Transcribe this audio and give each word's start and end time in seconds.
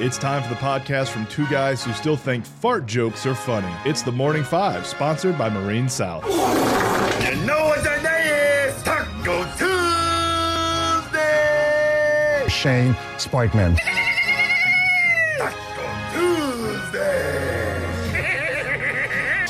It's 0.00 0.16
time 0.16 0.44
for 0.44 0.48
the 0.48 0.54
podcast 0.54 1.08
from 1.08 1.26
two 1.26 1.44
guys 1.48 1.82
who 1.82 1.92
still 1.92 2.16
think 2.16 2.46
fart 2.46 2.86
jokes 2.86 3.26
are 3.26 3.34
funny. 3.34 3.74
It's 3.84 4.00
the 4.02 4.12
Morning 4.12 4.44
Five, 4.44 4.86
sponsored 4.86 5.36
by 5.36 5.48
Marine 5.48 5.88
South. 5.88 6.24
You 6.24 7.34
know 7.44 7.64
what 7.64 7.82
the 7.82 7.98
day 8.00 8.68
is? 8.68 8.80
Taco 8.84 9.42
Tuesday! 9.56 11.18
Shane 12.48 12.94
Spikeman. 13.16 13.76
Taco 15.36 15.56
Tuesday! 16.12 17.84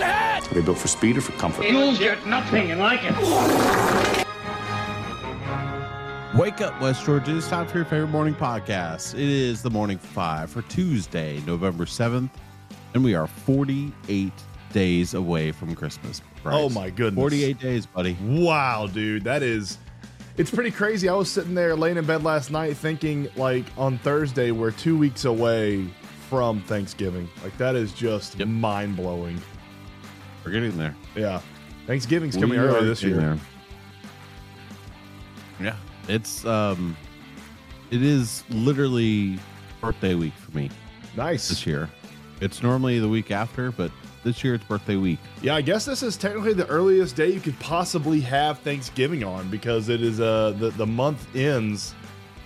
Are 0.03 0.55
they 0.55 0.62
built 0.62 0.79
for 0.79 0.89
speed 0.89 1.19
or 1.19 1.21
for 1.21 1.33
comfort? 1.33 1.67
You'll 1.67 1.95
get 1.99 2.27
nothing 2.27 2.79
like 2.79 3.01
it. 3.03 4.25
Wake 6.39 6.61
up, 6.61 6.80
West 6.80 7.05
Georgia. 7.05 7.36
It's 7.36 7.48
time 7.48 7.66
for 7.66 7.79
your 7.79 7.84
favorite 7.84 8.09
morning 8.11 8.34
podcast. 8.34 9.14
It 9.14 9.21
is 9.21 9.61
the 9.61 9.71
Morning 9.71 9.98
Five 9.98 10.50
for 10.50 10.62
Tuesday, 10.62 11.43
November 11.46 11.84
7th, 11.84 12.30
and 12.94 13.03
we 13.03 13.14
are 13.17 13.26
48 13.26 14.32
days 14.72 15.14
away 15.14 15.50
from 15.50 15.75
Christmas. 15.75 16.22
Bryce. 16.44 16.54
Oh, 16.57 16.68
my 16.68 16.90
goodness. 16.90 17.21
48 17.21 17.58
days, 17.58 17.86
buddy. 17.86 18.16
Wow, 18.22 18.86
dude, 18.86 19.25
that 19.25 19.43
is. 19.43 19.79
It's 20.36 20.50
pretty 20.53 20.71
crazy. 20.71 21.08
I 21.08 21.14
was 21.14 21.29
sitting 21.29 21.54
there 21.57 21.75
laying 21.75 21.96
in 21.96 22.07
bed 22.07 22.22
last 22.22 22.52
night 22.52 22.77
thinking, 22.77 23.29
like, 23.35 23.64
on 23.77 23.99
Thursday, 23.99 24.52
we're 24.52 24.71
two 24.71 24.96
weeks 24.96 25.25
away 25.25 25.89
from 26.30 26.61
Thanksgiving. 26.63 27.29
Like, 27.43 27.57
that 27.58 27.75
is 27.75 27.93
just 27.93 28.39
Yep. 28.39 28.46
mind 28.46 28.94
blowing. 28.96 29.43
We're 30.44 30.52
getting 30.52 30.79
there. 30.79 30.94
Yeah. 31.16 31.41
Thanksgiving's 31.89 32.36
coming 32.36 32.50
We 32.50 32.58
early 32.58 32.86
this 32.86 33.02
year. 33.02 33.16
there. 33.16 33.39
Yeah, 35.61 35.75
it's 36.08 36.44
um, 36.44 36.97
it 37.91 38.03
is 38.03 38.44
literally 38.50 39.39
birthday 39.80 40.14
week 40.14 40.34
for 40.34 40.56
me 40.56 40.70
Nice. 41.16 41.48
this 41.48 41.66
year. 41.66 41.89
It's 42.41 42.62
normally 42.62 42.98
the 42.98 43.08
week 43.08 43.30
after, 43.30 43.72
but 43.72 43.91
this 44.24 44.42
year 44.44 44.55
it's 44.55 44.64
birthday 44.64 44.96
week. 44.96 45.18
Yeah, 45.42 45.55
I 45.56 45.60
guess 45.62 45.84
this 45.84 46.02
is 46.02 46.16
technically 46.16 46.52
the 46.52 46.66
earliest 46.68 47.16
day 47.16 47.30
you 47.30 47.41
could 47.41 47.58
possibly 47.60 48.20
have 48.20 48.58
Thanksgiving 48.60 49.24
on 49.24 49.48
because 49.48 49.88
it 49.88 50.02
is 50.02 50.20
uh 50.20 50.55
the, 50.58 50.70
the 50.70 50.86
month 50.86 51.34
ends. 51.36 51.94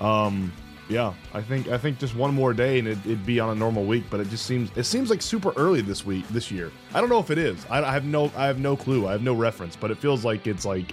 Um 0.00 0.53
yeah, 0.89 1.15
I 1.33 1.41
think 1.41 1.69
I 1.69 1.78
think 1.78 1.98
just 1.98 2.15
one 2.15 2.34
more 2.34 2.53
day 2.53 2.78
and 2.78 2.89
it, 2.89 2.98
it'd 3.05 3.25
be 3.25 3.41
on 3.41 3.50
a 3.50 3.55
normal 3.55 3.84
week, 3.84 4.05
but 4.11 4.20
it 4.20 4.28
just 4.28 4.47
seems 4.47 4.70
it 4.77 4.84
seems 4.84 5.11
like 5.11 5.22
super 5.22 5.53
early 5.56 5.81
this 5.81 6.05
week 6.05 6.27
this 6.28 6.50
year. 6.50 6.70
I 6.94 7.00
don't 7.00 7.09
know 7.09 7.19
if 7.20 7.31
it 7.31 7.39
is. 7.39 7.65
I, 7.70 7.83
I 7.83 7.92
have 7.92 8.05
no 8.05 8.31
I 8.37 8.47
have 8.47 8.59
no 8.59 8.77
clue. 8.77 9.06
I 9.09 9.12
have 9.12 9.22
no 9.22 9.34
reference, 9.34 9.77
but 9.77 9.91
it 9.91 9.98
feels 9.98 10.25
like 10.25 10.47
it's 10.47 10.65
like 10.65 10.92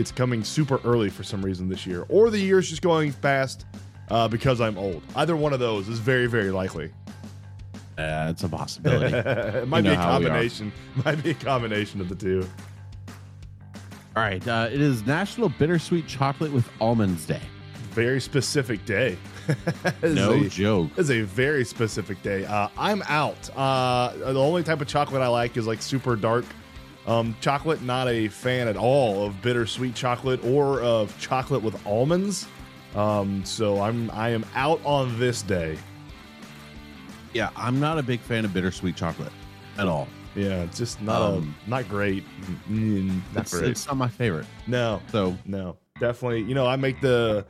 it's 0.00 0.10
coming 0.10 0.42
super 0.42 0.80
early 0.84 1.10
for 1.10 1.22
some 1.22 1.42
reason 1.44 1.68
this 1.68 1.86
year, 1.86 2.06
or 2.08 2.30
the 2.30 2.38
year's 2.38 2.68
just 2.68 2.82
going 2.82 3.12
fast 3.12 3.66
uh, 4.10 4.26
because 4.26 4.60
I'm 4.60 4.76
old. 4.78 5.02
Either 5.14 5.36
one 5.36 5.52
of 5.52 5.60
those 5.60 5.88
is 5.88 5.98
very 5.98 6.26
very 6.26 6.50
likely. 6.50 6.90
Uh, 7.98 8.28
it's 8.30 8.42
a 8.44 8.48
possibility. 8.48 9.14
it 9.58 9.68
might 9.68 9.84
You 9.84 9.90
be 9.90 9.94
a 9.94 9.96
how 9.96 10.18
we 10.18 10.24
are. 10.24 10.28
combination. 10.28 10.72
Might 11.04 11.22
be 11.22 11.30
a 11.30 11.34
combination 11.34 12.00
of 12.00 12.08
the 12.08 12.14
two. 12.14 12.48
All 14.16 14.22
right, 14.24 14.46
uh, 14.48 14.68
it 14.72 14.80
is 14.80 15.06
National 15.06 15.48
Bittersweet 15.50 16.06
Chocolate 16.08 16.50
with 16.50 16.68
Almonds 16.80 17.26
Day. 17.26 17.42
very 17.92 18.20
specific 18.20 18.84
day. 18.84 19.16
No 20.02 20.32
a, 20.32 20.48
joke. 20.48 20.90
Is 20.96 21.10
a 21.10 21.22
very 21.22 21.64
specific 21.64 22.22
day. 22.22 22.44
Uh, 22.44 22.68
I'm 22.78 23.02
out. 23.08 23.50
Uh, 23.56 24.12
the 24.16 24.38
only 24.40 24.62
type 24.62 24.80
of 24.80 24.86
chocolate 24.86 25.22
I 25.22 25.26
like 25.28 25.56
is 25.56 25.66
like 25.66 25.82
super 25.82 26.14
dark 26.14 26.44
um, 27.06 27.34
chocolate. 27.40 27.82
Not 27.82 28.08
a 28.08 28.28
fan 28.28 28.68
at 28.68 28.76
all 28.76 29.24
of 29.26 29.40
bittersweet 29.42 29.94
chocolate 29.94 30.44
or 30.44 30.80
of 30.82 31.18
chocolate 31.20 31.62
with 31.62 31.84
almonds. 31.86 32.46
Um, 32.94 33.44
so 33.44 33.80
I'm 33.80 34.10
I 34.10 34.30
am 34.30 34.44
out 34.54 34.80
on 34.84 35.18
this 35.18 35.42
day. 35.42 35.78
Yeah, 37.32 37.50
I'm 37.56 37.78
not 37.78 37.98
a 37.98 38.02
big 38.02 38.20
fan 38.20 38.44
of 38.44 38.52
bittersweet 38.52 38.96
chocolate 38.96 39.32
at 39.78 39.86
all. 39.86 40.08
Yeah, 40.34 40.62
it's 40.62 40.78
just 40.78 41.00
not 41.02 41.22
Um, 41.22 41.54
a 41.66 41.70
not 41.70 41.88
great. 41.88 42.24
Mm, 42.68 43.20
not 43.34 43.42
It's, 43.42 43.52
great. 43.58 43.70
it's 43.70 43.86
not 43.86 43.96
my 43.96 44.08
favorite. 44.08 44.46
no, 44.66 45.00
So 45.10 45.36
No, 45.44 45.76
definitely. 46.00 46.42
You 46.42 46.54
know, 46.54 46.66
I 46.66 46.76
make 46.76 47.00
the 47.00 47.46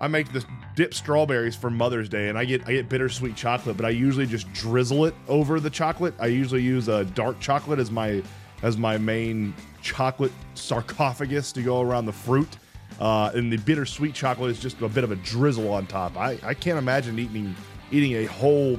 I 0.00 0.08
make 0.08 0.32
the 0.32 0.42
dip 0.76 0.94
strawberries 0.94 1.54
for 1.54 1.70
Mother's 1.70 2.08
Day, 2.08 2.28
and 2.28 2.38
I 2.38 2.44
get 2.44 2.66
I 2.66 2.72
get 2.72 2.88
bittersweet 2.88 3.36
chocolate, 3.36 3.76
but 3.76 3.84
I 3.86 3.90
usually 3.90 4.26
just 4.26 4.52
drizzle 4.52 5.04
it 5.06 5.14
over 5.28 5.60
the 5.60 5.70
chocolate. 5.70 6.14
I 6.18 6.26
usually 6.26 6.62
use 6.62 6.88
a 6.88 7.04
dark 7.04 7.38
chocolate 7.40 7.78
as 7.78 7.90
my 7.90 8.22
as 8.62 8.76
my 8.76 8.98
main 8.98 9.54
chocolate 9.82 10.32
sarcophagus 10.54 11.52
to 11.52 11.62
go 11.62 11.80
around 11.80 12.06
the 12.06 12.12
fruit. 12.12 12.58
Uh, 12.98 13.30
and 13.34 13.50
the 13.50 13.56
bittersweet 13.58 14.14
chocolate 14.14 14.50
is 14.50 14.58
just 14.58 14.80
a 14.82 14.88
bit 14.88 15.04
of 15.04 15.10
a 15.10 15.16
drizzle 15.16 15.72
on 15.72 15.86
top. 15.86 16.16
I, 16.16 16.38
I 16.42 16.54
can't 16.54 16.78
imagine 16.78 17.18
eating 17.18 17.54
eating 17.90 18.16
a 18.16 18.26
whole 18.26 18.78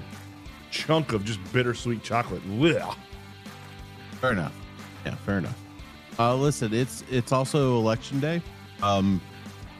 chunk 0.69 1.13
of 1.13 1.25
just 1.25 1.39
bittersweet 1.51 2.03
chocolate. 2.03 2.43
Blech. 2.47 2.95
fair 4.19 4.31
enough. 4.31 4.53
Yeah, 5.05 5.15
fair 5.15 5.39
enough. 5.39 5.57
Uh, 6.19 6.35
listen, 6.35 6.73
it's 6.73 7.03
it's 7.09 7.31
also 7.31 7.77
election 7.77 8.19
day. 8.19 8.41
Um, 8.83 9.19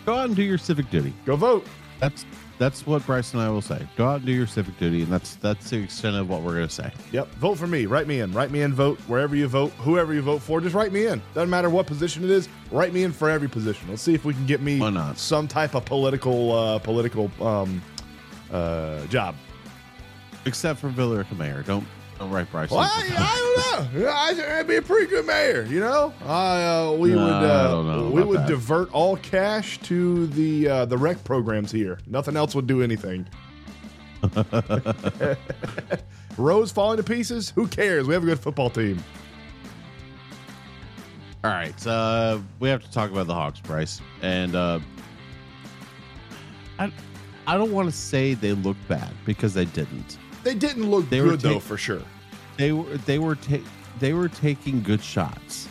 go 0.06 0.16
out 0.16 0.26
and 0.26 0.36
do 0.36 0.44
your 0.44 0.58
civic 0.58 0.90
duty. 0.90 1.14
Go 1.26 1.36
vote. 1.36 1.68
That's 2.00 2.26
that's 2.62 2.86
what 2.86 3.04
Bryce 3.08 3.34
and 3.34 3.42
I 3.42 3.50
will 3.50 3.64
say. 3.64 3.88
Go 3.98 4.08
out 4.08 4.18
and 4.18 4.26
do 4.28 4.32
your 4.32 4.46
civic 4.46 4.78
duty, 4.78 5.02
and 5.02 5.12
that's 5.12 5.34
that's 5.38 5.72
the 5.72 5.78
extent 5.78 6.16
of 6.16 6.30
what 6.30 6.44
we're 6.44 6.54
gonna 6.54 6.70
say. 6.70 6.92
Yep. 7.12 7.28
Vote 7.36 7.56
for 7.58 7.66
me. 7.66 7.88
Write 7.88 8.06
me 8.06 8.20
in. 8.20 8.32
Write 8.34 8.52
me 8.52 8.62
in. 8.62 8.72
Vote 8.72 9.00
wherever 9.08 9.36
you 9.36 9.48
vote. 9.48 9.72
Whoever 9.80 10.14
you 10.14 10.22
vote 10.22 10.44
for, 10.44 10.62
just 10.62 10.76
write 10.76 10.92
me 10.92 11.08
in. 11.08 11.24
Doesn't 11.34 11.50
matter 11.50 11.72
what 11.72 11.88
position 11.88 12.24
it 12.24 12.30
is. 12.30 12.48
Write 12.70 12.94
me 12.94 13.04
in 13.04 13.14
for 13.14 13.32
every 13.32 13.50
position. 13.50 13.90
Let's 13.90 14.04
see 14.04 14.14
if 14.14 14.26
we 14.26 14.36
can 14.36 14.46
get 14.46 14.62
me 14.62 14.80
Why 14.80 14.92
not? 14.92 15.18
some 15.18 15.48
type 15.48 15.74
of 15.74 15.86
political 15.86 16.52
uh, 16.52 16.78
political 16.78 17.32
um, 17.42 17.82
uh, 18.52 19.08
job. 19.08 19.34
Except 20.46 20.80
for 20.80 20.90
Villa 20.90 21.18
Rica 21.18 21.34
Mayor. 21.34 21.64
Don't 21.64 21.88
don't 22.30 22.52
Bryce. 22.52 22.70
Well, 22.70 22.80
I, 22.82 23.10
I 23.18 23.82
don't 23.84 23.94
know. 23.96 24.08
I 24.10 24.60
I'd 24.60 24.68
be 24.68 24.76
a 24.76 24.82
pretty 24.82 25.08
good 25.08 25.26
mayor. 25.26 25.64
You 25.64 25.80
know, 25.80 26.14
I 26.26 26.64
uh, 26.66 26.92
we 26.94 27.14
Nah, 27.14 27.26
would 27.26 27.34
uh, 27.34 28.10
we 28.12 28.24
would 28.24 28.40
that. 28.42 28.48
divert 28.48 28.92
all 28.94 29.18
cash 29.18 29.80
to 29.80 30.28
the 30.28 30.68
uh, 30.68 30.86
the 30.86 30.98
rec 30.98 31.24
programs 31.24 31.72
here. 31.72 32.00
Nothing 32.08 32.38
else 32.38 32.54
would 32.54 32.68
do 32.68 32.82
anything. 32.84 33.28
Rose 36.38 36.72
falling 36.72 36.98
to 36.98 37.04
pieces. 37.04 37.50
Who 37.50 37.68
cares? 37.68 38.08
We 38.08 38.14
have 38.14 38.24
a 38.24 38.28
good 38.28 38.40
football 38.40 38.70
team. 38.70 39.04
All 41.44 41.50
right, 41.50 41.88
uh, 41.88 42.38
we 42.60 42.70
have 42.70 42.84
to 42.84 42.92
talk 42.92 43.10
about 43.10 43.26
the 43.26 43.34
Hawks, 43.34 43.60
Bryce, 43.62 44.00
and 44.22 44.56
uh, 44.56 44.80
I 46.78 46.92
I 47.48 47.58
don't 47.58 47.72
want 47.72 47.90
to 47.90 47.96
say 47.96 48.36
they 48.36 48.54
look 48.54 48.78
bad 48.88 49.12
because 49.26 49.56
they 49.56 49.66
didn't. 49.66 50.20
They 50.44 50.56
didn't 50.56 50.90
look 50.90 51.10
They 51.10 51.20
good 51.20 51.40
though, 51.42 51.60
for 51.60 51.78
sure. 51.78 52.02
They 52.58 52.72
were 52.72 52.98
they 52.98 53.20
were 53.20 53.36
ta- 53.36 53.66
they 54.00 54.14
were 54.14 54.30
taking 54.30 54.82
good 54.82 55.04
shots. 55.04 55.68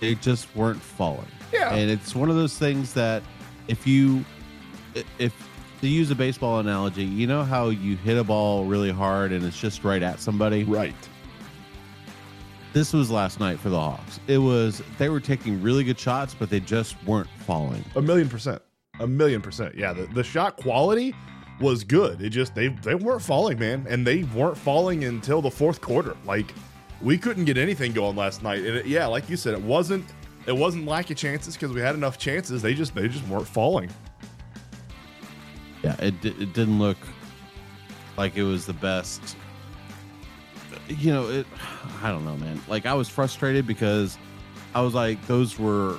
They 0.00 0.14
just 0.14 0.54
weren't 0.54 0.80
falling. 0.80 1.26
Yeah. 1.52 1.74
and 1.74 1.90
it's 1.90 2.14
one 2.14 2.28
of 2.28 2.36
those 2.36 2.58
things 2.58 2.92
that 2.94 3.22
if 3.68 3.86
you 3.86 4.24
if 5.18 5.32
to 5.80 5.88
use 5.88 6.10
a 6.10 6.14
baseball 6.14 6.58
analogy, 6.58 7.04
you 7.04 7.26
know 7.26 7.44
how 7.44 7.68
you 7.68 7.96
hit 7.96 8.16
a 8.16 8.24
ball 8.24 8.64
really 8.64 8.90
hard 8.90 9.32
and 9.32 9.44
it's 9.44 9.58
just 9.60 9.84
right 9.84 10.02
at 10.02 10.20
somebody. 10.20 10.64
Right. 10.64 10.94
This 12.72 12.92
was 12.92 13.10
last 13.10 13.40
night 13.40 13.58
for 13.58 13.70
the 13.70 13.80
Hawks. 13.80 14.20
It 14.26 14.38
was 14.38 14.82
they 14.98 15.08
were 15.08 15.20
taking 15.20 15.62
really 15.62 15.84
good 15.84 15.98
shots, 15.98 16.34
but 16.34 16.50
they 16.50 16.60
just 16.60 17.02
weren't 17.04 17.28
falling. 17.46 17.84
A 17.94 18.02
million 18.02 18.28
percent. 18.28 18.60
A 19.00 19.06
million 19.06 19.40
percent. 19.40 19.74
Yeah, 19.74 19.92
the, 19.92 20.06
the 20.06 20.24
shot 20.24 20.56
quality 20.56 21.14
was 21.60 21.84
good. 21.84 22.20
It 22.20 22.30
just 22.30 22.54
they 22.54 22.68
they 22.68 22.94
weren't 22.94 23.22
falling, 23.22 23.58
man, 23.58 23.86
and 23.88 24.06
they 24.06 24.24
weren't 24.24 24.56
falling 24.58 25.04
until 25.04 25.40
the 25.42 25.50
fourth 25.50 25.80
quarter. 25.80 26.16
Like 26.24 26.52
we 27.00 27.18
couldn't 27.18 27.44
get 27.44 27.56
anything 27.58 27.92
going 27.92 28.16
last 28.16 28.42
night. 28.42 28.64
And 28.64 28.76
it, 28.76 28.86
yeah, 28.86 29.06
like 29.06 29.28
you 29.28 29.36
said, 29.36 29.54
it 29.54 29.62
wasn't 29.62 30.04
it 30.46 30.56
wasn't 30.56 30.86
lack 30.86 31.10
of 31.10 31.16
chances 31.16 31.54
because 31.54 31.72
we 31.72 31.80
had 31.80 31.94
enough 31.94 32.18
chances. 32.18 32.62
They 32.62 32.74
just 32.74 32.94
they 32.94 33.08
just 33.08 33.26
weren't 33.28 33.48
falling. 33.48 33.90
Yeah, 35.82 35.96
it, 35.98 36.14
it 36.24 36.52
didn't 36.52 36.78
look 36.78 36.98
like 38.16 38.36
it 38.36 38.42
was 38.42 38.66
the 38.66 38.72
best. 38.72 39.36
You 40.88 41.12
know, 41.12 41.28
it. 41.28 41.46
I 42.02 42.10
don't 42.10 42.24
know, 42.24 42.36
man. 42.36 42.60
Like 42.68 42.86
I 42.86 42.94
was 42.94 43.08
frustrated 43.08 43.66
because 43.66 44.18
I 44.74 44.80
was 44.82 44.94
like, 44.94 45.24
those 45.26 45.58
were 45.58 45.98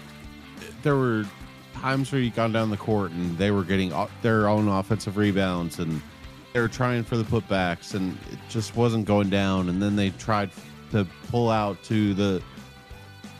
there 0.83 0.95
were 0.95 1.25
times 1.81 2.11
where 2.11 2.21
you 2.21 2.31
gone 2.31 2.51
down 2.51 2.69
the 2.69 2.77
court 2.77 3.11
and 3.11 3.37
they 3.37 3.51
were 3.51 3.63
getting 3.63 3.93
their 4.21 4.47
own 4.47 4.67
offensive 4.67 5.17
rebounds 5.17 5.79
and 5.79 6.01
they 6.53 6.59
were 6.59 6.67
trying 6.67 7.03
for 7.03 7.17
the 7.17 7.23
putbacks 7.23 7.93
and 7.93 8.17
it 8.31 8.39
just 8.49 8.75
wasn't 8.75 9.05
going 9.05 9.29
down. 9.29 9.69
And 9.69 9.81
then 9.81 9.95
they 9.95 10.09
tried 10.11 10.49
to 10.91 11.05
pull 11.29 11.49
out 11.49 11.81
to 11.83 12.13
the, 12.13 12.41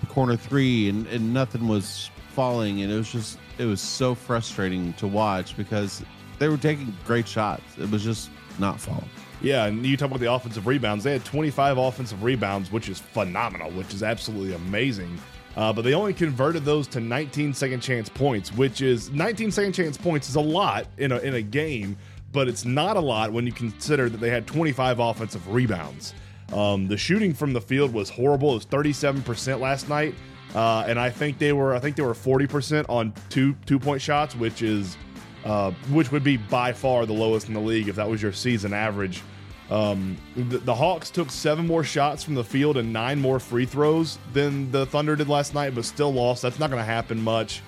corner 0.09 0.37
three 0.37 0.89
and, 0.89 1.05
and 1.07 1.33
nothing 1.33 1.67
was 1.67 2.09
falling. 2.29 2.81
And 2.81 2.91
it 2.91 2.95
was 2.95 3.11
just, 3.11 3.37
it 3.57 3.65
was 3.65 3.81
so 3.81 4.15
frustrating 4.15 4.93
to 4.93 5.07
watch 5.07 5.57
because 5.57 6.03
they 6.39 6.47
were 6.47 6.57
taking 6.57 6.95
great 7.05 7.27
shots. 7.27 7.63
It 7.77 7.89
was 7.91 8.03
just 8.03 8.29
not 8.59 8.79
falling. 8.79 9.09
Yeah, 9.41 9.65
and 9.65 9.85
you 9.85 9.97
talk 9.97 10.09
about 10.09 10.19
the 10.19 10.31
offensive 10.31 10.65
rebounds. 10.65 11.03
They 11.03 11.11
had 11.11 11.25
25 11.25 11.77
offensive 11.77 12.23
rebounds, 12.23 12.71
which 12.71 12.89
is 12.89 12.99
phenomenal, 12.99 13.69
which 13.71 13.93
is 13.93 14.01
absolutely 14.01 14.53
amazing. 14.53 15.19
Uh, 15.57 15.73
but 15.73 15.81
they 15.81 15.93
only 15.95 16.13
converted 16.13 16.63
those 16.63 16.87
to 16.87 16.99
19 17.01 17.51
second 17.53 17.81
chance 17.81 18.07
points, 18.09 18.53
which 18.53 18.81
is 18.81 19.09
19 19.11 19.49
second 19.51 19.73
chance 19.73 19.97
points 19.97 20.29
is 20.29 20.35
a 20.35 20.39
lot 20.39 20.85
in 20.99 21.11
a 21.11 21.17
in 21.17 21.33
a 21.33 21.41
game. 21.41 21.97
but 22.31 22.47
it's 22.47 22.63
not 22.65 22.95
a 22.95 22.99
lot 22.99 23.33
when 23.33 23.45
you 23.47 23.51
consider 23.51 24.07
that 24.09 24.19
they 24.19 24.29
had 24.29 24.45
25 24.45 24.99
offensive 24.99 25.47
rebounds. 25.51 26.13
Um, 26.53 26.87
the 26.87 26.95
shooting 26.97 27.33
from 27.33 27.53
the 27.53 27.61
field 27.61 27.91
was 27.91 28.09
horrible. 28.09 28.51
It 28.51 28.55
was 28.55 28.65
37% 28.67 29.59
last 29.59 29.89
night, 29.89 30.13
uh, 30.53 30.85
and 30.87 30.99
I 30.99 31.09
think 31.09 31.39
they 31.39 31.53
were 31.53 31.73
I 31.75 31.79
think 31.79 31.95
they 31.95 32.03
were 32.03 32.13
40% 32.13 32.85
on 32.89 33.13
two 33.29 33.55
two 33.65 33.79
point 33.79 34.01
shots, 34.01 34.35
which 34.35 34.61
is 34.61 34.95
uh, 35.43 35.71
which 35.89 36.11
would 36.11 36.23
be 36.23 36.37
by 36.37 36.71
far 36.73 37.05
the 37.07 37.13
lowest 37.13 37.47
in 37.47 37.53
the 37.55 37.59
league 37.59 37.87
if 37.87 37.95
that 37.95 38.07
was 38.07 38.21
your 38.21 38.33
season 38.33 38.73
average. 38.73 39.23
Um, 39.69 40.17
the, 40.35 40.59
the, 40.59 40.73
Hawks 40.73 41.09
took 41.09 41.29
seven 41.29 41.67
more 41.67 41.83
shots 41.83 42.23
from 42.23 42.35
the 42.35 42.43
field 42.43 42.77
and 42.77 42.93
nine 42.93 43.19
more 43.19 43.37
free 43.37 43.65
throws 43.65 44.17
than 44.31 44.71
the 44.71 44.85
Thunder 44.85 45.15
did 45.15 45.27
last 45.27 45.53
night, 45.53 45.75
but 45.75 45.83
still 45.83 46.13
lost. 46.13 46.41
That's 46.41 46.57
not 46.57 46.69
going 46.69 46.79
to 46.79 46.85
happen 46.85 47.21
much. 47.21 47.61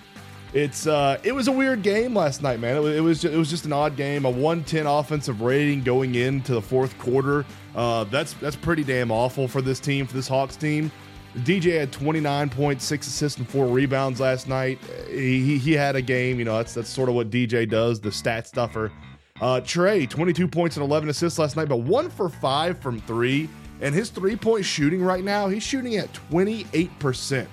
It's 0.53 0.87
uh, 0.87 1.19
it 1.23 1.33
was 1.33 1.47
a 1.47 1.51
weird 1.51 1.83
game 1.83 2.15
last 2.15 2.41
night, 2.41 2.59
man. 2.59 2.77
It, 2.77 2.79
was 2.79 2.95
it 2.95 3.01
was 3.01 3.21
just, 3.21 3.33
it 3.33 3.37
was 3.37 3.49
just 3.49 3.65
an 3.65 3.73
odd 3.73 3.95
game. 3.95 4.25
A 4.25 4.29
110 4.29 4.87
offensive 4.87 5.41
rating 5.41 5.83
going 5.83 6.15
into 6.15 6.53
the 6.53 6.61
fourth 6.61 6.97
quarter. 6.97 7.45
Uh, 7.75 8.05
that's 8.05 8.33
that's 8.35 8.55
pretty 8.55 8.83
damn 8.83 9.11
awful 9.11 9.47
for 9.47 9.61
this 9.61 9.79
team, 9.79 10.07
for 10.07 10.13
this 10.13 10.27
Hawks 10.27 10.55
team. 10.55 10.91
DJ 11.37 11.79
had 11.79 11.91
29.6 11.91 12.81
assists 12.81 13.37
and 13.37 13.47
four 13.47 13.67
rebounds 13.67 14.19
last 14.19 14.47
night. 14.47 14.79
He, 15.07 15.59
he 15.59 15.73
had 15.73 15.95
a 15.95 16.01
game, 16.01 16.39
you 16.39 16.45
know, 16.45 16.57
that's 16.57 16.73
that's 16.73 16.89
sort 16.89 17.07
of 17.07 17.15
what 17.15 17.29
DJ 17.29 17.69
does, 17.69 17.99
the 17.99 18.11
stat 18.11 18.47
stuffer. 18.47 18.91
Uh, 19.41 19.61
Trae, 19.61 20.09
22 20.09 20.47
points 20.47 20.75
and 20.75 20.83
11 20.85 21.09
assists 21.09 21.39
last 21.39 21.55
night, 21.55 21.69
but 21.69 21.77
one 21.77 22.09
for 22.09 22.29
five 22.29 22.77
from 22.79 22.99
three. 23.01 23.49
And 23.81 23.95
his 23.95 24.09
three 24.09 24.35
point 24.35 24.65
shooting 24.65 25.01
right 25.01 25.23
now, 25.23 25.47
he's 25.47 25.63
shooting 25.63 25.95
at 25.95 26.11
28%. 26.31 27.47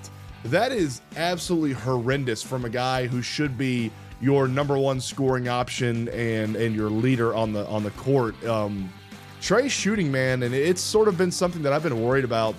That 0.46 0.72
is 0.72 1.00
absolutely 1.16 1.72
horrendous 1.72 2.42
from 2.42 2.64
a 2.64 2.68
guy 2.68 3.06
who 3.06 3.22
should 3.22 3.56
be 3.56 3.92
your 4.20 4.48
number 4.48 4.78
one 4.78 5.00
scoring 5.00 5.48
option 5.48 6.08
and 6.08 6.56
and 6.56 6.74
your 6.74 6.88
leader 6.88 7.34
on 7.34 7.52
the 7.52 7.66
on 7.66 7.82
the 7.82 7.90
court. 7.92 8.42
Um, 8.44 8.92
Trae's 9.40 9.72
shooting, 9.72 10.10
man, 10.10 10.42
and 10.42 10.54
it's 10.54 10.80
sort 10.80 11.08
of 11.08 11.18
been 11.18 11.30
something 11.30 11.62
that 11.62 11.72
I've 11.72 11.82
been 11.82 12.02
worried 12.02 12.24
about 12.24 12.54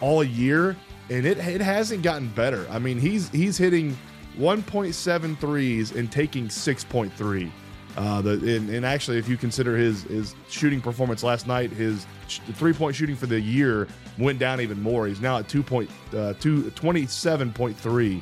all 0.00 0.22
year, 0.22 0.76
and 1.10 1.26
it 1.26 1.38
it 1.38 1.60
hasn't 1.60 2.02
gotten 2.02 2.28
better. 2.28 2.66
I 2.70 2.78
mean, 2.78 2.98
he's 2.98 3.28
he's 3.30 3.58
hitting 3.58 3.96
1.7 4.38 5.38
threes 5.38 5.92
and 5.92 6.10
taking 6.10 6.48
6.3. 6.48 7.50
Uh, 7.96 8.20
the 8.20 8.32
and, 8.32 8.70
and, 8.70 8.84
actually, 8.84 9.18
if 9.18 9.28
you 9.28 9.36
consider 9.36 9.76
his 9.76 10.02
his 10.04 10.34
shooting 10.48 10.80
performance 10.80 11.22
last 11.22 11.46
night, 11.46 11.70
his 11.70 12.06
three 12.54 12.72
point 12.72 12.96
shooting 12.96 13.14
for 13.14 13.26
the 13.26 13.40
year 13.40 13.86
went 14.18 14.38
down 14.38 14.60
even 14.60 14.82
more. 14.82 15.06
He's 15.06 15.20
now 15.20 15.38
at 15.38 15.48
two 15.48 15.62
point 15.62 15.88
uh, 16.16 16.34
two 16.40 16.70
twenty 16.72 17.06
seven 17.06 17.52
point 17.52 17.76
three. 17.76 18.20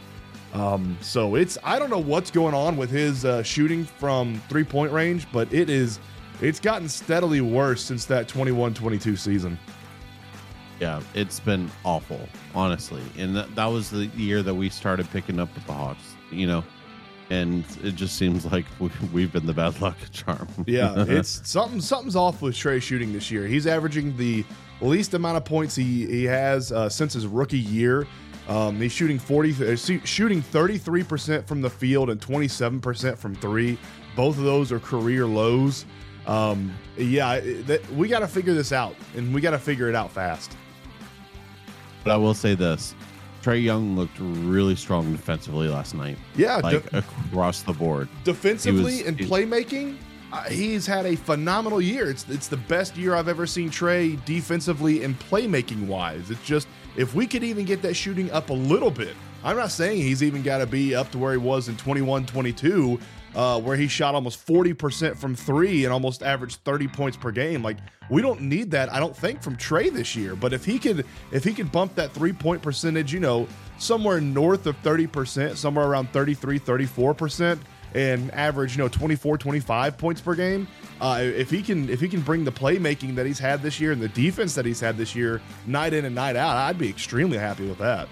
Um, 0.53 0.99
so 1.01 1.37
it's 1.37 1.57
I 1.65 1.79
don't 1.79 1.89
know 1.89 1.99
what's 1.99 2.31
going 2.31 2.55
on 2.55 2.77
with 2.77 2.91
his 2.91 3.25
uh, 3.25 3.43
shooting 3.43 3.85
from 3.85 4.43
three 4.51 4.65
point 4.65 4.93
range, 4.93 5.27
but 5.33 5.51
it 5.53 5.71
is 5.71 5.99
it's 6.43 6.59
gotten 6.59 6.89
steadily 6.89 7.41
worse 7.41 7.83
since 7.83 8.05
that 8.07 8.27
21-22 8.27 9.17
season. 9.17 9.57
Yeah, 10.81 11.01
it's 11.15 11.39
been 11.39 11.71
awful, 11.85 12.29
honestly. 12.53 13.03
And 13.17 13.37
that, 13.37 13.55
that 13.55 13.67
was 13.67 13.91
the 13.91 14.07
year 14.07 14.43
that 14.43 14.55
we 14.55 14.69
started 14.69 15.09
picking 15.11 15.39
up 15.39 15.55
with 15.55 15.65
the 15.67 15.73
Hawks. 15.73 16.17
You 16.33 16.49
know, 16.49 16.65
and 17.33 17.65
it 17.83 17.97
just 17.97 18.17
seems 18.17 18.45
like 18.53 18.67
we've 19.11 19.33
been 19.33 19.47
the 19.47 19.55
bad 19.55 19.81
luck 19.81 19.97
charm. 20.13 20.47
yeah, 20.67 20.95
it's 21.09 21.49
something 21.49 21.81
something's 21.81 22.15
off 22.15 22.43
with 22.43 22.55
Trae 22.55 22.81
shooting 22.81 23.13
this 23.13 23.31
year. 23.31 23.47
He's 23.47 23.67
averaging 23.67 24.17
the 24.19 24.45
least 24.83 25.15
amount 25.15 25.39
of 25.39 25.45
points 25.45 25.75
he 25.75 26.07
he 26.07 26.25
has 26.25 26.73
uh, 26.73 26.91
since 26.91 27.15
his 27.15 27.27
rookie 27.27 27.59
year. 27.59 28.07
Um, 28.49 28.79
he's 28.79 28.93
shooting 28.93 29.19
forty, 29.19 29.53
uh, 29.65 29.77
shooting 29.77 30.43
thirty 30.43 30.77
three 30.77 31.03
percent 31.03 31.47
from 31.47 31.63
the 31.63 31.71
field 31.71 32.11
and 32.11 32.21
twenty 32.21 32.49
seven 32.49 32.81
percent 32.81 33.19
from 33.19 33.35
three. 33.37 33.79
Both 34.15 34.37
of 34.37 34.45
those 34.45 34.71
are 34.71 34.79
career 34.79 35.25
lows. 35.25 35.87
Um, 36.27 36.75
yeah, 36.99 37.41
that, 37.41 37.89
we 37.93 38.09
got 38.09 38.19
to 38.19 38.29
figure 38.29 38.53
this 38.53 38.73
out, 38.73 38.95
and 39.17 39.35
we 39.35 39.41
got 39.41 39.53
to 39.53 39.59
figure 39.59 39.89
it 39.89 39.95
out 39.95 40.13
fast. 40.13 40.57
But 42.05 42.13
I 42.13 42.17
will 42.17 42.35
say 42.35 42.55
this: 42.55 42.95
Trae 43.43 43.63
Young 43.63 43.97
looked 43.97 44.17
really 44.21 44.77
strong 44.77 45.11
defensively 45.13 45.69
last 45.69 45.95
night. 45.95 46.17
Yeah, 46.37 46.57
like 46.59 46.89
de- 46.91 46.99
across 46.99 47.63
the 47.63 47.73
board, 47.73 48.09
defensively 48.25 48.99
was, 48.99 49.07
and 49.07 49.19
playmaking. 49.19 49.97
Uh, 50.33 50.45
he's 50.45 50.87
had 50.87 51.05
a 51.05 51.17
phenomenal 51.17 51.81
year. 51.81 52.09
It's 52.09 52.27
it's 52.29 52.49
the 52.49 52.57
best 52.57 52.97
year 52.97 53.15
I've 53.15 53.29
ever 53.29 53.47
seen 53.47 53.69
Trae 53.69 54.23
defensively 54.25 55.05
and 55.05 55.19
playmaking 55.19 55.87
wise. 55.87 56.31
It's 56.31 56.45
just 56.45 56.69
if 56.97 57.15
we 57.15 57.27
could 57.27 57.45
even 57.45 57.65
get 57.65 57.83
that 57.83 57.95
shooting 57.95 58.31
up 58.31 58.51
a 58.51 58.55
little 58.55 58.91
bit. 58.91 59.15
I'm 59.45 59.57
not 59.57 59.73
saying 59.73 60.01
he's 60.01 60.23
even 60.23 60.43
got 60.43 60.59
to 60.59 60.67
be 60.67 60.95
up 60.95 61.11
to 61.11 61.19
where 61.19 61.33
he 61.33 61.39
was 61.39 61.69
in 61.69 61.77
21 61.77 62.27
22, 62.27 62.99
uh, 63.35 63.61
where 63.61 63.77
he 63.77 63.89
shot 63.89 64.15
almost 64.15 64.47
40% 64.47 65.17
from 65.17 65.35
three 65.35 65.85
and 65.85 65.93
almost 65.93 66.23
averaged 66.23 66.61
30 66.65 66.89
points 66.89 67.17
per 67.17 67.31
game. 67.31 67.63
Like 67.63 67.79
we 68.11 68.23
don't 68.23 68.43
need 68.43 68.71
that, 68.73 68.93
I 68.93 69.01
don't 69.01 69.17
think, 69.17 69.43
from 69.43 69.57
Trae 69.57 69.93
this 69.93 70.15
year. 70.15 70.37
But 70.37 70.53
if 70.53 70.65
he 70.65 70.79
could, 70.79 71.07
if 71.31 71.45
he 71.45 71.55
could 71.55 71.73
bump 71.73 71.95
that 71.95 72.13
three 72.13 72.33
point 72.33 72.63
percentage, 72.63 73.13
you 73.13 73.21
know, 73.21 73.49
somewhere 73.79 74.21
north 74.21 74.67
of 74.67 74.81
30%, 74.83 75.57
somewhere 75.57 75.87
around 75.87 76.11
33, 76.11 76.59
34%, 76.59 77.59
and 77.95 78.33
average, 78.33 78.77
you 78.77 78.83
know, 78.83 78.89
24, 78.89 79.39
25 79.39 79.99
points 79.99 80.21
per 80.21 80.35
game. 80.35 80.67
Uh, 81.01 81.21
if 81.21 81.51
he 81.51 81.63
can, 81.63 81.89
if 81.91 82.01
he 82.01 82.09
can 82.09 82.21
bring 82.21 82.45
the 82.45 82.53
playmaking 82.53 83.15
that 83.17 83.27
he's 83.27 83.39
had 83.39 83.61
this 83.63 83.81
year 83.81 83.93
and 83.93 84.01
the 84.01 84.09
defense 84.09 84.55
that 84.55 84.65
he's 84.65 84.81
had 84.81 84.97
this 84.97 85.15
year, 85.15 85.43
night 85.67 85.93
in 85.93 86.05
and 86.05 86.15
night 86.15 86.37
out, 86.37 86.57
I'd 86.57 86.79
be 86.79 86.89
extremely 86.89 87.39
happy 87.39 87.69
with 87.69 87.79
that. 87.79 88.09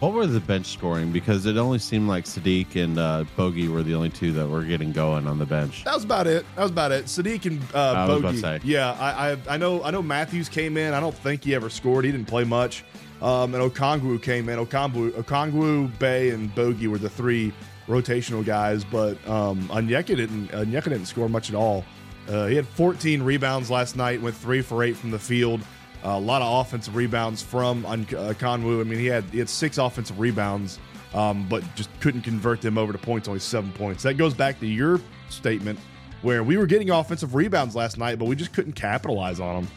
What 0.00 0.14
were 0.14 0.26
the 0.26 0.40
bench 0.40 0.64
scoring? 0.64 1.12
Because 1.12 1.44
it 1.44 1.58
only 1.58 1.78
seemed 1.78 2.08
like 2.08 2.24
Saddiq 2.24 2.82
and 2.82 2.98
uh, 2.98 3.24
Bogey 3.36 3.68
were 3.68 3.82
the 3.82 3.94
only 3.94 4.08
two 4.08 4.32
that 4.32 4.48
were 4.48 4.62
getting 4.62 4.92
going 4.92 5.26
on 5.26 5.38
the 5.38 5.44
bench. 5.44 5.84
That 5.84 5.94
was 5.94 6.04
about 6.04 6.26
it. 6.26 6.46
That 6.56 6.62
was 6.62 6.70
about 6.70 6.90
it. 6.90 7.04
Saddiq 7.04 7.44
and 7.44 7.62
uh, 7.74 8.06
Bogey. 8.06 8.60
Yeah, 8.64 8.96
I, 8.98 9.32
I, 9.32 9.38
I 9.46 9.56
know 9.58 9.82
I 9.82 9.90
know 9.90 10.00
Matthews 10.00 10.48
came 10.48 10.78
in. 10.78 10.94
I 10.94 11.00
don't 11.00 11.14
think 11.14 11.44
he 11.44 11.54
ever 11.54 11.68
scored. 11.68 12.06
He 12.06 12.12
didn't 12.12 12.28
play 12.28 12.44
much. 12.44 12.82
Um, 13.20 13.54
and 13.54 13.62
Okongwu 13.62 14.22
came 14.22 14.48
in. 14.48 14.58
Okongwu, 14.58 15.10
Okongwu, 15.10 15.98
Bey, 15.98 16.30
and 16.30 16.54
Bogey 16.54 16.86
were 16.86 16.96
the 16.96 17.10
three 17.10 17.52
rotational 17.86 18.42
guys. 18.42 18.84
But 18.84 19.18
um, 19.28 19.68
Onyeka 19.68 20.16
didn't 20.16 20.48
Onyeka 20.48 20.84
didn't 20.84 21.06
score 21.06 21.28
much 21.28 21.50
at 21.50 21.54
all. 21.54 21.84
Uh, 22.26 22.46
he 22.46 22.56
had 22.56 22.66
14 22.66 23.22
rebounds 23.22 23.70
last 23.70 23.96
night. 23.96 24.22
Went 24.22 24.34
three 24.34 24.62
for 24.62 24.82
eight 24.82 24.96
from 24.96 25.10
the 25.10 25.18
field 25.18 25.60
a 26.02 26.18
lot 26.18 26.42
of 26.42 26.66
offensive 26.66 26.96
rebounds 26.96 27.42
from 27.42 27.84
uh, 27.84 27.96
Conwu. 27.96 28.80
I 28.80 28.84
mean, 28.84 28.98
he 28.98 29.06
had 29.06 29.24
he 29.24 29.38
had 29.38 29.48
six 29.48 29.78
offensive 29.78 30.18
rebounds, 30.18 30.78
um, 31.14 31.46
but 31.48 31.62
just 31.74 31.90
couldn't 32.00 32.22
convert 32.22 32.60
them 32.60 32.78
over 32.78 32.92
to 32.92 32.98
points. 32.98 33.28
Only 33.28 33.40
seven 33.40 33.72
points. 33.72 34.02
That 34.02 34.14
goes 34.14 34.34
back 34.34 34.58
to 34.60 34.66
your 34.66 35.00
statement 35.28 35.78
where 36.22 36.42
we 36.42 36.56
were 36.56 36.66
getting 36.66 36.90
offensive 36.90 37.34
rebounds 37.34 37.74
last 37.74 37.98
night, 37.98 38.18
but 38.18 38.26
we 38.26 38.36
just 38.36 38.52
couldn't 38.52 38.72
capitalize 38.72 39.40
on 39.40 39.62
them. 39.62 39.72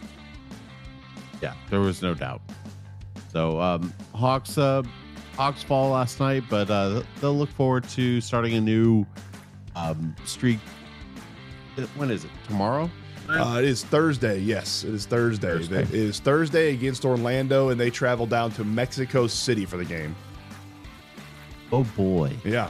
Yeah, 1.41 1.53
there 1.69 1.79
was 1.79 2.01
no 2.01 2.13
doubt. 2.13 2.41
So 3.31 3.59
um, 3.59 3.93
Hawks 4.13 4.57
uh, 4.57 4.83
Hawks 5.35 5.63
fall 5.63 5.91
last 5.91 6.19
night, 6.19 6.43
but 6.49 6.69
uh, 6.69 7.03
they'll 7.19 7.37
look 7.37 7.49
forward 7.49 7.87
to 7.89 8.21
starting 8.21 8.53
a 8.53 8.61
new 8.61 9.05
um, 9.75 10.15
streak. 10.25 10.59
When 11.95 12.11
is 12.11 12.23
it? 12.23 12.29
Tomorrow? 12.47 12.89
Uh, 13.29 13.55
it 13.59 13.65
is 13.65 13.83
Thursday. 13.83 14.39
Yes, 14.39 14.83
it 14.83 14.93
is 14.93 15.05
Thursday. 15.05 15.47
Thursday. 15.47 15.81
It 15.83 15.93
is 15.93 16.19
Thursday 16.19 16.73
against 16.73 17.05
Orlando, 17.05 17.69
and 17.69 17.79
they 17.79 17.89
travel 17.89 18.25
down 18.25 18.51
to 18.51 18.63
Mexico 18.63 19.27
City 19.27 19.65
for 19.65 19.77
the 19.77 19.85
game. 19.85 20.15
Oh 21.71 21.83
boy! 21.95 22.35
Yeah, 22.43 22.69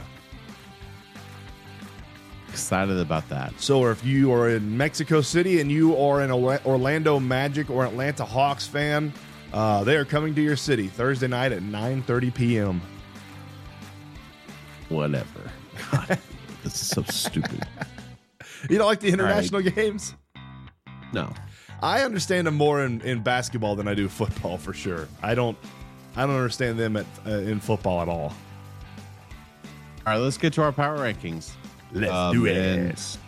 excited 2.48 2.98
about 2.98 3.28
that. 3.30 3.52
So, 3.60 3.86
if 3.86 4.04
you 4.04 4.32
are 4.32 4.48
in 4.48 4.76
Mexico 4.76 5.20
City 5.20 5.60
and 5.60 5.72
you 5.72 5.96
are 5.96 6.20
an 6.20 6.30
Orlando 6.30 7.18
Magic 7.18 7.68
or 7.68 7.84
Atlanta 7.84 8.24
Hawks 8.24 8.66
fan, 8.66 9.12
uh, 9.52 9.82
they 9.82 9.96
are 9.96 10.04
coming 10.04 10.36
to 10.36 10.40
your 10.40 10.56
city 10.56 10.86
Thursday 10.86 11.26
night 11.26 11.50
at 11.50 11.62
9:30 11.62 12.32
p.m. 12.32 12.80
Whatever. 14.88 15.50
God, 15.90 16.18
this 16.62 16.74
is 16.74 16.86
so 16.88 17.02
stupid. 17.02 17.66
You 18.70 18.78
don't 18.78 18.86
like 18.86 19.00
the 19.00 19.10
international 19.10 19.60
right. 19.60 19.74
games? 19.74 20.14
No. 21.14 21.32
I 21.82 22.02
understand 22.02 22.46
them 22.46 22.54
more 22.54 22.84
in, 22.84 23.00
in 23.02 23.22
basketball 23.22 23.76
than 23.76 23.88
I 23.88 23.94
do 23.94 24.08
football 24.08 24.58
for 24.58 24.72
sure. 24.72 25.08
I 25.22 25.34
don't 25.34 25.56
I 26.16 26.26
don't 26.26 26.36
understand 26.36 26.78
them 26.78 26.96
at, 26.96 27.06
uh, 27.26 27.30
in 27.30 27.60
football 27.60 28.00
at 28.00 28.08
all. 28.08 28.32
All 30.06 30.12
right, 30.12 30.16
let's 30.16 30.38
get 30.38 30.52
to 30.54 30.62
our 30.62 30.72
power 30.72 30.98
rankings. 30.98 31.52
Let's 31.92 32.12
um, 32.12 32.34
do 32.34 32.46
it. 32.46 33.18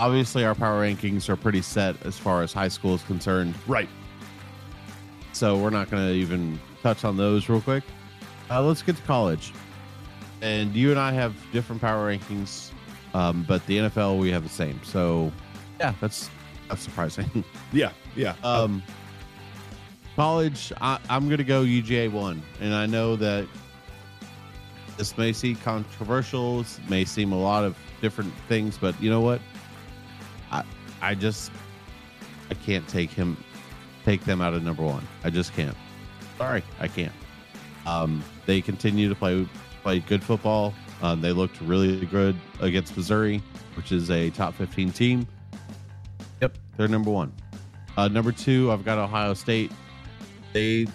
Obviously, 0.00 0.44
our 0.44 0.54
power 0.54 0.82
rankings 0.82 1.28
are 1.28 1.36
pretty 1.36 1.62
set 1.62 1.94
as 2.06 2.16
far 2.16 2.42
as 2.42 2.52
high 2.52 2.68
school 2.68 2.94
is 2.94 3.02
concerned. 3.02 3.54
Right. 3.66 3.88
So 5.32 5.56
we're 5.56 5.70
not 5.70 5.90
going 5.90 6.06
to 6.06 6.14
even 6.14 6.58
touch 6.82 7.04
on 7.04 7.16
those 7.16 7.48
real 7.48 7.60
quick. 7.60 7.84
Uh, 8.50 8.62
let's 8.62 8.82
get 8.82 8.96
to 8.96 9.02
college. 9.02 9.52
And 10.40 10.74
you 10.74 10.90
and 10.90 10.98
I 10.98 11.12
have 11.12 11.34
different 11.52 11.80
power 11.80 12.12
rankings, 12.12 12.70
um, 13.12 13.44
but 13.46 13.64
the 13.66 13.78
NFL 13.78 14.18
we 14.18 14.30
have 14.30 14.44
the 14.44 14.48
same. 14.48 14.80
So 14.84 15.32
yeah, 15.80 15.94
that's 16.00 16.30
that's 16.68 16.82
surprising. 16.82 17.44
yeah, 17.72 17.92
yeah. 18.14 18.34
Um, 18.44 18.82
college, 20.16 20.72
I, 20.80 20.98
I'm 21.08 21.26
going 21.26 21.38
to 21.38 21.44
go 21.44 21.62
UGA 21.62 22.10
one, 22.10 22.42
and 22.60 22.74
I 22.74 22.86
know 22.86 23.16
that 23.16 23.46
this 24.96 25.16
may 25.16 25.32
seem 25.32 25.56
controversial, 25.56 26.58
this 26.58 26.80
may 26.88 27.04
seem 27.04 27.32
a 27.32 27.38
lot 27.38 27.64
of 27.64 27.76
different 28.00 28.32
things, 28.48 28.76
but 28.76 29.00
you 29.00 29.10
know 29.10 29.20
what? 29.20 29.40
I 30.50 30.64
I 31.00 31.14
just 31.14 31.50
I 32.50 32.54
can't 32.54 32.86
take 32.88 33.10
him 33.10 33.36
take 34.04 34.24
them 34.24 34.40
out 34.40 34.54
of 34.54 34.62
number 34.62 34.82
one. 34.82 35.06
I 35.24 35.30
just 35.30 35.54
can't. 35.54 35.76
Sorry, 36.36 36.62
I 36.80 36.88
can't. 36.88 37.12
Um, 37.86 38.22
they 38.46 38.60
continue 38.60 39.08
to 39.08 39.14
play 39.14 39.48
play 39.82 40.00
good 40.00 40.22
football. 40.22 40.74
Um, 41.00 41.20
they 41.20 41.32
looked 41.32 41.60
really 41.60 42.04
good 42.06 42.36
against 42.60 42.96
Missouri, 42.96 43.42
which 43.76 43.92
is 43.92 44.10
a 44.10 44.30
top 44.30 44.54
15 44.54 44.90
team. 44.92 45.26
They're 46.78 46.88
number 46.88 47.10
one. 47.10 47.32
Uh, 47.96 48.08
number 48.08 48.32
two, 48.32 48.70
I've 48.70 48.84
got 48.84 48.96
Ohio 48.96 49.34
State. 49.34 49.72
They 50.54 50.86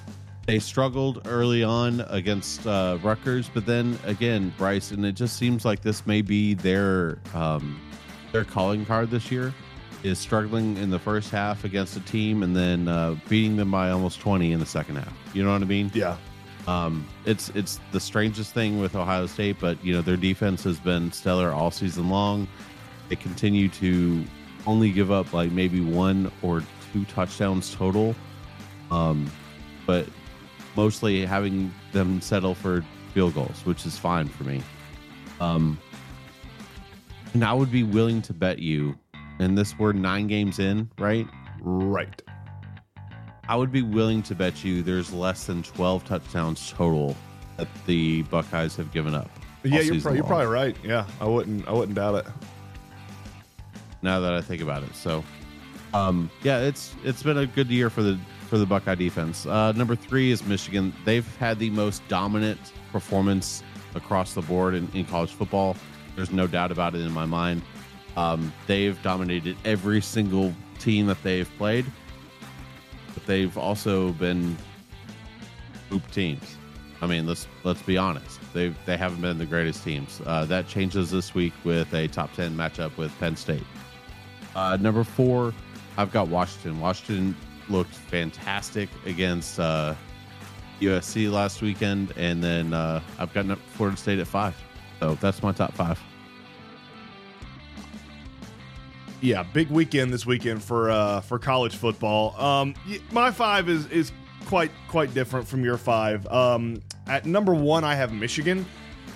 they 0.47 0.57
struggled 0.57 1.27
early 1.27 1.63
on 1.63 2.01
against 2.09 2.65
uh, 2.65 2.97
Rutgers, 3.03 3.49
but 3.53 3.65
then 3.65 3.99
again, 4.05 4.53
Bryce, 4.57 4.91
and 4.91 5.05
it 5.05 5.11
just 5.11 5.37
seems 5.37 5.65
like 5.65 5.81
this 5.81 6.07
may 6.07 6.21
be 6.21 6.53
their 6.53 7.19
um, 7.33 7.79
their 8.31 8.45
calling 8.45 8.85
card 8.85 9.11
this 9.11 9.29
year 9.29 9.53
is 10.03 10.17
struggling 10.17 10.77
in 10.77 10.89
the 10.89 10.99
first 10.99 11.29
half 11.29 11.65
against 11.65 11.97
a 11.97 12.01
team 12.01 12.43
and 12.43 12.55
then 12.55 12.87
uh, 12.87 13.15
beating 13.29 13.55
them 13.55 13.71
by 13.71 13.89
almost 13.89 14.19
20 14.19 14.51
in 14.51 14.59
the 14.59 14.65
second 14.65 14.97
half. 14.97 15.13
You 15.33 15.43
know 15.43 15.51
what 15.53 15.61
I 15.61 15.65
mean? 15.65 15.91
Yeah. 15.93 16.17
Um, 16.67 17.05
it's 17.25 17.49
it's 17.49 17.81
the 17.91 17.99
strangest 17.99 18.53
thing 18.53 18.79
with 18.79 18.95
Ohio 18.95 19.27
State, 19.27 19.57
but 19.59 19.83
you 19.83 19.93
know 19.93 20.01
their 20.01 20.15
defense 20.15 20.63
has 20.63 20.79
been 20.79 21.11
stellar 21.11 21.51
all 21.51 21.71
season 21.71 22.09
long. 22.09 22.47
They 23.09 23.17
continue 23.17 23.67
to 23.67 24.23
only 24.65 24.91
give 24.91 25.11
up 25.11 25.33
like 25.33 25.51
maybe 25.51 25.81
one 25.81 26.31
or 26.41 26.63
two 26.91 27.05
touchdowns 27.05 27.73
total, 27.73 28.15
um, 28.91 29.29
but 29.85 30.07
mostly 30.75 31.25
having 31.25 31.73
them 31.91 32.21
settle 32.21 32.55
for 32.55 32.83
field 33.13 33.33
goals, 33.33 33.65
which 33.65 33.85
is 33.85 33.97
fine 33.97 34.27
for 34.27 34.43
me. 34.43 34.61
Um, 35.39 35.79
and 37.33 37.43
I 37.43 37.53
would 37.53 37.71
be 37.71 37.83
willing 37.83 38.21
to 38.23 38.33
bet 38.33 38.59
you, 38.59 38.95
and 39.39 39.57
this 39.57 39.77
we're 39.77 39.93
nine 39.93 40.27
games 40.27 40.59
in, 40.59 40.89
right? 40.97 41.27
Right. 41.61 42.21
I 43.49 43.55
would 43.55 43.71
be 43.71 43.81
willing 43.81 44.23
to 44.23 44.35
bet 44.35 44.63
you 44.63 44.81
there's 44.83 45.11
less 45.11 45.45
than 45.45 45.63
12 45.63 46.05
touchdowns 46.05 46.71
total 46.71 47.15
that 47.57 47.67
the 47.85 48.23
Buckeyes 48.23 48.75
have 48.77 48.91
given 48.91 49.13
up. 49.13 49.29
Yeah, 49.63 49.79
you're, 49.81 49.99
pro- 50.01 50.13
you're 50.13 50.23
probably 50.23 50.47
right. 50.47 50.75
Yeah, 50.83 51.05
I 51.21 51.25
wouldn't 51.25 51.67
I 51.67 51.71
wouldn't 51.71 51.95
doubt 51.95 52.15
it. 52.15 52.25
Now 54.03 54.19
that 54.19 54.33
I 54.33 54.41
think 54.41 54.61
about 54.61 54.83
it. 54.83 54.95
So, 54.95 55.23
um, 55.93 56.29
yeah, 56.43 56.59
it's 56.59 56.93
it's 57.03 57.23
been 57.23 57.37
a 57.37 57.47
good 57.47 57.69
year 57.69 57.89
for 57.89 58.03
the 58.03 58.19
for 58.47 58.57
the 58.57 58.65
Buckeye 58.65 58.95
defense. 58.95 59.45
Uh, 59.45 59.71
number 59.71 59.95
three 59.95 60.31
is 60.31 60.45
Michigan. 60.45 60.93
They've 61.05 61.27
had 61.37 61.59
the 61.59 61.69
most 61.71 62.07
dominant 62.07 62.59
performance 62.91 63.63
across 63.95 64.33
the 64.33 64.41
board 64.41 64.75
in, 64.75 64.89
in 64.93 65.05
college 65.05 65.31
football. 65.31 65.75
There's 66.15 66.31
no 66.31 66.45
doubt 66.45 66.71
about 66.71 66.93
it 66.95 67.01
in 67.01 67.11
my 67.11 67.25
mind. 67.25 67.63
Um, 68.15 68.53
they've 68.67 69.01
dominated 69.01 69.57
every 69.65 70.01
single 70.01 70.53
team 70.77 71.07
that 71.07 71.21
they've 71.23 71.49
played, 71.57 71.85
but 73.13 73.25
they've 73.25 73.57
also 73.57 74.11
been 74.13 74.55
hoop 75.89 76.09
teams. 76.11 76.55
I 77.01 77.07
mean, 77.07 77.25
let's 77.25 77.47
let's 77.63 77.81
be 77.81 77.97
honest. 77.97 78.39
They 78.53 78.69
they 78.85 78.97
haven't 78.97 79.21
been 79.21 79.37
the 79.37 79.45
greatest 79.45 79.83
teams. 79.83 80.21
Uh, 80.25 80.45
that 80.45 80.67
changes 80.67 81.11
this 81.11 81.33
week 81.33 81.53
with 81.63 81.93
a 81.93 82.07
top 82.07 82.33
ten 82.33 82.55
matchup 82.55 82.95
with 82.97 83.17
Penn 83.19 83.35
State. 83.35 83.65
Uh, 84.55 84.77
number 84.79 85.03
four, 85.03 85.53
I've 85.97 86.11
got 86.11 86.27
Washington. 86.27 86.79
Washington 86.79 87.35
looked 87.69 87.93
fantastic 87.93 88.89
against 89.05 89.59
uh, 89.59 89.95
USC 90.79 91.31
last 91.31 91.61
weekend, 91.61 92.13
and 92.17 92.43
then 92.43 92.73
uh, 92.73 93.01
I've 93.17 93.33
got 93.33 93.45
Florida 93.59 93.97
State 93.97 94.19
at 94.19 94.27
five. 94.27 94.55
So 94.99 95.15
that's 95.15 95.41
my 95.41 95.51
top 95.51 95.73
five. 95.73 95.99
Yeah, 99.21 99.43
big 99.43 99.69
weekend 99.69 100.11
this 100.11 100.25
weekend 100.25 100.61
for 100.61 100.91
uh, 100.91 101.21
for 101.21 101.39
college 101.39 101.77
football. 101.77 102.39
Um, 102.39 102.75
my 103.11 103.31
five 103.31 103.69
is 103.69 103.85
is 103.87 104.11
quite 104.45 104.71
quite 104.89 105.13
different 105.13 105.47
from 105.47 105.63
your 105.63 105.77
five. 105.77 106.27
Um, 106.27 106.81
at 107.07 107.25
number 107.25 107.53
one, 107.53 107.83
I 107.83 107.95
have 107.95 108.13
Michigan. 108.13 108.65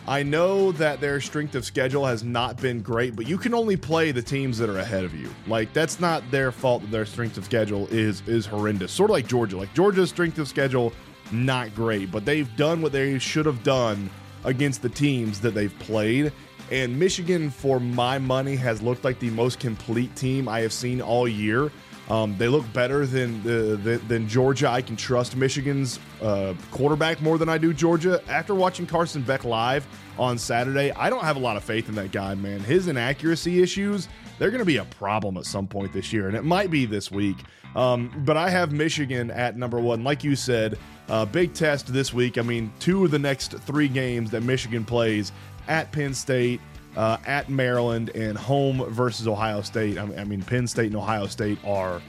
I 0.08 0.24
know 0.24 0.72
that 0.74 1.02
their 1.02 1.20
strength 1.20 1.54
of 1.56 1.66
schedule 1.66 2.06
has 2.06 2.24
not 2.24 2.62
been 2.62 2.82
great, 2.82 3.14
but 3.16 3.28
you 3.28 3.38
can 3.38 3.54
only 3.54 3.76
play 3.76 4.12
the 4.12 4.22
teams 4.22 4.58
that 4.60 4.70
are 4.70 4.80
ahead 4.80 5.04
of 5.04 5.14
you. 5.14 5.30
Like 5.48 5.74
that's 5.74 6.00
not 6.00 6.24
their 6.32 6.54
fault 6.54 6.82
that 6.84 6.92
their 6.92 7.06
strength 7.06 7.38
of 7.38 7.44
schedule 7.44 7.88
is 7.88 8.22
is 8.26 8.46
horrendous. 8.46 8.94
Sort 8.94 9.10
of 9.10 9.16
like 9.16 9.28
Georgia. 9.28 9.58
Like 9.58 9.74
Georgia's 9.74 10.10
strength 10.10 10.40
of 10.40 10.48
schedule 10.48 10.94
not 11.32 11.76
great, 11.76 12.10
but 12.10 12.24
they've 12.24 12.54
done 12.56 12.82
what 12.82 12.94
they 12.94 13.20
should 13.20 13.46
have 13.46 13.64
done 13.64 14.10
against 14.46 14.82
the 14.82 14.90
teams 14.90 15.42
that 15.42 15.54
they've 15.54 15.78
played. 15.80 16.32
And 16.72 16.98
Michigan, 16.98 17.50
for 17.50 17.80
my 17.80 18.18
money, 18.18 18.56
has 18.56 18.82
looked 18.82 19.04
like 19.04 19.20
the 19.20 19.30
most 19.32 19.60
complete 19.60 20.16
team 20.16 20.48
I 20.48 20.62
have 20.62 20.74
seen 20.74 21.02
all 21.02 21.28
year. 21.28 21.72
Um, 22.10 22.38
they 22.38 22.48
look 22.48 22.72
better 22.72 23.06
than, 23.06 23.44
the, 23.44 24.02
than 24.08 24.28
Georgia. 24.30 24.70
I 24.70 24.82
can 24.82 24.96
trust 24.96 25.36
Michigan's 25.36 26.00
uh, 26.22 26.54
quarterback 26.72 27.22
more 27.22 27.38
than 27.38 27.50
I 27.50 27.58
do 27.58 27.74
Georgia. 27.74 28.22
After 28.30 28.56
watching 28.56 28.86
Carson 28.86 29.22
Beck 29.22 29.44
live 29.44 29.86
on 30.18 30.38
Saturday, 30.38 30.92
I 30.94 31.10
don't 31.10 31.24
have 31.24 31.36
a 31.36 31.40
lot 31.40 31.58
of 31.58 31.64
faith 31.64 31.90
in 31.90 31.96
that 31.96 32.12
guy, 32.12 32.34
man. 32.36 32.62
His 32.62 32.88
inaccuracy 32.88 33.62
issues, 33.62 34.08
they're 34.40 34.52
going 34.52 34.60
to 34.60 34.66
be 34.66 34.78
a 34.78 34.86
problem 34.86 35.36
at 35.38 35.46
some 35.46 35.68
point 35.68 35.92
this 35.92 36.14
year, 36.14 36.28
and 36.28 36.38
it 36.38 36.46
might 36.46 36.72
be 36.72 36.86
this 36.86 37.12
week. 37.12 37.38
Um, 37.76 38.12
but 38.26 38.38
I 38.38 38.50
have 38.50 38.72
Michigan 38.72 39.30
at 39.30 39.58
number 39.58 39.80
one. 39.80 40.04
Like 40.04 40.24
you 40.24 40.36
said, 40.36 40.80
uh, 41.10 41.26
big 41.26 41.54
test 41.54 41.92
this 41.94 42.14
week. 42.14 42.38
I 42.38 42.42
mean, 42.42 42.72
two 42.80 43.04
of 43.06 43.12
the 43.12 43.20
next 43.20 43.52
three 43.60 43.88
games 43.88 44.32
that 44.32 44.44
Michigan 44.44 44.86
plays 44.86 45.32
at 45.68 45.92
Penn 45.92 46.14
State, 46.14 46.62
uh, 46.98 47.18
at 47.26 47.48
Maryland, 47.48 48.10
and 48.16 48.38
home 48.38 48.84
versus 48.90 49.28
Ohio 49.28 49.62
State. 49.62 49.98
I 49.98 50.24
mean, 50.24 50.42
Penn 50.42 50.68
State 50.68 50.88
and 50.88 50.96
Ohio 50.96 51.28
State 51.28 51.60
are 51.64 52.02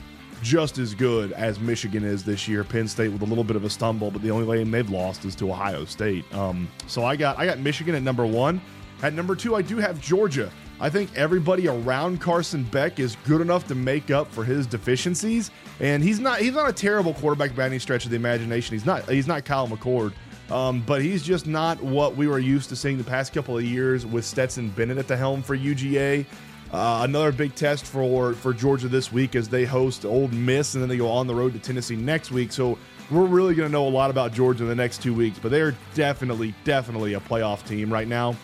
just 0.43 0.79
as 0.79 0.95
good 0.95 1.33
as 1.33 1.61
Michigan 1.61 2.05
is 2.05 2.25
this 2.25 2.49
year. 2.49 2.65
Penn 2.65 2.89
State 2.89 3.13
with 3.13 3.23
a 3.23 3.25
little 3.27 3.45
bit 3.45 3.57
of 3.57 3.65
a 3.65 3.71
stumble, 3.71 4.11
but 4.11 4.23
the 4.23 4.31
only 4.31 4.59
game 4.59 4.71
they've 4.71 4.89
lost 4.89 5.25
is 5.25 5.35
to 5.37 5.51
Ohio 5.51 5.85
State. 5.85 6.25
Um, 6.35 6.69
so 6.87 7.05
I 7.05 7.17
got 7.17 7.39
I 7.39 7.45
got 7.45 7.59
Michigan 7.59 7.95
at 7.95 8.03
number 8.03 8.27
one. 8.27 8.61
At 9.03 9.13
number 9.13 9.37
two, 9.37 9.55
I 9.55 9.63
do 9.63 9.77
have 9.77 10.01
Georgia. 10.01 10.51
I 10.81 10.89
think 10.89 11.11
everybody 11.17 11.69
around 11.69 12.21
Carson 12.21 12.63
Beck 12.65 12.99
is 12.99 13.17
good 13.25 13.41
enough 13.41 13.67
to 13.69 13.75
make 13.75 14.11
up 14.11 14.31
for 14.33 14.45
his 14.45 14.67
deficiencies, 14.67 15.51
and 15.81 16.03
he's 16.03 16.19
not 16.19 16.39
he's 16.39 16.55
not 16.55 16.69
a 16.69 16.73
terrible 16.73 17.15
quarterback 17.15 17.55
by 17.55 17.67
any 17.67 17.79
stretch 17.79 18.05
of 18.05 18.11
the 18.11 18.17
imagination. 18.17 18.75
He's 18.75 18.87
not 18.87 19.09
he's 19.09 19.27
not 19.27 19.45
Kyle 19.45 19.69
McCord. 19.69 20.15
Um, 20.51 20.81
but 20.81 21.03
he's 21.03 21.23
just 21.23 21.47
not 21.47 21.83
what 21.83 22.17
we 22.17 22.27
were 22.27 22.39
used 22.39 22.71
to 22.71 22.77
seeing 22.77 22.97
the 22.97 23.05
past 23.05 23.33
couple 23.33 23.57
of 23.57 23.65
years 23.65 24.07
with 24.07 24.25
Stetson 24.25 24.71
Bennett 24.71 24.99
at 24.99 25.07
the 25.07 25.17
helm 25.17 25.43
for 25.43 25.57
UGA. 25.57 26.25
Uh, 26.73 27.01
another 27.03 27.33
big 27.33 27.55
test 27.55 27.87
for 27.87 28.35
for 28.35 28.53
Georgia 28.53 28.89
this 28.89 29.11
week 29.11 29.35
as 29.35 29.49
they 29.49 29.65
host 29.65 30.05
Ole 30.05 30.29
Miss 30.29 30.75
and 30.75 30.83
then 30.83 30.89
they 30.89 30.99
go 30.99 31.09
on 31.09 31.27
the 31.27 31.35
road 31.35 31.55
to 31.55 31.59
Tennessee 31.59 31.97
next 31.97 32.31
week. 32.31 32.53
So 32.53 32.79
we're 33.11 33.25
really 33.25 33.55
going 33.55 33.69
to 33.69 33.73
know 33.73 33.87
a 33.87 33.91
lot 33.91 34.11
about 34.11 34.33
Georgia 34.33 34.65
in 34.65 34.69
the 34.69 34.75
next 34.75 35.03
two 35.03 35.15
weeks. 35.15 35.39
But 35.39 35.51
they're 35.51 35.75
definitely, 35.95 36.55
definitely 36.65 37.15
a 37.15 37.21
playoff 37.21 37.67
team 37.67 37.91
right 37.93 38.09
now. 38.09 38.37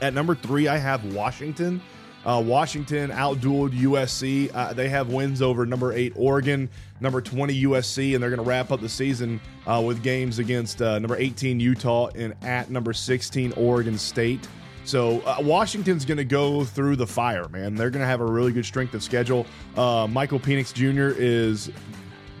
At 0.00 0.12
number 0.12 0.34
three, 0.34 0.68
I 0.68 0.76
have 0.76 1.14
Washington. 1.14 1.80
Uh, 2.26 2.42
Washington 2.44 3.10
outdueled 3.10 3.70
USC. 3.70 4.50
Uh, 4.52 4.72
they 4.72 4.88
have 4.88 5.10
wins 5.12 5.40
over 5.40 5.64
number 5.64 5.92
eight 5.92 6.12
Oregon, 6.16 6.68
number 7.00 7.20
20 7.20 7.62
USC, 7.62 8.14
and 8.14 8.22
they're 8.22 8.30
going 8.30 8.42
to 8.42 8.48
wrap 8.48 8.72
up 8.72 8.80
the 8.80 8.88
season 8.88 9.40
uh, 9.66 9.80
with 9.86 10.02
games 10.02 10.40
against 10.40 10.82
uh, 10.82 10.98
number 10.98 11.16
18 11.16 11.60
Utah 11.60 12.08
and 12.16 12.34
at 12.42 12.68
number 12.68 12.92
16 12.92 13.52
Oregon 13.52 13.96
State. 13.96 14.48
So 14.84 15.20
uh, 15.20 15.36
Washington's 15.40 16.04
going 16.04 16.18
to 16.18 16.24
go 16.24 16.64
through 16.64 16.96
the 16.96 17.06
fire, 17.06 17.48
man. 17.48 17.76
They're 17.76 17.90
going 17.90 18.02
to 18.02 18.08
have 18.08 18.20
a 18.20 18.26
really 18.26 18.52
good 18.52 18.66
strength 18.66 18.94
of 18.94 19.04
schedule. 19.04 19.46
Uh, 19.76 20.08
Michael 20.10 20.40
Penix 20.40 20.74
Jr. 20.74 21.16
is 21.16 21.70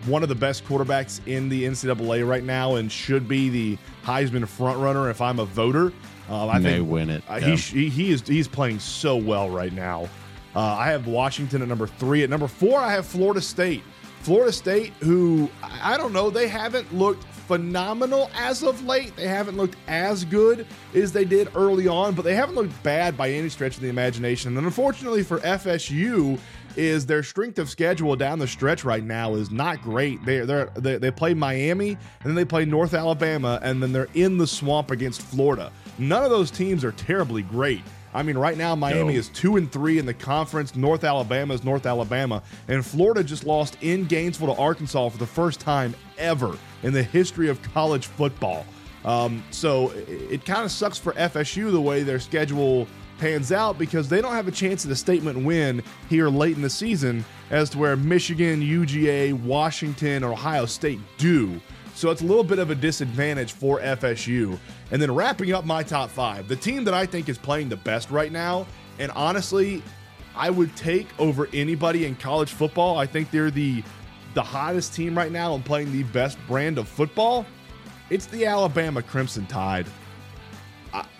one 0.06 0.24
of 0.24 0.28
the 0.28 0.34
best 0.34 0.64
quarterbacks 0.64 1.20
in 1.26 1.48
the 1.48 1.64
NCAA 1.64 2.26
right 2.26 2.44
now 2.44 2.76
and 2.76 2.90
should 2.90 3.28
be 3.28 3.48
the 3.48 3.78
Heisman 4.04 4.46
frontrunner 4.46 5.10
if 5.10 5.20
I'm 5.20 5.38
a 5.38 5.44
voter. 5.44 5.92
Uh, 6.28 6.48
I 6.48 6.58
May 6.58 6.78
think 6.78 6.90
win 6.90 7.10
it, 7.10 7.22
Uh, 7.28 7.38
yeah. 7.40 7.54
he, 7.56 7.88
he 7.88 8.10
is 8.10 8.22
he's 8.26 8.48
playing 8.48 8.80
so 8.80 9.16
well 9.16 9.48
right 9.50 9.72
now. 9.72 10.08
Uh, 10.54 10.60
I 10.60 10.88
have 10.88 11.06
Washington 11.06 11.62
at 11.62 11.68
number 11.68 11.86
three. 11.86 12.22
At 12.22 12.30
number 12.30 12.48
four, 12.48 12.80
I 12.80 12.90
have 12.92 13.06
Florida 13.06 13.40
State. 13.40 13.82
Florida 14.22 14.50
State, 14.50 14.92
who 15.00 15.48
I 15.62 15.94
I 15.94 15.96
don't 15.96 16.12
know, 16.12 16.30
they 16.30 16.48
haven't 16.48 16.92
looked 16.94 17.22
phenomenal 17.24 18.28
as 18.34 18.62
of 18.64 18.84
late. 18.84 19.14
They 19.14 19.28
haven't 19.28 19.56
looked 19.56 19.76
as 19.86 20.24
good 20.24 20.66
as 20.94 21.12
they 21.12 21.24
did 21.24 21.48
early 21.54 21.86
on, 21.86 22.14
but 22.14 22.24
they 22.24 22.34
haven't 22.34 22.56
looked 22.56 22.82
bad 22.82 23.16
by 23.16 23.30
any 23.30 23.48
stretch 23.48 23.76
of 23.76 23.82
the 23.82 23.88
imagination. 23.88 24.56
And 24.56 24.66
unfortunately 24.66 25.22
for 25.22 25.38
FSU, 25.40 26.38
is 26.76 27.06
their 27.06 27.22
strength 27.22 27.58
of 27.58 27.70
schedule 27.70 28.14
down 28.16 28.38
the 28.38 28.46
stretch 28.46 28.84
right 28.84 29.02
now 29.02 29.34
is 29.34 29.50
not 29.50 29.80
great. 29.82 30.22
They 30.26 30.40
they 30.40 30.98
they 30.98 31.10
play 31.10 31.32
Miami 31.32 31.90
and 31.90 31.98
then 32.24 32.34
they 32.34 32.44
play 32.44 32.64
North 32.66 32.92
Alabama 32.94 33.58
and 33.62 33.82
then 33.82 33.92
they're 33.92 34.08
in 34.14 34.36
the 34.36 34.46
swamp 34.46 34.90
against 34.90 35.22
Florida. 35.22 35.72
None 35.98 36.24
of 36.24 36.30
those 36.30 36.50
teams 36.50 36.84
are 36.84 36.92
terribly 36.92 37.42
great. 37.42 37.82
I 38.14 38.22
mean, 38.22 38.38
right 38.38 38.56
now 38.56 38.74
Miami 38.74 39.12
No. 39.14 39.18
is 39.18 39.28
two 39.28 39.56
and 39.56 39.70
three 39.70 39.98
in 39.98 40.06
the 40.06 40.14
conference. 40.14 40.74
North 40.74 41.04
Alabama 41.04 41.52
is 41.52 41.64
North 41.64 41.84
Alabama, 41.84 42.42
and 42.68 42.84
Florida 42.84 43.22
just 43.22 43.44
lost 43.44 43.76
in 43.82 44.04
Gainesville 44.06 44.54
to 44.54 44.60
Arkansas 44.60 45.10
for 45.10 45.18
the 45.18 45.26
first 45.26 45.60
time 45.60 45.94
ever 46.16 46.56
in 46.82 46.92
the 46.94 47.02
history 47.02 47.48
of 47.48 47.60
college 47.74 48.06
football. 48.06 48.64
Um, 49.04 49.44
so 49.50 49.90
it, 49.90 50.08
it 50.32 50.44
kind 50.46 50.64
of 50.64 50.70
sucks 50.70 50.98
for 50.98 51.12
FSU 51.12 51.70
the 51.70 51.80
way 51.80 52.02
their 52.02 52.18
schedule 52.18 52.86
pans 53.18 53.52
out 53.52 53.78
because 53.78 54.08
they 54.08 54.20
don't 54.20 54.32
have 54.34 54.48
a 54.48 54.52
chance 54.52 54.84
at 54.84 54.90
a 54.92 54.96
statement 54.96 55.44
win 55.44 55.82
here 56.08 56.28
late 56.28 56.56
in 56.56 56.62
the 56.62 56.70
season 56.70 57.24
as 57.50 57.70
to 57.70 57.78
where 57.78 57.96
Michigan, 57.96 58.60
UGA, 58.60 59.32
Washington, 59.42 60.24
or 60.24 60.32
Ohio 60.32 60.66
State 60.66 61.00
do. 61.18 61.60
So 61.96 62.10
it's 62.10 62.20
a 62.20 62.26
little 62.26 62.44
bit 62.44 62.58
of 62.58 62.68
a 62.70 62.74
disadvantage 62.74 63.52
for 63.52 63.80
FSU. 63.80 64.58
And 64.90 65.00
then 65.00 65.14
wrapping 65.14 65.54
up 65.54 65.64
my 65.64 65.82
top 65.82 66.10
five, 66.10 66.46
the 66.46 66.54
team 66.54 66.84
that 66.84 66.92
I 66.92 67.06
think 67.06 67.30
is 67.30 67.38
playing 67.38 67.70
the 67.70 67.76
best 67.76 68.10
right 68.10 68.30
now, 68.30 68.66
and 68.98 69.10
honestly, 69.12 69.82
I 70.36 70.50
would 70.50 70.76
take 70.76 71.08
over 71.18 71.48
anybody 71.54 72.04
in 72.04 72.14
college 72.14 72.52
football. 72.52 72.98
I 72.98 73.06
think 73.06 73.30
they're 73.30 73.50
the 73.50 73.82
the 74.34 74.42
hottest 74.42 74.92
team 74.92 75.16
right 75.16 75.32
now 75.32 75.54
and 75.54 75.64
playing 75.64 75.90
the 75.90 76.02
best 76.02 76.36
brand 76.46 76.76
of 76.76 76.86
football. 76.86 77.46
It's 78.10 78.26
the 78.26 78.44
Alabama 78.44 79.02
Crimson 79.02 79.46
Tide. 79.46 79.86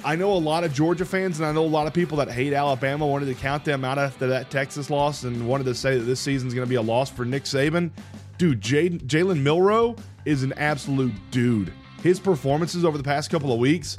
I, 0.04 0.16
know 0.16 0.32
a 0.32 0.34
lot 0.34 0.64
of 0.64 0.72
Georgia 0.72 1.04
fans, 1.04 1.38
and 1.38 1.46
I 1.46 1.52
know 1.52 1.64
a 1.64 1.66
lot 1.66 1.86
of 1.86 1.92
people 1.92 2.18
that 2.18 2.30
hate 2.30 2.52
Alabama 2.52 3.06
wanted 3.06 3.26
to 3.26 3.34
count 3.34 3.64
them 3.64 3.84
out 3.84 3.98
after 3.98 4.26
that 4.28 4.50
Texas 4.50 4.88
loss 4.88 5.24
and 5.24 5.46
wanted 5.48 5.64
to 5.64 5.74
say 5.74 5.98
that 5.98 6.04
this 6.04 6.20
season's 6.20 6.54
going 6.54 6.66
to 6.66 6.68
be 6.68 6.76
a 6.76 6.82
loss 6.82 7.10
for 7.10 7.24
Nick 7.24 7.44
Saban. 7.44 7.90
Dude, 8.38 8.60
Jalen 8.60 9.40
Milroe 9.40 9.96
is 10.26 10.42
an 10.42 10.52
absolute 10.54 11.14
dude. 11.30 11.72
His 12.02 12.20
performances 12.20 12.84
over 12.84 12.98
the 12.98 13.04
past 13.04 13.30
couple 13.30 13.52
of 13.52 13.58
weeks, 13.58 13.96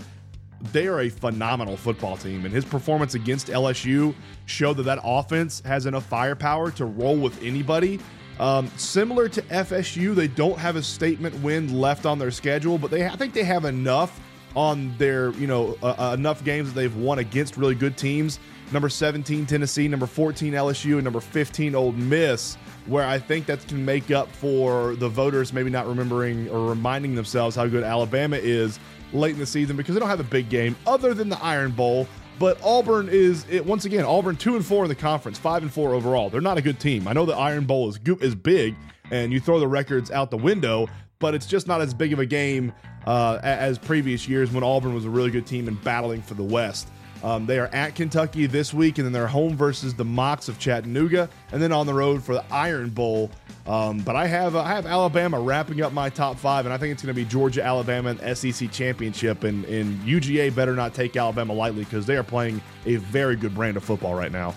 they 0.72 0.88
are 0.88 1.02
a 1.02 1.10
phenomenal 1.10 1.78
football 1.78 2.18
team. 2.18 2.46
And 2.46 2.54
his 2.54 2.66
performance 2.66 3.16
against 3.16 3.48
LSU 3.48 4.14
showed 4.46 4.78
that 4.78 4.84
that 4.84 5.00
offense 5.04 5.62
has 5.62 5.88
enough 5.88 6.06
firepower 6.06 6.70
to 6.72 6.86
roll 6.86 7.18
with 7.18 7.42
anybody. 7.42 8.00
Um, 8.40 8.68
similar 8.78 9.28
to 9.30 9.42
FSU, 9.44 10.14
they 10.14 10.28
don't 10.28 10.58
have 10.60 10.76
a 10.76 10.84
statement 10.84 11.34
win 11.42 11.74
left 11.74 12.06
on 12.06 12.20
their 12.20 12.30
schedule, 12.30 12.78
but 12.78 12.92
they 12.92 13.08
I 13.08 13.16
think 13.16 13.34
they 13.34 13.44
have 13.44 13.66
enough 13.66 14.20
on 14.56 14.96
their 14.98 15.32
you 15.32 15.48
know 15.48 15.78
uh, 15.82 15.96
uh, 15.98 16.14
enough 16.14 16.44
games 16.44 16.72
that 16.72 16.80
they've 16.80 16.96
won 16.96 17.18
against 17.20 17.58
really 17.58 17.74
good 17.74 17.98
teams. 17.98 18.40
Number 18.72 18.90
17 18.90 19.46
Tennessee, 19.46 19.88
number 19.88 20.06
14 20.06 20.54
LSU, 20.54 20.96
and 20.96 21.04
number 21.04 21.22
15 21.22 21.74
Ole 21.76 21.94
Miss, 21.94 22.56
where 22.86 23.06
I 23.06 23.18
think 23.20 23.46
that 23.46 23.66
can 23.68 23.84
make 23.84 24.12
up 24.12 24.30
for 24.30 24.96
the 24.96 25.08
voters 25.08 25.54
maybe 25.54 25.70
not 25.70 25.88
remembering 25.88 26.50
or 26.50 26.70
reminding 26.70 27.16
themselves 27.16 27.56
how 27.56 27.68
good 27.68 27.84
Alabama 27.84 28.38
is 28.38 28.80
late 29.14 29.34
in 29.34 29.40
the 29.40 29.46
season 29.46 29.78
because 29.78 29.94
they 29.94 30.00
don't 30.00 30.10
have 30.10 30.20
a 30.20 30.24
big 30.24 30.50
game 30.50 30.76
other 30.86 31.14
than 31.14 31.30
the 31.30 31.42
Iron 31.42 31.72
Bowl 31.72 32.08
but 32.40 32.60
Auburn 32.64 33.10
is 33.10 33.46
it, 33.50 33.66
once 33.66 33.86
again 33.86 34.06
Auburn 34.06 34.36
two 34.36 34.56
and 34.56 34.66
four 34.66 34.84
in 34.84 34.90
the 34.90 34.96
conference, 34.96 35.38
five 35.38 35.64
and 35.64 35.72
four 35.72 35.94
overall. 35.94 36.30
They're 36.30 36.42
not 36.42 36.58
a 36.58 36.62
good 36.62 36.80
team. 36.80 37.08
I 37.08 37.14
know 37.14 37.26
the 37.26 37.36
Iron 37.36 37.66
Bowl 37.66 37.90
is 37.90 38.00
is 38.22 38.36
big, 38.36 38.76
and 39.12 39.32
you 39.32 39.40
throw 39.40 39.60
the 39.60 39.68
records 39.68 40.12
out 40.12 40.30
the 40.30 40.38
window, 40.38 40.88
but 41.20 41.34
it's 41.34 41.48
just 41.48 41.68
not 41.68 41.82
as 41.82 41.94
big 41.94 42.14
of 42.14 42.20
a 42.20 42.26
game 42.26 42.74
uh, 43.06 43.40
as 43.42 43.80
previous 43.80 44.28
years 44.28 44.52
when 44.52 44.64
Auburn 44.64 44.94
was 44.94 45.06
a 45.06 45.10
really 45.10 45.32
good 45.32 45.48
team 45.48 45.68
and 45.68 45.82
battling 45.84 46.22
for 46.22 46.36
the 46.36 46.44
West. 46.44 46.90
Um, 47.24 47.46
they 47.46 47.60
are 47.60 47.68
at 47.68 47.96
Kentucky 47.96 48.46
this 48.46 48.74
week, 48.74 48.98
and 48.98 49.06
then 49.06 49.14
they're 49.14 49.28
home 49.28 49.58
versus 49.58 49.94
the 49.94 50.06
Mocs 50.06 50.50
of 50.50 50.60
Chattanooga, 50.60 51.30
and 51.52 51.62
then 51.62 51.72
on 51.72 51.86
the 51.86 51.94
road 51.94 52.24
for 52.24 52.34
the 52.34 52.46
Iron 52.52 52.90
Bowl 52.90 53.32
um, 53.68 54.00
but 54.00 54.16
I 54.16 54.28
have 54.28 54.56
uh, 54.56 54.62
I 54.62 54.70
have 54.70 54.86
Alabama 54.86 55.40
wrapping 55.40 55.82
up 55.82 55.92
my 55.92 56.10
top 56.10 56.38
five, 56.38 56.66
and 56.66 56.74
I 56.74 56.78
think 56.78 56.94
it's 56.94 57.04
going 57.04 57.14
to 57.14 57.22
be 57.22 57.26
Georgia, 57.26 57.64
Alabama, 57.64 58.16
and 58.18 58.38
SEC 58.38 58.72
championship. 58.72 59.44
And, 59.44 59.66
and 59.66 60.00
UGA 60.02 60.56
better 60.56 60.74
not 60.74 60.94
take 60.94 61.16
Alabama 61.18 61.52
lightly 61.54 61.84
because 61.84 62.06
they 62.06 62.16
are 62.16 62.24
playing 62.24 62.62
a 62.86 62.96
very 62.96 63.36
good 63.36 63.54
brand 63.54 63.76
of 63.76 63.84
football 63.84 64.16
right 64.16 64.32
now. 64.32 64.56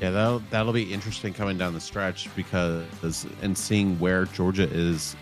Yeah, 0.00 0.10
that'll 0.10 0.40
that'll 0.50 0.72
be 0.72 0.92
interesting 0.92 1.32
coming 1.32 1.56
down 1.56 1.72
the 1.72 1.80
stretch 1.80 2.34
because 2.34 3.26
and 3.42 3.56
seeing 3.56 3.96
where 4.00 4.24
Georgia 4.24 4.68
is 4.68 5.14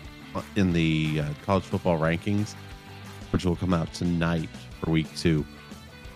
in 0.55 0.73
the 0.73 1.21
uh, 1.21 1.25
college 1.45 1.65
football 1.65 1.99
rankings, 1.99 2.55
which 3.31 3.45
will 3.45 3.55
come 3.55 3.73
out 3.73 3.93
tonight 3.93 4.49
for 4.81 4.89
week 4.89 5.15
two. 5.15 5.45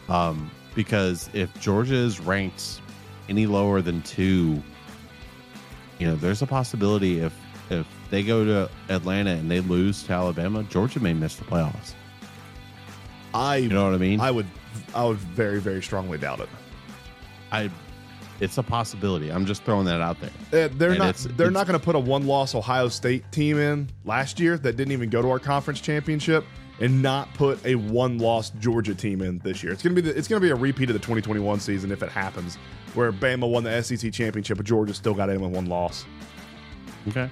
Um, 0.10 0.52
because 0.76 1.30
if 1.34 1.54
Georgia 1.60 1.96
is 1.96 2.20
ranked 2.20 2.82
any 3.30 3.46
lower 3.46 3.82
than 3.82 4.02
two 4.02 4.62
you 6.00 6.08
know, 6.08 6.16
there's 6.16 6.42
a 6.42 6.48
possibility 6.48 7.20
if 7.20 7.34
if 7.70 7.88
they 8.10 8.24
go 8.24 8.44
to 8.44 8.70
Atlanta 8.90 9.32
and 9.32 9.50
they 9.50 9.62
lose 9.62 10.04
to 10.04 10.14
Alabama, 10.14 10.64
Georgia 10.64 11.00
may 11.00 11.14
miss 11.14 11.38
the 11.38 11.46
playoffs. 11.46 11.94
I 13.34 13.58
you 13.58 13.70
know 13.70 13.86
what 13.86 13.94
I 13.94 13.98
mean? 13.98 14.20
I 14.20 14.30
would 14.30 14.48
I 14.94 15.06
would 15.06 15.18
very 15.18 15.60
very 15.60 15.82
strongly 15.82 16.18
doubt 16.18 16.42
it. 16.42 16.50
I 17.52 17.72
it's 18.40 18.58
a 18.58 18.64
possibility. 18.64 19.32
I'm 19.32 19.46
just 19.46 19.64
throwing 19.64 19.86
that 19.86 20.02
out 20.02 20.18
there. 20.20 20.66
Uh, 20.66 20.74
they're 20.74 20.90
and 20.90 21.00
not 21.00 21.10
it's, 21.12 21.24
they're 21.24 21.48
it's, 21.48 21.54
not 21.54 21.68
going 21.68 21.80
to 21.80 21.84
put 21.84 21.96
a 21.96 22.00
one 22.00 22.28
loss 22.28 22.56
Ohio 22.56 22.90
State 22.90 23.24
team 23.32 23.58
in 23.58 23.90
last 24.04 24.40
year 24.40 24.58
that 24.58 24.76
didn't 24.76 24.92
even 24.92 25.10
go 25.10 25.22
to 25.22 25.30
our 25.30 25.40
conference 25.40 25.80
championship 25.80 26.44
and 26.80 27.02
not 27.02 27.34
put 27.34 27.64
a 27.66 27.76
one 27.76 28.18
loss 28.18 28.50
Georgia 28.60 28.96
team 28.96 29.22
in 29.22 29.40
this 29.40 29.64
year. 29.64 29.72
It's 29.72 29.84
going 29.84 29.96
to 29.96 30.02
be 30.02 30.10
the, 30.10 30.18
it's 30.18 30.28
to 30.28 30.40
be 30.40 30.50
a 30.50 30.56
repeat 30.56 30.90
of 30.90 30.94
the 30.94 31.00
2021 31.00 31.60
season 31.60 31.92
if 31.92 32.02
it 32.04 32.10
happens 32.10 32.58
where 32.94 33.12
Bama 33.12 33.50
won 33.50 33.64
the 33.64 33.82
SEC 33.82 34.12
championship, 34.12 34.58
but 34.58 34.66
Georgia 34.66 34.94
still 34.94 35.14
got 35.14 35.30
in 35.30 35.42
with 35.42 35.52
one 35.52 35.66
loss. 35.66 36.06
Okay, 37.08 37.30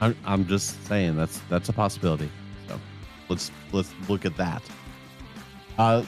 I'm, 0.00 0.16
I'm 0.24 0.46
just 0.46 0.84
saying 0.86 1.16
that's 1.16 1.40
that's 1.48 1.68
a 1.68 1.72
possibility. 1.72 2.30
So 2.68 2.78
let's 3.28 3.50
let's 3.72 3.92
look 4.08 4.24
at 4.24 4.36
that. 4.36 4.62
Uh, 5.78 6.04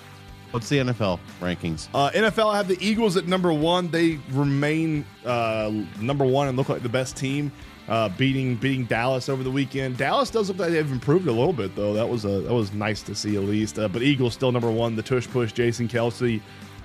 what's 0.51 0.69
the 0.69 0.79
NFL 0.79 1.19
rankings? 1.41 1.89
Uh, 1.95 2.11
NFL 2.11 2.53
I 2.53 2.57
have 2.57 2.69
the 2.69 2.79
Eagles 2.81 3.17
at 3.17 3.27
number 3.27 3.53
one. 3.53 3.89
They 3.89 4.19
remain 4.31 5.07
uh, 5.25 5.73
number 6.01 6.25
one 6.25 6.49
and 6.49 6.57
look 6.57 6.69
like 6.69 6.83
the 6.83 6.89
best 6.89 7.17
team. 7.17 7.51
Uh, 7.89 8.09
beating 8.11 8.57
beating 8.57 8.85
Dallas 8.85 9.29
over 9.29 9.45
the 9.45 9.51
weekend. 9.51 9.97
Dallas 9.97 10.29
does 10.29 10.49
look 10.49 10.59
like 10.59 10.73
they've 10.73 10.91
improved 10.91 11.29
a 11.29 11.33
little 11.33 11.53
bit 11.53 11.77
though. 11.77 11.95
That 11.95 12.09
was 12.09 12.25
a 12.25 12.41
that 12.41 12.53
was 12.53 12.73
nice 12.73 13.01
to 13.03 13.15
see 13.15 13.37
at 13.37 13.43
least. 13.45 13.79
Uh, 13.79 13.87
but 13.87 14.03
Eagles 14.03 14.35
still 14.35 14.51
number 14.51 14.71
one. 14.71 14.97
The 14.97 15.03
tush 15.03 15.29
push, 15.29 15.53
Jason 15.53 15.87
Kelce, 15.87 16.41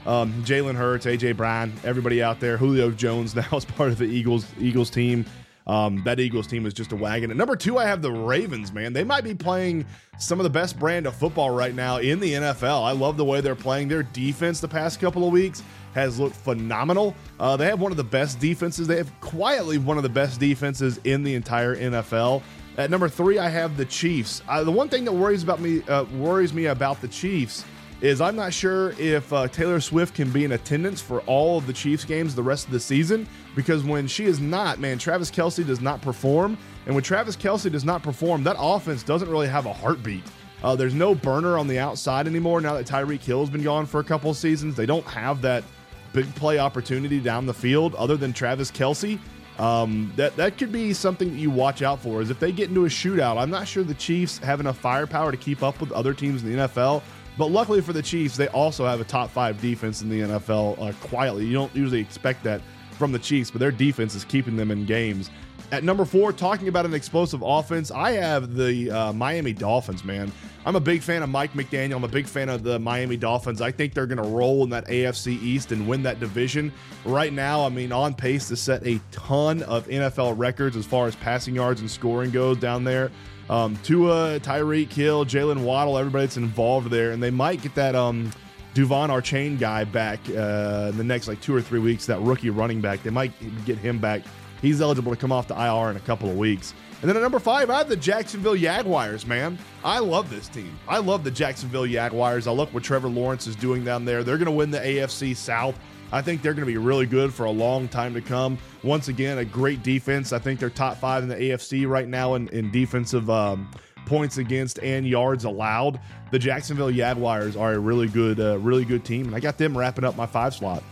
um, 0.05 0.31
Jalen 0.43 0.75
Hurts, 0.75 1.07
AJ 1.07 1.37
Brown, 1.37 1.73
everybody 1.83 2.21
out 2.21 2.39
there. 2.39 2.55
Julio 2.55 2.91
Jones 2.91 3.35
now 3.35 3.49
is 3.53 3.65
part 3.65 3.89
of 3.89 3.97
the 3.97 4.05
Eagles 4.05 4.45
Eagles 4.59 4.91
team. 4.91 5.25
Um, 5.67 6.01
that 6.05 6.19
Eagles 6.19 6.47
team 6.47 6.65
is 6.65 6.73
just 6.73 6.91
a 6.91 6.95
wagon. 6.95 7.29
And 7.29 7.37
number 7.37 7.55
two, 7.55 7.77
I 7.77 7.85
have 7.85 8.01
the 8.01 8.11
Ravens, 8.11 8.71
man. 8.71 8.93
They 8.93 9.03
might 9.03 9.23
be 9.23 9.35
playing 9.35 9.85
some 10.17 10.39
of 10.39 10.43
the 10.43 10.49
best 10.49 10.77
brand 10.77 11.05
of 11.05 11.15
football 11.15 11.51
right 11.51 11.73
now 11.73 11.97
in 11.97 12.19
the 12.19 12.33
NFL. 12.33 12.83
I 12.83 12.91
love 12.91 13.15
the 13.15 13.25
way 13.25 13.41
they're 13.41 13.55
playing. 13.55 13.87
Their 13.87 14.03
defense 14.03 14.59
the 14.59 14.67
past 14.67 14.99
couple 14.99 15.25
of 15.25 15.31
weeks 15.31 15.63
has 15.93 16.19
looked 16.19 16.35
phenomenal. 16.35 17.15
Uh, 17.39 17.57
they 17.57 17.65
have 17.65 17.79
one 17.79 17.91
of 17.91 17.97
the 17.97 18.03
best 18.03 18.39
defenses. 18.39 18.87
They 18.87 18.97
have 18.97 19.19
quietly 19.19 19.77
one 19.77 19.97
of 19.97 20.03
the 20.03 20.09
best 20.09 20.39
defenses 20.39 20.99
in 21.03 21.23
the 21.23 21.35
entire 21.35 21.75
NFL. 21.75 22.41
At 22.77 22.89
number 22.89 23.09
three, 23.09 23.37
I 23.37 23.49
have 23.49 23.75
the 23.77 23.85
Chiefs. 23.85 24.41
Uh, 24.47 24.63
the 24.63 24.71
one 24.71 24.89
thing 24.89 25.03
that 25.05 25.11
worries 25.11 25.43
about 25.43 25.59
me 25.59 25.83
uh, 25.83 26.05
worries 26.05 26.53
me 26.53 26.65
about 26.67 27.01
the 27.01 27.07
Chiefs 27.07 27.65
is 28.01 28.19
I'm 28.19 28.35
not 28.35 28.53
sure 28.53 28.91
if 28.97 29.31
uh, 29.31 29.47
Taylor 29.47 29.79
Swift 29.79 30.15
can 30.15 30.31
be 30.31 30.43
in 30.43 30.53
attendance 30.53 30.99
for 30.99 31.19
all 31.21 31.57
of 31.57 31.67
the 31.67 31.73
Chiefs 31.73 32.03
games 32.03 32.33
the 32.33 32.41
rest 32.41 32.65
of 32.65 32.71
the 32.71 32.79
season 32.79 33.27
because 33.55 33.83
when 33.83 34.07
she 34.07 34.25
is 34.25 34.39
not, 34.39 34.79
man, 34.79 34.97
Travis 34.97 35.29
Kelce 35.29 35.65
does 35.65 35.81
not 35.81 36.01
perform. 36.01 36.57
And 36.87 36.95
when 36.95 37.03
Travis 37.03 37.37
Kelce 37.37 37.71
does 37.71 37.85
not 37.85 38.01
perform, 38.01 38.43
that 38.45 38.55
offense 38.57 39.03
doesn't 39.03 39.29
really 39.29 39.47
have 39.47 39.67
a 39.67 39.73
heartbeat. 39.73 40.23
Uh, 40.63 40.75
there's 40.75 40.93
no 40.93 41.13
burner 41.13 41.57
on 41.57 41.67
the 41.67 41.77
outside 41.77 42.27
anymore 42.27 42.61
now 42.61 42.73
that 42.73 42.87
Tyreek 42.87 43.21
Hill's 43.21 43.49
been 43.49 43.63
gone 43.63 43.85
for 43.85 43.99
a 43.99 44.03
couple 44.03 44.33
seasons. 44.33 44.75
They 44.75 44.85
don't 44.85 45.05
have 45.05 45.41
that 45.41 45.63
big 46.13 46.33
play 46.35 46.59
opportunity 46.59 47.19
down 47.19 47.45
the 47.45 47.53
field 47.53 47.95
other 47.95 48.17
than 48.17 48.33
Travis 48.33 48.71
Kelce, 48.71 49.19
Um, 49.59 50.11
that 50.15 50.35
that 50.37 50.57
could 50.57 50.71
be 50.71 50.93
something 50.93 51.29
that 51.31 51.37
you 51.37 51.51
watch 51.51 51.81
out 51.81 51.99
for. 52.01 52.21
Is 52.21 52.29
if 52.29 52.39
they 52.39 52.51
get 52.51 52.69
into 52.69 52.85
a 52.85 52.89
shootout, 52.89 53.37
I'm 53.37 53.51
not 53.51 53.67
sure 53.67 53.83
the 53.83 53.93
Chiefs 53.93 54.37
have 54.39 54.59
enough 54.59 54.77
firepower 54.77 55.29
to 55.29 55.37
keep 55.37 55.61
up 55.61 55.79
with 55.79 55.91
other 55.91 56.13
teams 56.13 56.41
in 56.43 56.51
the 56.55 56.67
NFL. 56.67 57.03
But 57.37 57.47
luckily 57.51 57.81
for 57.81 57.93
the 57.93 58.01
Chiefs, 58.01 58.37
they 58.37 58.47
also 58.49 58.85
have 58.85 59.01
a 59.01 59.03
top 59.03 59.29
five 59.29 59.61
defense 59.61 60.01
in 60.01 60.09
the 60.09 60.21
NFL 60.21 60.81
uh, 60.81 60.93
quietly. 61.05 61.45
You 61.45 61.53
don't 61.53 61.73
usually 61.75 61.99
expect 61.99 62.43
that 62.43 62.61
from 62.97 63.11
the 63.11 63.19
Chiefs, 63.19 63.51
but 63.51 63.59
their 63.59 63.71
defense 63.71 64.15
is 64.15 64.23
keeping 64.23 64.55
them 64.55 64.71
in 64.71 64.85
games. 64.85 65.29
At 65.71 65.85
number 65.85 66.03
four, 66.03 66.33
talking 66.33 66.67
about 66.67 66.85
an 66.85 66.93
explosive 66.93 67.41
offense, 67.41 67.91
I 67.91 68.11
have 68.11 68.55
the 68.55 68.91
uh, 68.91 69.13
Miami 69.13 69.53
Dolphins, 69.53 70.03
man. 70.03 70.29
I'm 70.65 70.75
a 70.75 70.81
big 70.81 71.01
fan 71.01 71.23
of 71.23 71.29
Mike 71.29 71.53
McDaniel. 71.53 71.95
I'm 71.95 72.03
a 72.03 72.09
big 72.09 72.27
fan 72.27 72.49
of 72.49 72.61
the 72.61 72.77
Miami 72.77 73.15
Dolphins. 73.15 73.61
I 73.61 73.71
think 73.71 73.93
they're 73.93 74.05
going 74.05 74.21
to 74.21 74.29
roll 74.29 74.63
in 74.63 74.69
that 74.71 74.85
AFC 74.87 75.41
East 75.41 75.71
and 75.71 75.87
win 75.87 76.03
that 76.03 76.19
division. 76.19 76.73
Right 77.05 77.31
now, 77.31 77.65
I 77.65 77.69
mean, 77.69 77.93
on 77.93 78.13
pace 78.13 78.49
to 78.49 78.57
set 78.57 78.85
a 78.85 78.99
ton 79.11 79.63
of 79.63 79.87
NFL 79.87 80.37
records 80.37 80.75
as 80.75 80.85
far 80.85 81.07
as 81.07 81.15
passing 81.15 81.55
yards 81.55 81.79
and 81.79 81.89
scoring 81.89 82.31
goes 82.31 82.57
down 82.57 82.83
there. 82.83 83.09
Um, 83.49 83.77
Tua, 83.83 84.39
Tyreek 84.41 84.91
Hill, 84.91 85.25
Jaylen 85.25 85.63
Waddle, 85.63 85.97
everybody 85.97 86.25
that's 86.25 86.37
involved 86.37 86.91
there, 86.91 87.11
and 87.11 87.23
they 87.23 87.31
might 87.31 87.61
get 87.61 87.73
that 87.75 87.95
um, 87.95 88.31
De'Von 88.75 89.09
Achane 89.09 89.57
guy 89.57 89.83
back 89.83 90.19
uh, 90.29 90.89
in 90.89 90.97
the 90.97 91.03
next 91.03 91.27
like 91.27 91.41
two 91.41 91.55
or 91.55 91.61
three 91.61 91.79
weeks. 91.79 92.05
That 92.05 92.21
rookie 92.21 92.49
running 92.49 92.81
back, 92.81 93.03
they 93.03 93.09
might 93.09 93.31
get 93.65 93.77
him 93.77 93.99
back. 93.99 94.21
He's 94.61 94.81
eligible 94.81 95.11
to 95.13 95.19
come 95.19 95.31
off 95.31 95.47
the 95.47 95.55
IR 95.55 95.89
in 95.89 95.97
a 95.97 96.01
couple 96.01 96.29
of 96.29 96.37
weeks. 96.37 96.73
And 97.01 97.09
then 97.09 97.17
at 97.17 97.23
number 97.23 97.39
five, 97.39 97.69
I 97.71 97.79
have 97.79 97.89
the 97.89 97.95
Jacksonville 97.95 98.55
Jaguars, 98.55 99.25
man. 99.25 99.57
I 99.83 99.97
love 99.97 100.29
this 100.29 100.47
team. 100.47 100.77
I 100.87 100.99
love 100.99 101.23
the 101.23 101.31
Jacksonville 101.31 101.87
Jaguars. 101.87 102.45
I 102.45 102.51
look 102.51 102.71
what 102.73 102.83
Trevor 102.83 103.09
Lawrence 103.09 103.47
is 103.47 103.55
doing 103.55 103.83
down 103.83 104.05
there. 104.05 104.23
They're 104.23 104.37
going 104.37 104.45
to 104.45 104.51
win 104.51 104.69
the 104.69 104.79
AFC 104.79 105.35
South. 105.35 105.79
I 106.11 106.21
think 106.21 106.41
they're 106.41 106.53
going 106.53 106.67
to 106.67 106.71
be 106.71 106.77
really 106.77 107.07
good 107.07 107.33
for 107.33 107.45
a 107.45 107.51
long 107.51 107.87
time 107.87 108.13
to 108.13 108.21
come. 108.21 108.57
Once 108.83 109.07
again, 109.07 109.39
a 109.39 109.45
great 109.45 109.81
defense. 109.81 110.31
I 110.31 110.39
think 110.39 110.59
they're 110.59 110.69
top 110.69 110.97
five 110.97 111.23
in 111.23 111.29
the 111.29 111.35
AFC 111.35 111.87
right 111.87 112.07
now 112.07 112.35
in, 112.35 112.49
in 112.49 112.69
defensive 112.69 113.29
um, 113.29 113.71
points 114.05 114.37
against 114.37 114.77
and 114.79 115.07
yards 115.07 115.45
allowed. 115.45 115.99
The 116.31 116.37
Jacksonville 116.37 116.91
Jaguars 116.91 117.55
are 117.55 117.73
a 117.73 117.79
really 117.79 118.09
good, 118.09 118.39
uh, 118.39 118.59
really 118.59 118.85
good 118.85 119.05
team, 119.05 119.25
and 119.27 119.35
I 119.35 119.39
got 119.39 119.57
them 119.57 119.75
wrapping 119.75 120.03
up 120.03 120.15
my 120.15 120.25
five 120.27 120.53
slot. 120.53 120.83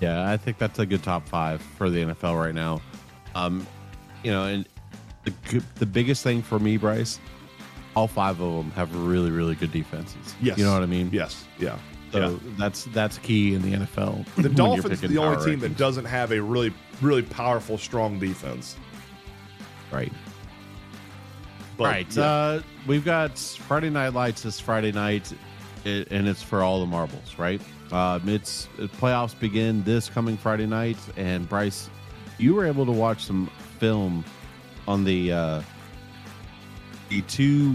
Yeah, 0.00 0.30
I 0.30 0.36
think 0.36 0.58
that's 0.58 0.78
a 0.78 0.86
good 0.86 1.02
top 1.02 1.28
five 1.28 1.60
for 1.60 1.90
the 1.90 2.04
NFL 2.04 2.38
right 2.38 2.54
now. 2.54 2.80
Um, 3.34 3.66
you 4.22 4.30
know, 4.30 4.44
and 4.44 4.68
the 5.24 5.62
the 5.76 5.86
biggest 5.86 6.22
thing 6.22 6.42
for 6.42 6.58
me, 6.58 6.76
Bryce, 6.76 7.20
all 7.94 8.08
five 8.08 8.40
of 8.40 8.54
them 8.54 8.70
have 8.72 8.94
really, 8.94 9.30
really 9.30 9.54
good 9.54 9.72
defenses. 9.72 10.34
Yes, 10.40 10.58
you 10.58 10.64
know 10.64 10.72
what 10.72 10.82
I 10.82 10.86
mean. 10.86 11.10
Yes, 11.12 11.44
yeah. 11.58 11.78
So 12.12 12.18
yeah. 12.30 12.38
that's 12.58 12.84
that's 12.86 13.18
key 13.18 13.54
in 13.54 13.62
the 13.62 13.72
NFL. 13.72 14.26
The 14.36 14.48
Dolphins 14.48 15.04
are 15.04 15.08
the 15.08 15.18
only 15.18 15.44
team 15.44 15.60
that 15.60 15.76
doesn't 15.76 16.06
have 16.06 16.32
a 16.32 16.40
really, 16.40 16.72
really 17.00 17.22
powerful, 17.22 17.78
strong 17.78 18.18
defense. 18.18 18.76
right. 19.92 20.12
But, 21.76 21.84
right. 21.84 22.16
yeah. 22.16 22.22
Uh, 22.22 22.62
we've 22.86 23.04
got 23.04 23.38
Friday 23.38 23.88
Night 23.88 24.12
Lights 24.12 24.42
this 24.42 24.60
Friday 24.60 24.92
night, 24.92 25.32
i- 25.86 26.06
and 26.10 26.28
it's 26.28 26.42
for 26.42 26.62
all 26.62 26.80
the 26.80 26.86
marbles, 26.86 27.38
right? 27.38 27.60
Um, 27.92 28.28
it's 28.28 28.68
playoffs 29.00 29.38
begin 29.38 29.82
this 29.84 30.08
coming 30.08 30.36
Friday 30.36 30.66
night, 30.66 30.98
and 31.16 31.48
Bryce, 31.48 31.88
you 32.38 32.54
were 32.54 32.66
able 32.66 32.86
to 32.86 32.92
watch 32.92 33.24
some 33.24 33.50
film 33.78 34.24
on 34.86 35.04
the 35.04 35.32
uh, 35.32 35.62
the 37.08 37.22
two 37.22 37.74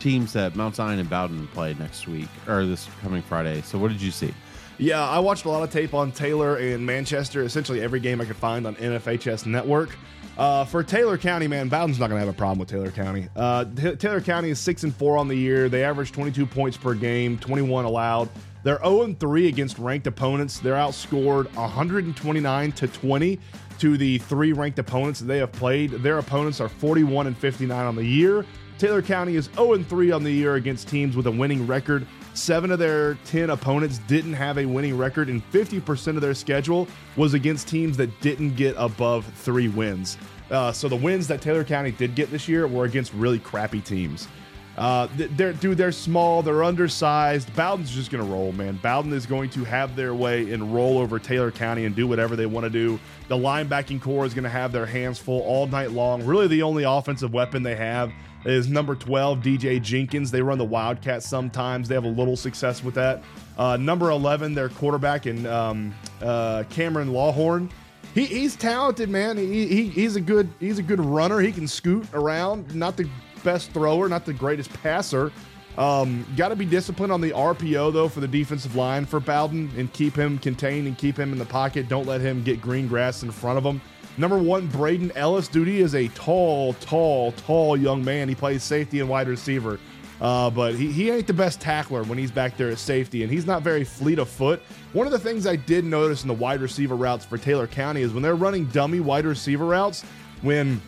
teams 0.00 0.32
that 0.32 0.54
Mount 0.54 0.76
Zion 0.76 0.98
and 1.00 1.10
Bowdon 1.10 1.48
play 1.48 1.74
next 1.74 2.06
week 2.06 2.28
or 2.46 2.64
this 2.64 2.88
coming 3.02 3.22
Friday. 3.22 3.62
So, 3.62 3.78
what 3.78 3.88
did 3.90 4.00
you 4.00 4.12
see? 4.12 4.32
Yeah, 4.78 5.04
I 5.04 5.18
watched 5.18 5.44
a 5.44 5.48
lot 5.48 5.64
of 5.64 5.72
tape 5.72 5.92
on 5.92 6.12
Taylor 6.12 6.56
and 6.56 6.86
Manchester. 6.86 7.42
Essentially 7.42 7.80
every 7.80 7.98
game 7.98 8.20
I 8.20 8.24
could 8.24 8.36
find 8.36 8.66
on 8.66 8.76
NFHS 8.76 9.44
Network. 9.44 9.90
Uh, 10.36 10.64
for 10.64 10.84
Taylor 10.84 11.18
County, 11.18 11.48
man, 11.48 11.68
Bowdon's 11.68 11.98
not 11.98 12.08
going 12.08 12.20
to 12.20 12.24
have 12.24 12.32
a 12.32 12.38
problem 12.38 12.60
with 12.60 12.68
Taylor 12.68 12.92
County. 12.92 13.28
Uh, 13.34 13.64
T- 13.64 13.96
Taylor 13.96 14.20
County 14.20 14.50
is 14.50 14.60
six 14.60 14.84
and 14.84 14.94
four 14.94 15.16
on 15.16 15.26
the 15.26 15.34
year. 15.34 15.68
They 15.68 15.82
average 15.82 16.12
22 16.12 16.46
points 16.46 16.76
per 16.76 16.94
game, 16.94 17.38
21 17.38 17.84
allowed. 17.84 18.28
They're 18.62 18.78
0 18.78 19.02
and 19.02 19.18
3 19.18 19.48
against 19.48 19.78
ranked 19.78 20.06
opponents. 20.06 20.60
They're 20.60 20.74
outscored 20.74 21.52
129 21.56 22.72
to 22.72 22.86
20 22.86 23.40
to 23.80 23.96
the 23.96 24.18
three 24.18 24.52
ranked 24.52 24.78
opponents 24.78 25.18
that 25.20 25.26
they 25.26 25.38
have 25.38 25.50
played. 25.50 25.90
Their 25.90 26.18
opponents 26.18 26.60
are 26.60 26.68
41 26.68 27.26
and 27.26 27.36
59 27.36 27.84
on 27.84 27.96
the 27.96 28.04
year. 28.04 28.44
Taylor 28.78 29.02
County 29.02 29.34
is 29.34 29.50
0 29.56 29.72
and 29.72 29.88
3 29.88 30.12
on 30.12 30.22
the 30.22 30.30
year 30.30 30.54
against 30.54 30.86
teams 30.88 31.16
with 31.16 31.26
a 31.26 31.30
winning 31.30 31.66
record. 31.66 32.06
Seven 32.34 32.70
of 32.70 32.78
their 32.78 33.14
10 33.24 33.50
opponents 33.50 33.98
didn't 34.06 34.34
have 34.34 34.56
a 34.56 34.64
winning 34.64 34.96
record, 34.96 35.28
and 35.28 35.42
50% 35.50 36.14
of 36.14 36.20
their 36.20 36.34
schedule 36.34 36.86
was 37.16 37.34
against 37.34 37.66
teams 37.66 37.96
that 37.96 38.20
didn't 38.20 38.54
get 38.54 38.76
above 38.78 39.26
three 39.34 39.66
wins. 39.66 40.16
Uh, 40.48 40.70
so 40.70 40.88
the 40.88 40.96
wins 40.96 41.26
that 41.26 41.42
Taylor 41.42 41.64
County 41.64 41.90
did 41.90 42.14
get 42.14 42.30
this 42.30 42.48
year 42.48 42.68
were 42.68 42.84
against 42.84 43.12
really 43.14 43.40
crappy 43.40 43.80
teams. 43.80 44.28
Uh, 44.76 45.08
they're 45.16 45.52
dude, 45.54 45.76
they're 45.76 45.90
small, 45.90 46.40
they're 46.40 46.62
undersized. 46.62 47.52
Bowdon's 47.56 47.90
just 47.90 48.12
gonna 48.12 48.22
roll, 48.22 48.52
man. 48.52 48.78
Bowdon 48.80 49.12
is 49.12 49.26
going 49.26 49.50
to 49.50 49.64
have 49.64 49.96
their 49.96 50.14
way 50.14 50.52
and 50.52 50.72
roll 50.72 50.98
over 50.98 51.18
Taylor 51.18 51.50
County 51.50 51.84
and 51.84 51.96
do 51.96 52.06
whatever 52.06 52.36
they 52.36 52.46
want 52.46 52.62
to 52.62 52.70
do. 52.70 53.00
The 53.26 53.36
linebacking 53.36 54.00
core 54.00 54.24
is 54.24 54.34
gonna 54.34 54.48
have 54.48 54.70
their 54.70 54.86
hands 54.86 55.18
full 55.18 55.40
all 55.40 55.66
night 55.66 55.90
long. 55.90 56.24
Really, 56.24 56.46
the 56.46 56.62
only 56.62 56.84
offensive 56.84 57.32
weapon 57.32 57.64
they 57.64 57.74
have 57.74 58.12
is 58.54 58.68
number 58.68 58.94
12, 58.94 59.40
DJ 59.40 59.82
Jenkins. 59.82 60.30
They 60.30 60.42
run 60.42 60.58
the 60.58 60.64
Wildcats 60.64 61.28
sometimes. 61.28 61.88
They 61.88 61.94
have 61.94 62.04
a 62.04 62.08
little 62.08 62.36
success 62.36 62.82
with 62.82 62.94
that. 62.94 63.22
Uh, 63.56 63.76
number 63.76 64.10
11, 64.10 64.54
their 64.54 64.68
quarterback, 64.68 65.26
and 65.26 65.46
um, 65.46 65.94
uh, 66.22 66.64
Cameron 66.70 67.08
Lawhorn. 67.12 67.70
He, 68.14 68.24
he's 68.24 68.56
talented, 68.56 69.08
man. 69.08 69.36
He, 69.36 69.66
he, 69.66 69.88
he's 69.88 70.16
a 70.16 70.20
good 70.20 70.48
he's 70.58 70.78
a 70.78 70.82
good 70.82 71.00
runner. 71.00 71.40
He 71.40 71.52
can 71.52 71.68
scoot 71.68 72.06
around. 72.14 72.74
Not 72.74 72.96
the 72.96 73.08
best 73.44 73.72
thrower, 73.72 74.08
not 74.08 74.24
the 74.24 74.32
greatest 74.32 74.72
passer. 74.82 75.30
Um, 75.76 76.26
Got 76.36 76.48
to 76.48 76.56
be 76.56 76.64
disciplined 76.64 77.12
on 77.12 77.20
the 77.20 77.30
RPO 77.30 77.92
though 77.92 78.08
for 78.08 78.20
the 78.20 78.28
defensive 78.28 78.74
line 78.74 79.06
for 79.06 79.20
Bowdon 79.20 79.70
and 79.76 79.92
keep 79.92 80.16
him 80.16 80.38
contained 80.38 80.88
and 80.88 80.98
keep 80.98 81.16
him 81.16 81.32
in 81.32 81.38
the 81.38 81.44
pocket. 81.44 81.88
Don't 81.88 82.06
let 82.06 82.20
him 82.20 82.42
get 82.42 82.60
green 82.60 82.88
grass 82.88 83.22
in 83.22 83.30
front 83.30 83.58
of 83.58 83.64
him. 83.64 83.80
Number 84.18 84.36
one, 84.36 84.66
Braden 84.66 85.12
Ellis. 85.14 85.46
Dude, 85.46 85.68
he 85.68 85.80
is 85.80 85.94
a 85.94 86.08
tall, 86.08 86.72
tall, 86.74 87.32
tall 87.32 87.76
young 87.76 88.04
man. 88.04 88.28
He 88.28 88.34
plays 88.34 88.64
safety 88.64 88.98
and 88.98 89.08
wide 89.08 89.28
receiver. 89.28 89.78
Uh, 90.20 90.50
but 90.50 90.74
he, 90.74 90.90
he 90.90 91.10
ain't 91.10 91.28
the 91.28 91.32
best 91.32 91.60
tackler 91.60 92.02
when 92.02 92.18
he's 92.18 92.32
back 92.32 92.56
there 92.56 92.70
at 92.70 92.78
safety, 92.78 93.22
and 93.22 93.30
he's 93.30 93.46
not 93.46 93.62
very 93.62 93.84
fleet 93.84 94.18
of 94.18 94.28
foot. 94.28 94.60
One 94.92 95.06
of 95.06 95.12
the 95.12 95.18
things 95.18 95.46
I 95.46 95.54
did 95.54 95.84
notice 95.84 96.22
in 96.22 96.28
the 96.28 96.34
wide 96.34 96.60
receiver 96.60 96.96
routes 96.96 97.24
for 97.24 97.38
Taylor 97.38 97.68
County 97.68 98.02
is 98.02 98.12
when 98.12 98.24
they're 98.24 98.34
running 98.34 98.64
dummy 98.66 98.98
wide 98.98 99.24
receiver 99.24 99.66
routes, 99.66 100.02
when 100.42 100.82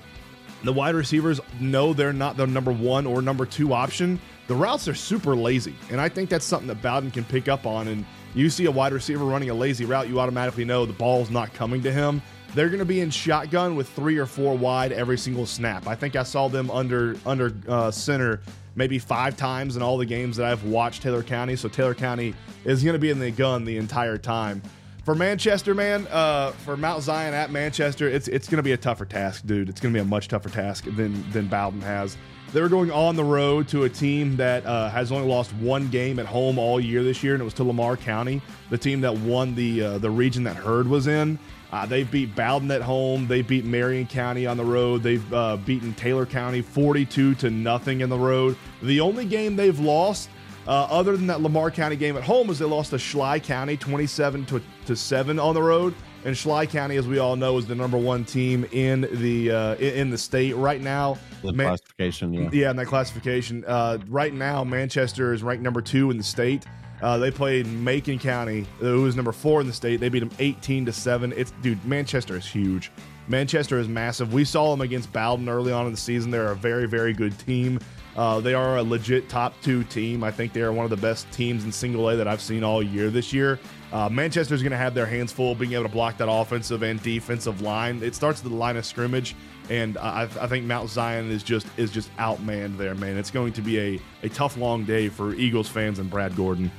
the 0.65 0.73
wide 0.73 0.97
receivers 0.97 1.41
know 1.61 1.93
they're 1.93 2.13
not 2.13 2.37
the 2.37 2.47
number 2.47 2.73
one 2.73 3.07
or 3.07 3.23
number 3.23 3.47
two 3.47 3.73
option, 3.73 4.21
the 4.49 4.55
routes 4.55 4.89
are 4.89 4.95
super 4.95 5.37
lazy. 5.37 5.77
And 5.93 6.01
I 6.01 6.09
think 6.09 6.29
that's 6.29 6.45
something 6.45 6.67
that 6.67 6.83
Bowdon 6.83 7.13
can 7.13 7.25
pick 7.25 7.47
up 7.47 7.67
on. 7.67 7.87
And 7.87 8.05
you 8.35 8.51
see 8.51 8.65
a 8.65 8.71
wide 8.71 8.93
receiver 8.93 9.25
running 9.25 9.51
a 9.51 9.55
lazy 9.55 9.85
route, 9.85 10.09
you 10.09 10.19
automatically 10.19 10.65
know 10.65 10.85
the 10.85 10.93
ball's 10.93 11.31
not 11.31 11.55
coming 11.55 11.83
to 11.85 11.93
him. 11.93 12.21
They're 12.55 12.69
going 12.69 12.81
to 12.81 12.85
be 12.85 13.01
in 13.01 13.11
shotgun 13.11 13.77
with 13.77 13.89
three 13.89 14.19
or 14.19 14.27
four 14.27 14.57
wide 14.57 14.93
every 14.93 15.19
single 15.19 15.47
snap. 15.47 15.87
I 15.87 15.95
think 15.95 16.17
I 16.17 16.23
saw 16.25 16.49
them 16.49 16.71
under 16.71 17.17
under 17.25 17.55
uh, 17.69 17.91
center 17.91 18.41
maybe 18.75 18.99
five 18.99 19.37
times 19.37 19.77
in 19.77 19.83
all 19.83 19.99
the 19.99 20.07
games 20.07 20.37
that 20.37 20.47
I've 20.47 20.65
watched 20.65 21.03
Taylor 21.03 21.23
County. 21.23 21.57
So 21.57 21.69
Taylor 21.69 21.95
County 21.95 22.35
is 22.65 22.83
going 22.83 22.95
to 22.95 22.99
be 22.99 23.11
in 23.11 23.19
the 23.19 23.31
gun 23.31 23.65
the 23.65 23.77
entire 23.77 24.17
time. 24.17 24.63
For 25.05 25.15
Manchester, 25.15 25.75
man, 25.75 26.07
uh, 26.11 26.53
for 26.53 26.77
Mount 26.77 27.03
Zion 27.03 27.35
at 27.35 27.51
Manchester, 27.51 28.09
it's 28.09 28.29
it's 28.29 28.49
going 28.49 28.59
to 28.59 28.63
be 28.63 28.73
a 28.73 28.77
tougher 28.77 29.05
task, 29.05 29.47
dude. 29.47 29.69
It's 29.69 29.81
going 29.81 29.95
to 29.95 29.99
be 29.99 30.03
a 30.03 30.05
much 30.05 30.29
tougher 30.29 30.51
task 30.51 30.85
than 30.85 31.29
than 31.33 31.49
Bowdon 31.49 31.81
has. 31.81 32.17
They're 32.53 32.69
going 32.69 32.91
on 32.91 33.15
the 33.15 33.23
road 33.23 33.69
to 33.69 33.85
a 33.85 33.89
team 33.89 34.37
that 34.37 34.67
uh, 34.67 34.91
has 34.91 35.13
only 35.13 35.29
lost 35.29 35.53
one 35.55 35.89
game 35.89 36.19
at 36.19 36.27
home 36.27 36.59
all 36.59 36.81
year 36.81 37.05
this 37.05 37.23
year, 37.23 37.35
and 37.35 37.41
it 37.41 37.45
was 37.45 37.55
to 37.55 37.65
Lamar 37.65 37.97
County, 37.97 38.43
the 38.71 38.79
team 38.79 39.03
that 39.03 39.17
won 39.19 39.55
the 39.55 39.83
uh, 39.83 39.99
the 39.99 40.11
region 40.11 40.43
that 40.45 40.57
Hurd 40.57 40.89
was 40.89 41.07
in. 41.07 41.39
Uh, 41.73 41.87
they 41.87 42.03
beat 42.03 42.35
Bowdon 42.35 42.69
at 42.73 42.83
home. 42.83 43.29
They 43.29 43.43
beat 43.43 43.65
Marion 43.65 44.09
County 44.09 44.49
on 44.49 44.57
the 44.57 44.65
road. 44.65 45.05
They've 45.05 45.33
uh, 45.33 45.59
beaten 45.59 45.95
Taylor 45.95 46.27
County 46.27 46.61
42 46.61 47.37
to 47.37 47.51
nothing 47.51 48.01
in 48.01 48.09
the 48.09 48.19
road. 48.19 48.57
The 48.83 48.99
only 48.99 49.25
game 49.25 49.55
they've 49.55 49.79
lost, 49.79 50.29
uh, 50.67 50.89
other 50.91 51.17
than 51.17 51.29
that 51.29 51.43
Lamar 51.43 51.71
County 51.71 51.95
game 51.95 52.17
at 52.17 52.25
home, 52.25 52.51
is 52.51 52.59
they 52.59 52.65
lost 52.65 52.91
to 52.91 52.99
Schley 52.99 53.39
County 53.39 53.77
27 53.77 54.47
to, 54.47 54.61
to 54.87 54.97
seven 54.97 55.39
on 55.39 55.55
the 55.55 55.63
road. 55.63 55.95
And 56.25 56.37
Schley 56.37 56.67
County, 56.67 56.97
as 56.97 57.09
we 57.09 57.19
all 57.19 57.35
know, 57.35 57.57
is 57.57 57.67
the 57.67 57.75
number 57.75 57.97
one 57.97 58.25
team 58.25 58.67
in 58.73 59.09
the 59.13 59.51
uh, 59.51 59.75
in 59.77 60.11
the 60.11 60.19
state 60.19 60.55
right 60.55 60.81
now. 60.81 61.17
The 61.43 61.53
Man- 61.53 61.69
classification, 61.69 62.35
yeah. 62.35 62.51
yeah, 62.53 62.71
in 62.71 62.77
that 62.77 62.87
classification. 62.87 63.65
Uh, 63.67 63.99
right 64.09 64.35
now, 64.35 64.63
Manchester 64.63 65.33
is 65.33 65.43
ranked 65.43 65.63
number 65.63 65.81
two 65.81 66.11
in 66.11 66.19
the 66.19 66.23
state. 66.23 66.67
Uh, 67.01 67.17
they 67.17 67.31
played 67.31 67.67
Macon 67.67 68.19
County, 68.19 68.67
who 68.79 69.03
was 69.03 69.17
number 69.17 69.33
four 69.33 69.63
in 69.63 69.67
the 69.67 69.73
state. 69.73 70.01
They 70.01 70.11
beat 70.11 70.19
them 70.19 70.31
18 70.39 70.85
to 70.85 70.93
seven. 70.93 71.33
It's 71.35 71.53
dude, 71.63 71.83
Manchester 71.87 72.37
is 72.37 72.47
huge. 72.47 72.93
Manchester 73.27 73.79
is 73.79 73.89
massive. 73.89 74.35
We 74.35 74.45
saw 74.45 74.71
them 74.73 74.83
against 74.83 75.13
Bowdon 75.13 75.49
early 75.49 75.73
on 75.73 75.87
in 75.87 75.93
the 75.93 75.99
season. 75.99 76.31
They're 76.31 76.51
a 76.51 76.57
very, 76.57 76.87
very 76.87 77.15
good 77.15 77.39
team. 77.39 77.79
Uh, 78.17 78.41
they 78.41 78.55
are 78.55 78.79
a 78.79 78.83
legit 78.83 79.29
top 79.29 79.55
two 79.63 79.85
team. 79.85 80.25
I 80.25 80.31
think 80.31 80.53
they 80.53 80.63
are 80.63 80.73
one 80.73 80.85
of 80.85 80.91
the 80.91 80.97
best 80.97 81.31
teams 81.31 81.65
in 81.65 81.73
single 81.73 82.09
A 82.11 82.17
that 82.17 82.27
I've 82.29 82.43
seen 82.43 82.65
all 82.65 82.83
year 82.83 83.09
this 83.09 83.33
year. 83.33 83.59
Uh, 83.93 84.09
Manchester's 84.09 84.63
going 84.63 84.71
to 84.71 84.79
have 84.79 84.95
their 84.95 85.07
hands 85.07 85.33
full 85.33 85.55
being 85.55 85.73
able 85.73 85.83
to 85.83 85.89
block 85.89 86.17
that 86.19 86.31
offensive 86.31 86.83
and 86.83 87.03
defensive 87.03 87.61
line. 87.61 88.03
It 88.03 88.15
starts 88.15 88.41
at 88.41 88.49
the 88.49 88.55
line 88.55 88.77
of 88.77 88.87
scrimmage, 88.87 89.35
and 89.69 89.99
I, 89.99 90.23
I 90.23 90.47
think 90.47 90.65
Mount 90.65 90.91
Zion 90.91 91.31
is 91.31 91.43
just 91.43 91.67
is 91.77 91.91
just 91.91 92.15
outmanned 92.17 92.77
there, 92.77 92.95
man. 92.95 93.17
It's 93.17 93.33
going 93.33 93.53
to 93.55 93.63
be 93.63 93.79
a, 93.79 94.01
a 94.23 94.29
tough, 94.29 94.57
long 94.57 94.85
day 94.85 95.09
for 95.09 95.35
Eagles 95.35 95.69
fans 95.69 95.99
and 95.99 96.09
Brad 96.09 96.37
Gordon. 96.37 96.71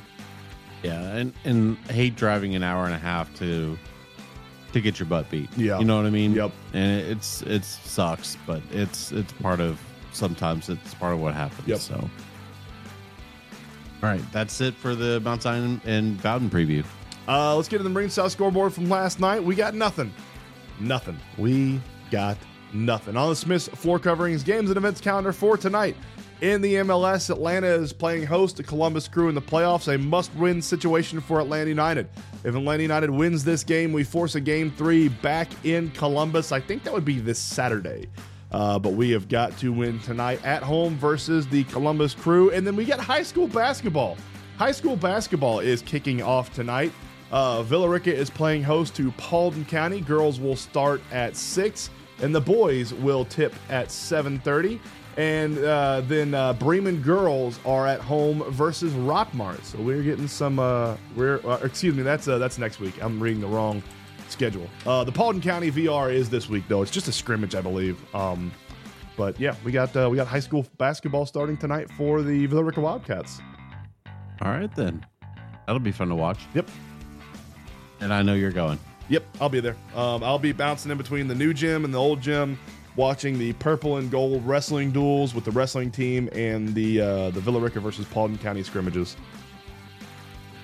Yeah, 0.84 1.02
and 1.02 1.34
and 1.44 1.78
hate 1.90 2.16
driving 2.16 2.56
an 2.56 2.64
hour 2.64 2.86
and 2.86 2.94
a 2.94 3.00
half 3.00 3.34
to 3.36 3.78
to 4.72 4.82
get 4.82 5.00
your 5.00 5.08
butt 5.08 5.30
beat. 5.30 5.50
Yeah. 5.58 5.80
you 5.80 5.86
know 5.86 5.98
what 5.98 6.06
I 6.06 6.12
mean. 6.12 6.34
Yep. 6.34 6.52
And 6.74 7.02
it's 7.02 7.42
it 7.42 7.66
sucks, 7.66 8.38
but 8.48 8.62
it's 8.72 9.12
it's 9.12 9.34
part 9.34 9.60
of 9.60 9.80
sometimes 10.14 10.70
it's 10.70 10.94
part 10.94 11.14
of 11.14 11.20
what 11.20 11.34
happens. 11.34 11.68
Yep. 11.68 11.80
So, 11.80 11.96
all 11.96 12.10
right, 14.10 14.22
that's 14.32 14.62
it 14.62 14.74
for 14.76 14.96
the 14.96 15.20
Mount 15.20 15.44
Zion 15.44 15.82
and 15.86 16.22
Bowdon 16.22 16.50
preview. 16.50 16.86
Uh, 17.28 17.56
let's 17.56 17.68
get 17.68 17.78
to 17.78 17.84
the 17.84 17.90
Marine 17.90 18.10
South 18.10 18.32
scoreboard 18.32 18.74
from 18.74 18.90
last 18.90 19.20
night. 19.20 19.44
We 19.44 19.56
got 19.56 19.74
nothing. 19.76 20.14
Nothing. 20.80 21.20
We 21.38 21.80
got 22.10 22.38
nothing. 22.74 23.16
On 23.16 23.30
the 23.30 23.36
Smith's 23.36 23.68
floor 23.68 24.00
coverings, 24.00 24.44
games 24.44 24.70
and 24.70 24.78
events 24.78 25.02
calendar 25.02 25.32
for 25.34 25.58
tonight. 25.58 25.96
In 26.42 26.60
the 26.60 26.76
MLS, 26.76 27.30
Atlanta 27.30 27.68
is 27.68 27.94
playing 27.94 28.26
host 28.26 28.58
to 28.58 28.64
Columbus 28.64 29.08
Crew 29.08 29.30
in 29.30 29.36
the 29.36 29.42
playoffs. 29.42 29.94
A 29.94 29.98
must 29.98 30.34
win 30.34 30.60
situation 30.60 31.22
for 31.22 31.40
Atlanta 31.40 31.70
United. 31.70 32.10
If 32.44 32.56
Atlanta 32.56 32.82
United 32.82 33.12
wins 33.12 33.44
this 33.44 33.64
game, 33.64 33.94
we 33.94 34.04
force 34.04 34.34
a 34.34 34.42
game 34.42 34.72
three 34.72 35.08
back 35.08 35.48
in 35.64 35.92
Columbus. 35.92 36.52
I 36.52 36.60
think 36.60 36.84
that 36.84 36.94
would 36.94 37.06
be 37.06 37.20
this 37.20 37.38
Saturday. 37.38 38.08
Uh, 38.52 38.80
but 38.80 38.94
we 38.94 39.12
have 39.12 39.30
got 39.30 39.56
to 39.60 39.72
win 39.72 40.00
tonight 40.00 40.44
at 40.44 40.64
home 40.64 40.98
versus 40.98 41.48
the 41.48 41.64
Columbus 41.66 42.16
Crew. 42.16 42.50
And 42.50 42.66
then 42.66 42.76
we 42.76 42.86
get 42.86 43.00
high 43.00 43.24
school 43.24 43.48
basketball. 43.48 44.18
High 44.58 44.72
school 44.72 44.96
basketball 44.96 45.60
is 45.60 45.84
kicking 45.84 46.24
off 46.24 46.52
tonight. 46.54 46.92
Uh, 47.32 47.64
Villa 47.64 47.88
Rica 47.88 48.14
is 48.14 48.30
playing 48.30 48.64
host 48.64 48.96
to 48.96 49.12
Paulding 49.14 49.66
County. 49.66 50.02
Girls 50.02 50.40
will 50.40 50.56
start 50.56 51.02
at 51.12 51.36
6, 51.36 51.90
and 52.22 52.36
the 52.36 52.42
boys 52.42 52.94
will 52.94 53.24
tip 53.26 53.54
at 53.70 53.88
7.30. 53.88 54.80
And 55.18 55.58
uh, 55.60 56.02
then 56.02 56.34
uh, 56.34 56.54
Bremen 56.54 57.02
girls 57.02 57.60
are 57.66 57.88
at 57.88 58.00
home 58.00 58.44
versus 58.52 58.94
Rockmart. 58.94 59.64
So 59.64 59.80
we're 59.80 60.04
getting 60.04 60.28
some. 60.28 60.58
Uh, 60.58 60.96
we're 61.16 61.46
uh, 61.46 61.60
excuse 61.64 61.94
me. 61.94 62.02
That's 62.02 62.30
uh, 62.30 62.38
that's 62.38 62.58
next 62.58 62.80
week. 62.80 63.02
I'm 63.04 63.22
reading 63.22 63.42
the 63.42 63.48
wrong 63.48 63.84
schedule. 64.30 64.70
Uh, 64.86 65.04
the 65.04 65.12
Paulding 65.12 65.42
County 65.42 65.70
VR 65.70 66.14
is 66.14 66.30
this 66.30 66.48
week 66.48 66.64
though. 66.70 66.82
It's 66.82 66.92
just 66.92 67.10
a 67.10 67.12
scrimmage, 67.12 67.56
I 67.56 67.62
believe. 67.62 68.00
Um, 68.16 68.54
but 69.18 69.38
yeah, 69.38 69.56
we 69.66 69.74
got 69.74 69.96
uh, 69.98 70.08
we 70.10 70.16
got 70.16 70.28
high 70.28 70.40
school 70.40 70.66
basketball 70.78 71.26
starting 71.26 71.58
tonight 71.58 71.92
for 71.92 72.22
the 72.22 72.46
Villa 72.46 72.64
Rica 72.64 72.80
Wildcats. 72.80 73.42
All 74.42 74.52
right 74.52 74.74
then, 74.76 75.06
that'll 75.68 75.80
be 75.82 75.92
fun 75.92 76.08
to 76.08 76.16
watch. 76.16 76.40
Yep. 76.56 76.70
And 78.02 78.14
I 78.14 78.22
know 78.22 78.34
you're 78.34 78.52
going. 78.52 78.80
Yep, 79.10 79.24
I'll 79.40 79.50
be 79.50 79.60
there. 79.60 79.76
Um, 79.96 80.24
I'll 80.24 80.40
be 80.40 80.52
bouncing 80.52 80.92
in 80.92 80.98
between 80.98 81.28
the 81.28 81.36
new 81.36 81.54
gym 81.54 81.86
and 81.86 81.94
the 81.94 81.98
old 81.98 82.22
gym, 82.22 82.60
watching 82.96 83.38
the 83.38 83.54
purple 83.54 83.98
and 83.98 84.10
gold 84.10 84.46
wrestling 84.46 84.92
duels 84.92 85.34
with 85.34 85.46
the 85.46 85.52
wrestling 85.52 85.92
team 85.92 86.30
and 86.34 86.74
the 86.74 87.02
uh, 87.02 87.30
the 87.32 87.40
Villa 87.40 87.60
Rica 87.60 87.80
versus 87.80 88.06
Paulding 88.06 88.38
County 88.38 88.64
scrimmages. 88.64 89.16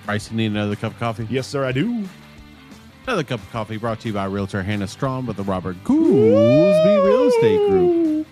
Bryce, 0.06 0.30
you 0.30 0.36
need 0.36 0.46
another 0.46 0.76
cup 0.76 0.92
of 0.92 0.98
coffee? 0.98 1.26
Yes, 1.30 1.46
sir, 1.46 1.64
I 1.64 1.72
do. 1.72 2.04
Another 3.06 3.24
cup 3.24 3.40
of 3.40 3.50
coffee 3.50 3.76
brought 3.76 4.00
to 4.00 4.08
you 4.08 4.14
by 4.14 4.24
Realtor 4.26 4.62
Hannah 4.62 4.86
Strawn 4.86 5.26
with 5.26 5.36
the 5.36 5.42
Robert 5.42 5.82
Goolsby 5.84 7.04
Real 7.04 7.28
Estate 7.28 7.68
Group. 7.68 8.26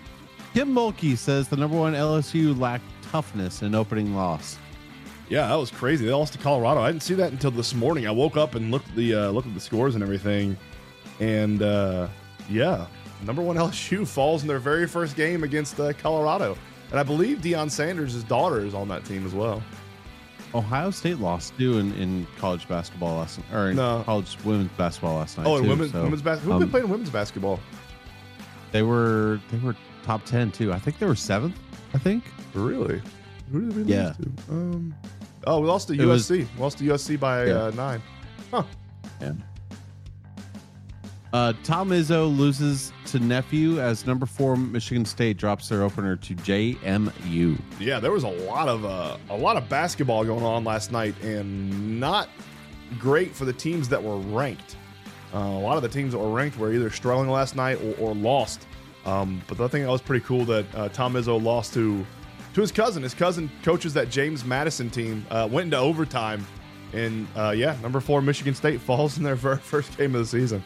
Kim 0.55 0.73
Mulkey 0.73 1.17
says 1.19 1.49
the 1.49 1.57
number 1.57 1.77
one 1.77 1.93
LSU 1.93 2.59
lacked 2.59 2.85
toughness 3.03 3.61
in 3.61 3.75
opening 3.75 4.15
loss. 4.15 4.57
Yeah, 5.29 5.49
that 5.49 5.55
was 5.57 5.71
crazy. 5.71 6.07
They 6.07 6.13
lost 6.13 6.35
to 6.35 6.39
Colorado. 6.39 6.81
I 6.81 6.91
didn't 6.93 7.03
see 7.03 7.15
that 7.15 7.33
until 7.33 7.51
this 7.51 7.75
morning. 7.75 8.07
I 8.07 8.11
woke 8.13 8.37
up 8.37 8.55
and 8.55 8.71
looked 8.71 8.89
at 8.91 8.97
the 8.97 9.15
uh, 9.15 9.31
looked 9.31 9.49
at 9.49 9.55
the 9.55 9.61
scores 9.61 9.95
and 9.95 10.03
everything, 10.05 10.57
and 11.21 11.63
uh, 11.63 12.09
yeah, 12.49 12.87
number 13.25 13.43
one 13.43 13.57
LSU 13.57 14.07
falls 14.07 14.43
in 14.43 14.49
their 14.49 14.61
very 14.61 14.87
first 14.87 15.17
game 15.17 15.43
against 15.43 15.81
uh, 15.81 15.93
Colorado, 15.95 16.57
and 16.91 17.01
I 17.01 17.03
believe 17.03 17.39
Deion 17.39 17.71
Sanders' 17.71 18.23
daughter 18.25 18.61
is 18.65 18.73
on 18.75 18.87
that 18.89 19.05
team 19.05 19.27
as 19.27 19.35
well. 19.35 19.63
Ohio 20.55 20.91
State 20.93 21.19
lost 21.19 21.59
too 21.59 21.79
in, 21.79 21.93
in 21.95 22.27
college 22.39 22.69
basketball 22.69 23.17
last 23.19 23.39
night, 23.39 23.53
or 23.53 23.71
in 23.71 23.77
No. 23.77 24.03
college 24.07 24.37
women's 24.45 24.71
basketball 24.79 25.17
last 25.17 25.37
night. 25.39 25.47
Oh, 25.49 25.57
and 25.57 25.65
too, 25.65 25.71
women's 25.71 25.91
so, 25.93 26.03
women's 26.05 26.23
basketball. 26.23 26.55
Who've 26.55 26.63
um, 26.63 26.69
been 26.69 26.71
playing 26.71 26.89
women's 26.89 27.11
basketball? 27.11 27.59
They 28.71 28.83
were 28.83 29.41
they 29.51 29.59
were 29.59 29.75
top 30.05 30.25
ten 30.25 30.53
too. 30.53 30.73
I 30.73 30.79
think 30.79 31.01
they 31.01 31.07
were 31.07 31.17
seventh. 31.17 31.59
I 31.95 31.99
think. 31.99 32.25
Really? 32.55 33.03
Who 33.53 33.71
did 33.71 33.87
we 33.87 33.93
Yeah. 33.93 34.15
lose 34.19 34.35
to? 34.47 34.53
Um, 34.53 34.95
oh, 35.47 35.61
we 35.61 35.67
lost 35.69 35.89
to 35.89 35.95
It 35.95 36.05
was- 36.05 36.29
USC. 36.31 36.47
We 36.57 36.61
lost 36.63 36.79
to 36.79 36.85
USC 36.85 37.17
by 37.19 37.47
Yeah. 37.47 37.53
uh, 37.65 37.71
nine. 37.75 38.03
Huh. 38.51 38.63
Yeah. 39.21 39.33
Uh, 41.33 41.53
Tom 41.65 41.91
Izzo 41.91 42.35
loses 42.35 42.93
to 43.07 43.19
nephew 43.19 43.81
as 43.81 44.07
number 44.07 44.25
four 44.25 44.57
Michigan 44.57 45.05
State 45.05 45.37
drops 45.37 45.69
their 45.69 45.83
opener 45.83 46.17
to 46.17 46.35
JMU. 46.35 47.59
Yeah, 47.79 48.01
there 48.01 48.13
was 48.13 48.25
a 48.25 48.29
lot 48.29 48.69
of 48.69 48.85
uh, 48.85 49.17
a 49.29 49.37
lot 49.37 49.57
of 49.57 49.69
basketball 49.69 50.25
going 50.25 50.45
on 50.45 50.65
last 50.65 50.93
night, 50.93 51.15
and 51.23 52.01
not 52.01 52.29
great 52.99 53.35
for 53.35 53.45
the 53.45 53.53
teams 53.53 53.89
that 53.89 54.03
were 54.03 54.17
ranked. 54.19 54.77
Uh, 55.35 55.39
a 55.39 55.59
lot 55.61 55.77
of 55.77 55.83
the 55.83 55.89
teams 55.89 56.13
that 56.13 56.19
were 56.19 56.31
ranked 56.31 56.57
were 56.59 56.73
either 56.73 56.89
struggling 56.89 57.29
last 57.29 57.55
night 57.57 57.79
or, 57.83 58.11
or 58.11 58.15
lost. 58.15 58.67
Um, 59.05 59.43
but 59.47 59.61
I 59.61 59.69
think 59.69 59.85
that 59.85 59.91
was 59.91 60.01
pretty 60.01 60.25
cool 60.25 60.45
that 60.47 60.65
uh, 60.75 60.89
Tom 60.89 61.15
Izzo 61.15 61.43
lost 61.43 61.75
to 61.75 62.07
to 62.57 62.63
his 62.63 62.73
cousin. 62.73 63.03
His 63.03 63.13
cousin 63.13 63.51
coaches 63.63 63.93
that 63.93 64.09
James 64.09 64.43
Madison 64.43 64.89
team. 64.89 65.27
Uh, 65.31 65.47
went 65.51 65.67
into 65.67 65.77
overtime, 65.77 66.45
and 66.95 67.29
uh, 67.37 67.53
yeah, 67.55 67.77
number 67.83 68.01
four 68.01 68.23
Michigan 68.23 68.55
State 68.55 68.81
falls 68.81 69.19
in 69.19 69.23
their 69.23 69.37
first 69.37 69.97
game 69.99 70.15
of 70.15 70.23
the 70.23 70.27
season. 70.27 70.65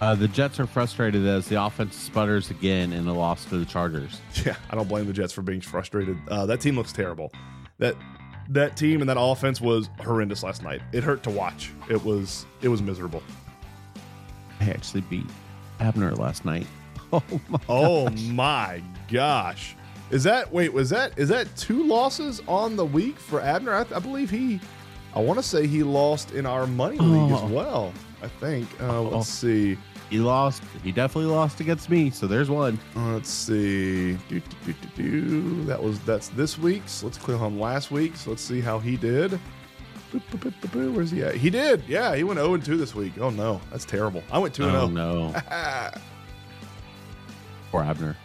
Uh, 0.00 0.14
the 0.14 0.28
Jets 0.28 0.60
are 0.60 0.68
frustrated 0.68 1.26
as 1.26 1.48
the 1.48 1.60
offense 1.60 1.96
sputters 1.96 2.48
again 2.50 2.92
in 2.92 3.08
a 3.08 3.12
loss 3.12 3.44
to 3.46 3.58
the 3.58 3.64
Chargers. 3.66 4.20
Yeah, 4.46 4.54
I 4.70 4.76
don't 4.76 4.88
blame 4.88 5.06
the 5.06 5.12
Jets 5.12 5.32
for 5.32 5.42
being 5.42 5.60
frustrated. 5.60 6.16
Uh, 6.28 6.46
that 6.46 6.60
team 6.60 6.76
looks 6.76 6.92
terrible. 6.92 7.32
That 7.78 7.96
that 8.50 8.76
team 8.76 9.00
and 9.00 9.10
that 9.10 9.18
offense 9.18 9.60
was 9.60 9.90
horrendous 9.98 10.44
last 10.44 10.62
night. 10.62 10.80
It 10.92 11.02
hurt 11.02 11.24
to 11.24 11.30
watch. 11.30 11.72
It 11.90 12.04
was 12.04 12.46
it 12.62 12.68
was 12.68 12.80
miserable. 12.80 13.22
I 14.60 14.70
actually 14.70 15.00
beat 15.02 15.26
Abner 15.80 16.14
last 16.14 16.44
night. 16.44 16.68
Oh 17.12 17.40
my! 17.48 17.58
Oh 17.68 18.10
my 18.10 18.80
gosh. 19.10 19.74
Is 20.10 20.24
that 20.24 20.52
wait, 20.52 20.72
was 20.72 20.90
that 20.90 21.16
is 21.18 21.28
that 21.28 21.54
two 21.56 21.84
losses 21.84 22.42
on 22.48 22.76
the 22.76 22.84
week 22.84 23.18
for 23.18 23.40
Abner? 23.40 23.72
I, 23.74 23.80
I 23.94 23.98
believe 24.00 24.30
he 24.30 24.60
I 25.14 25.20
want 25.20 25.38
to 25.38 25.42
say 25.42 25.66
he 25.66 25.82
lost 25.82 26.32
in 26.32 26.46
our 26.46 26.66
money 26.66 26.98
league 26.98 27.32
Oh. 27.32 27.44
as 27.44 27.50
well. 27.50 27.92
I 28.22 28.28
think. 28.28 28.68
Uh, 28.80 29.00
let's 29.02 29.28
see. 29.28 29.76
He 30.10 30.18
lost. 30.18 30.62
He 30.84 30.92
definitely 30.92 31.30
lost 31.32 31.60
against 31.60 31.88
me. 31.88 32.10
So 32.10 32.26
there's 32.26 32.50
one. 32.50 32.78
Uh, 32.96 33.14
let's 33.14 33.30
see. 33.30 34.14
Do, 34.28 34.40
do, 34.66 34.74
do. 34.96 35.64
That 35.64 35.82
was 35.82 35.98
that's 36.00 36.28
this 36.28 36.58
week's. 36.58 37.02
Let's 37.02 37.16
click 37.16 37.40
on 37.40 37.58
last 37.58 37.90
week's. 37.90 38.26
Let's 38.26 38.42
see 38.42 38.60
how 38.60 38.78
he 38.78 38.96
did. 38.96 39.30
Boop, 40.12 40.20
boop, 40.32 40.40
boop, 40.40 40.52
boop, 40.60 40.70
boop. 40.70 40.92
Where's 40.94 41.10
he 41.12 41.22
at? 41.22 41.36
He 41.36 41.48
did. 41.50 41.82
Yeah, 41.88 42.14
he 42.16 42.24
went 42.24 42.38
0 42.40 42.56
2 42.58 42.76
this 42.76 42.94
week. 42.94 43.12
Oh 43.20 43.30
no, 43.30 43.60
that's 43.70 43.84
terrible. 43.84 44.22
I 44.30 44.38
went 44.38 44.52
2 44.54 44.64
Oh 44.64 44.70
0. 44.70 44.88
no! 44.88 45.34
Poor 47.70 47.82
Abner. 47.82 48.16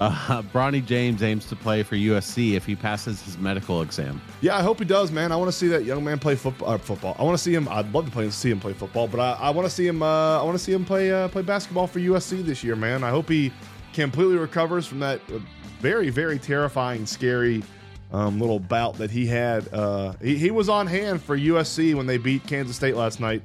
Uh, 0.00 0.40
Bronny 0.54 0.84
James 0.84 1.22
aims 1.22 1.44
to 1.46 1.54
play 1.54 1.82
for 1.82 1.94
USC 1.94 2.54
if 2.54 2.64
he 2.64 2.74
passes 2.74 3.22
his 3.22 3.36
medical 3.36 3.82
exam. 3.82 4.20
Yeah, 4.40 4.56
I 4.56 4.62
hope 4.62 4.78
he 4.78 4.86
does, 4.86 5.12
man. 5.12 5.30
I 5.30 5.36
want 5.36 5.48
to 5.48 5.56
see 5.56 5.68
that 5.68 5.84
young 5.84 6.02
man 6.02 6.18
play 6.18 6.36
football. 6.36 6.70
Uh, 6.70 6.78
football. 6.78 7.14
I 7.18 7.22
want 7.22 7.36
to 7.36 7.42
see 7.42 7.54
him. 7.54 7.68
I'd 7.68 7.92
love 7.92 8.06
to 8.06 8.10
play 8.10 8.30
see 8.30 8.50
him 8.50 8.60
play 8.60 8.72
football, 8.72 9.06
but 9.06 9.20
I, 9.20 9.32
I 9.32 9.50
want 9.50 9.68
to 9.68 9.70
see 9.70 9.86
him. 9.86 10.02
Uh, 10.02 10.40
I 10.40 10.42
want 10.42 10.56
to 10.56 10.64
see 10.64 10.72
him 10.72 10.86
play 10.86 11.12
uh, 11.12 11.28
play 11.28 11.42
basketball 11.42 11.86
for 11.86 12.00
USC 12.00 12.42
this 12.42 12.64
year, 12.64 12.76
man. 12.76 13.04
I 13.04 13.10
hope 13.10 13.28
he 13.28 13.52
completely 13.92 14.36
recovers 14.36 14.86
from 14.86 15.00
that 15.00 15.20
uh, 15.30 15.38
very 15.80 16.08
very 16.08 16.38
terrifying, 16.38 17.04
scary 17.04 17.62
um, 18.10 18.40
little 18.40 18.58
bout 18.58 18.94
that 18.96 19.10
he 19.10 19.26
had. 19.26 19.68
Uh, 19.72 20.14
he, 20.22 20.34
he 20.36 20.50
was 20.50 20.70
on 20.70 20.86
hand 20.86 21.22
for 21.22 21.36
USC 21.36 21.94
when 21.94 22.06
they 22.06 22.16
beat 22.16 22.46
Kansas 22.46 22.74
State 22.74 22.96
last 22.96 23.20
night, 23.20 23.42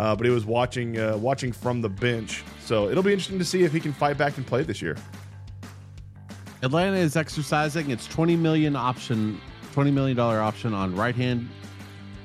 uh, 0.00 0.16
but 0.16 0.26
he 0.26 0.32
was 0.32 0.44
watching 0.44 0.96
watching 1.22 1.52
from 1.52 1.80
the 1.80 1.88
bench. 1.88 2.42
So 2.64 2.88
it'll 2.90 3.04
be 3.04 3.12
interesting 3.12 3.38
to 3.38 3.44
see 3.44 3.62
if 3.62 3.72
he 3.72 3.78
can 3.78 3.92
fight 3.92 4.18
back 4.18 4.36
and 4.36 4.44
play 4.44 4.64
this 4.64 4.82
year. 4.82 4.96
Atlanta 6.62 6.96
is 6.96 7.16
exercising 7.16 7.90
its 7.90 8.06
20 8.06 8.36
million 8.36 8.76
option, 8.76 9.40
20 9.72 9.90
million 9.90 10.16
dollar 10.16 10.40
option 10.40 10.72
on 10.72 10.94
right-hand 10.94 11.48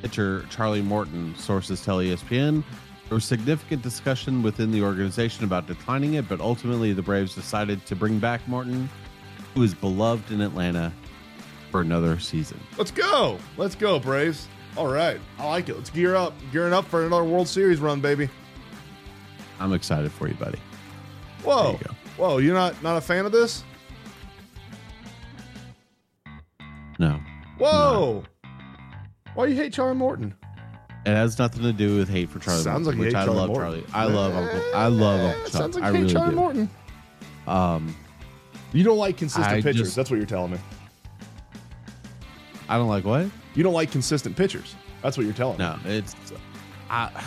pitcher 0.02 0.45
Charlie 0.50 0.82
Morton. 0.82 1.36
Sources 1.36 1.84
tell 1.84 1.97
ESPN 1.97 2.63
there 3.10 3.15
was 3.15 3.26
significant 3.26 3.82
discussion 3.82 4.43
within 4.43 4.69
the 4.71 4.84
organization 4.84 5.43
about 5.43 5.65
declining 5.65 6.15
it, 6.15 6.30
but 6.30 6.39
ultimately 6.39 6.93
the 6.93 7.02
Braves 7.02 7.34
decided 7.34 7.84
to 7.86 7.95
bring 7.95 8.19
back 8.19 8.45
Morton, 8.47 8.89
who 9.56 9.63
is 9.63 9.73
beloved 9.73 10.32
in 10.32 10.41
Atlanta, 10.41 10.93
for 11.71 11.82
another 11.82 12.19
season. 12.19 12.60
Let's 12.78 12.91
go. 12.91 13.39
Let's 13.58 13.76
go, 13.76 13.97
Braves. 14.00 14.47
All 14.76 14.88
right. 14.88 15.19
I 15.39 15.47
like 15.47 15.69
it. 15.69 15.78
Let's 15.78 15.89
gear 15.89 16.15
up. 16.15 16.34
Gearing 16.52 16.73
up 16.73 16.86
for 16.86 17.06
another 17.06 17.23
World 17.23 17.47
Series 17.47 17.80
run, 17.80 18.02
baby. 18.02 18.30
I'm 19.60 19.73
excited 19.73 20.12
for 20.12 20.28
you, 20.28 20.36
buddy. 20.36 20.60
Whoa. 21.43 21.80
You. 21.82 21.95
Whoa, 22.17 22.38
you're 22.38 22.54
not 22.54 22.82
not 22.84 22.97
a 22.97 23.02
fan 23.02 23.26
of 23.26 23.32
this? 23.32 23.63
Why 29.38 29.45
you 29.45 29.56
hate 29.56 29.71
Charlie 29.71 29.93
Morton? 29.93 30.34
it 31.06 31.12
has 31.12 31.38
nothing 31.38 31.62
to 31.62 31.71
do 31.71 31.95
with 31.95 32.10
hate 32.10 32.28
for 32.28 32.39
Charlie. 32.39 32.63
Sounds 32.63 32.86
Morton, 32.86 32.86
like 32.88 32.95
you 32.97 33.02
which 33.06 33.13
hate 33.13 33.19
I 33.21 33.26
Charlie 33.26 33.39
love 33.39 33.50
Morton. 33.50 33.84
Charlie. 33.91 33.93
I 33.93 34.04
love 34.06 34.36
Uncle. 34.36 34.62
I 34.73 34.88
love 34.88 35.19
Uncle 35.21 35.41
Chuck. 35.43 35.52
Sounds 35.52 35.76
like 35.76 35.84
I 35.84 35.91
hate 35.91 36.00
really 36.02 36.13
Charlie 36.13 36.30
do. 36.32 36.36
Morton. 36.36 36.69
Um, 37.45 37.95
You 38.73 38.84
don't 38.84 38.97
like 38.97 39.15
consistent 39.15 39.47
I 39.58 39.62
pitchers. 39.62 39.82
just- 39.84 39.95
That's 39.95 40.10
what 40.10 40.17
you're 40.17 40.26
telling 40.26 40.54
me. 40.54 40.58
I 42.67 42.78
don't 42.78 42.88
like 42.89 43.06
what. 43.06 43.28
You 43.54 43.62
don't 43.62 43.76
like 43.76 43.91
consistent 43.91 44.36
pitchers. 44.36 44.76
That's 45.04 45.15
what 45.17 45.23
you're 45.28 45.36
telling 45.36 45.60
me. 45.60 45.65
No, 45.65 45.78
it's 45.86 46.15
I, 46.89 47.12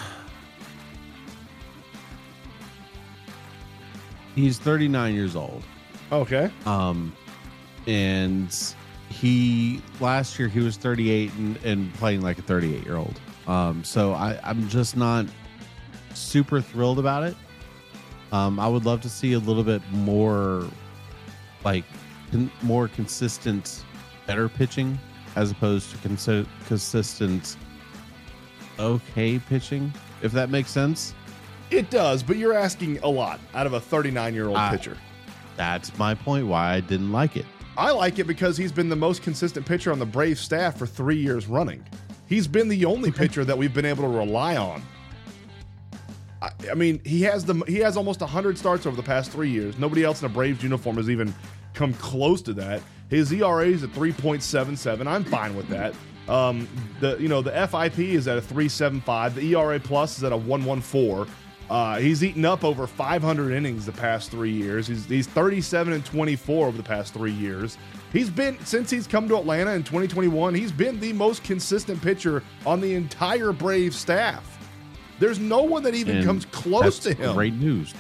he's 4.35 4.59
39 4.59 5.15
years 5.15 5.37
old. 5.37 5.63
Okay. 6.11 6.51
Um 6.67 7.13
and 7.87 8.53
he 9.11 9.83
last 10.01 10.39
year 10.39 10.49
he 10.49 10.61
was 10.61 10.77
38 10.77 11.33
and, 11.35 11.57
and 11.65 11.93
playing 11.95 12.23
like 12.23 12.39
a 12.39 12.43
38 12.43 12.85
year 12.85 12.97
old. 12.97 13.21
Um 13.47 13.85
so 13.85 14.13
I 14.13 14.39
I'm 14.43 14.69
just 14.69 14.97
not 14.97 15.27
super 16.15 16.61
thrilled 16.61 16.99
about 16.99 17.25
it. 17.25 17.37
Um 18.33 18.59
I 18.61 18.69
would 18.69 18.85
love 18.85 19.01
to 19.03 19.11
see 19.11 19.33
a 19.35 19.39
little 19.39 19.65
bit 19.65 19.83
more 19.91 20.65
like 21.65 21.85
con- 22.31 22.51
more 22.63 22.89
consistent 22.89 23.85
better 24.27 24.49
pitching 24.49 24.99
as 25.37 25.51
opposed 25.51 25.91
to 25.91 25.97
consi- 26.09 26.47
consistent 26.67 27.57
okay 28.79 29.39
pitching 29.39 29.93
if 30.23 30.33
that 30.33 30.51
makes 30.51 30.71
sense. 30.71 31.15
It 31.71 31.89
does, 31.91 32.23
but 32.23 32.37
you're 32.37 32.55
asking 32.55 32.99
a 32.99 33.09
lot 33.09 33.39
out 33.55 33.67
of 33.67 33.75
a 33.75 33.81
39 33.81 34.35
year 34.35 34.47
old 34.49 34.57
pitcher. 34.71 34.97
That's 35.57 35.97
my 35.99 36.15
point 36.15 36.47
why 36.47 36.75
I 36.75 36.81
didn't 36.81 37.13
like 37.13 37.37
it. 37.37 37.47
I 37.81 37.93
like 37.93 38.19
it 38.19 38.27
because 38.27 38.59
he's 38.59 38.73
been 38.73 38.91
the 38.91 38.97
most 38.97 39.23
consistent 39.23 39.65
pitcher 39.65 39.91
on 39.91 39.99
the 39.99 40.05
Brave 40.05 40.39
staff 40.39 40.77
for 40.77 40.85
three 40.85 41.17
years 41.17 41.47
running. 41.47 41.83
He's 42.29 42.47
been 42.47 42.69
the 42.69 42.85
only 42.85 43.11
pitcher 43.11 43.43
that 43.43 43.57
we've 43.57 43.73
been 43.73 43.87
able 43.87 44.03
to 44.03 44.19
rely 44.19 44.59
on. 44.59 44.83
I, 46.43 46.51
I 46.71 46.75
mean, 46.75 47.01
he 47.07 47.23
has 47.23 47.47
the 47.47 47.55
he 47.67 47.79
has 47.79 47.97
almost 47.97 48.21
100 48.21 48.59
starts 48.59 48.85
over 48.85 48.97
the 48.97 49.03
past 49.03 49.31
three 49.31 49.49
years. 49.49 49.79
Nobody 49.79 50.05
else 50.05 50.21
in 50.21 50.27
a 50.27 50.29
Braves 50.29 50.63
uniform 50.63 50.99
has 50.99 51.09
even 51.09 51.35
come 51.73 51.95
close 51.95 52.43
to 52.43 52.53
that. 52.53 52.83
His 53.09 53.33
ERA 53.33 53.67
is 53.67 53.83
at 53.83 53.91
3.77. 53.93 55.07
I'm 55.07 55.25
fine 55.25 55.57
with 55.57 55.69
that. 55.69 55.95
Um, 56.29 56.69
the 57.01 57.17
you 57.17 57.29
know 57.29 57.41
the 57.41 57.67
FIP 57.67 57.99
is 57.99 58.29
at 58.29 58.37
a 58.37 58.43
3.75. 58.43 59.37
The 59.37 59.55
ERA 59.55 59.81
plus 59.81 60.19
is 60.19 60.25
at 60.25 60.33
a 60.33 60.39
1.14. 60.39 61.27
Uh, 61.71 61.99
he's 61.99 62.25
eaten 62.25 62.45
up 62.45 62.65
over 62.65 62.85
500 62.85 63.53
innings 63.53 63.87
the 63.87 63.93
past 63.93 64.33
three 64.33 64.51
years. 64.51 64.89
He's, 64.89 65.07
he's 65.07 65.29
37 65.29 65.93
and 65.93 66.05
24 66.05 66.67
over 66.67 66.77
the 66.77 66.83
past 66.83 67.15
three 67.15 67.31
years. 67.31 67.79
He's 68.13 68.29
been 68.29 68.59
since 68.65 68.91
he's 68.91 69.07
come 69.07 69.29
to 69.29 69.37
Atlanta 69.37 69.71
in 69.71 69.85
2021. 69.85 70.53
He's 70.53 70.73
been 70.73 70.99
the 70.99 71.13
most 71.13 71.45
consistent 71.45 72.03
pitcher 72.03 72.43
on 72.67 72.81
the 72.81 72.95
entire 72.95 73.53
Brave 73.53 73.95
staff. 73.95 74.59
There's 75.21 75.39
no 75.39 75.63
one 75.63 75.85
that 75.85 75.95
even 75.95 76.17
And 76.17 76.27
comes 76.27 76.45
close 76.47 76.99
to 77.01 77.15
him. 77.15 77.35
Great 77.35 77.55
news. 77.55 77.95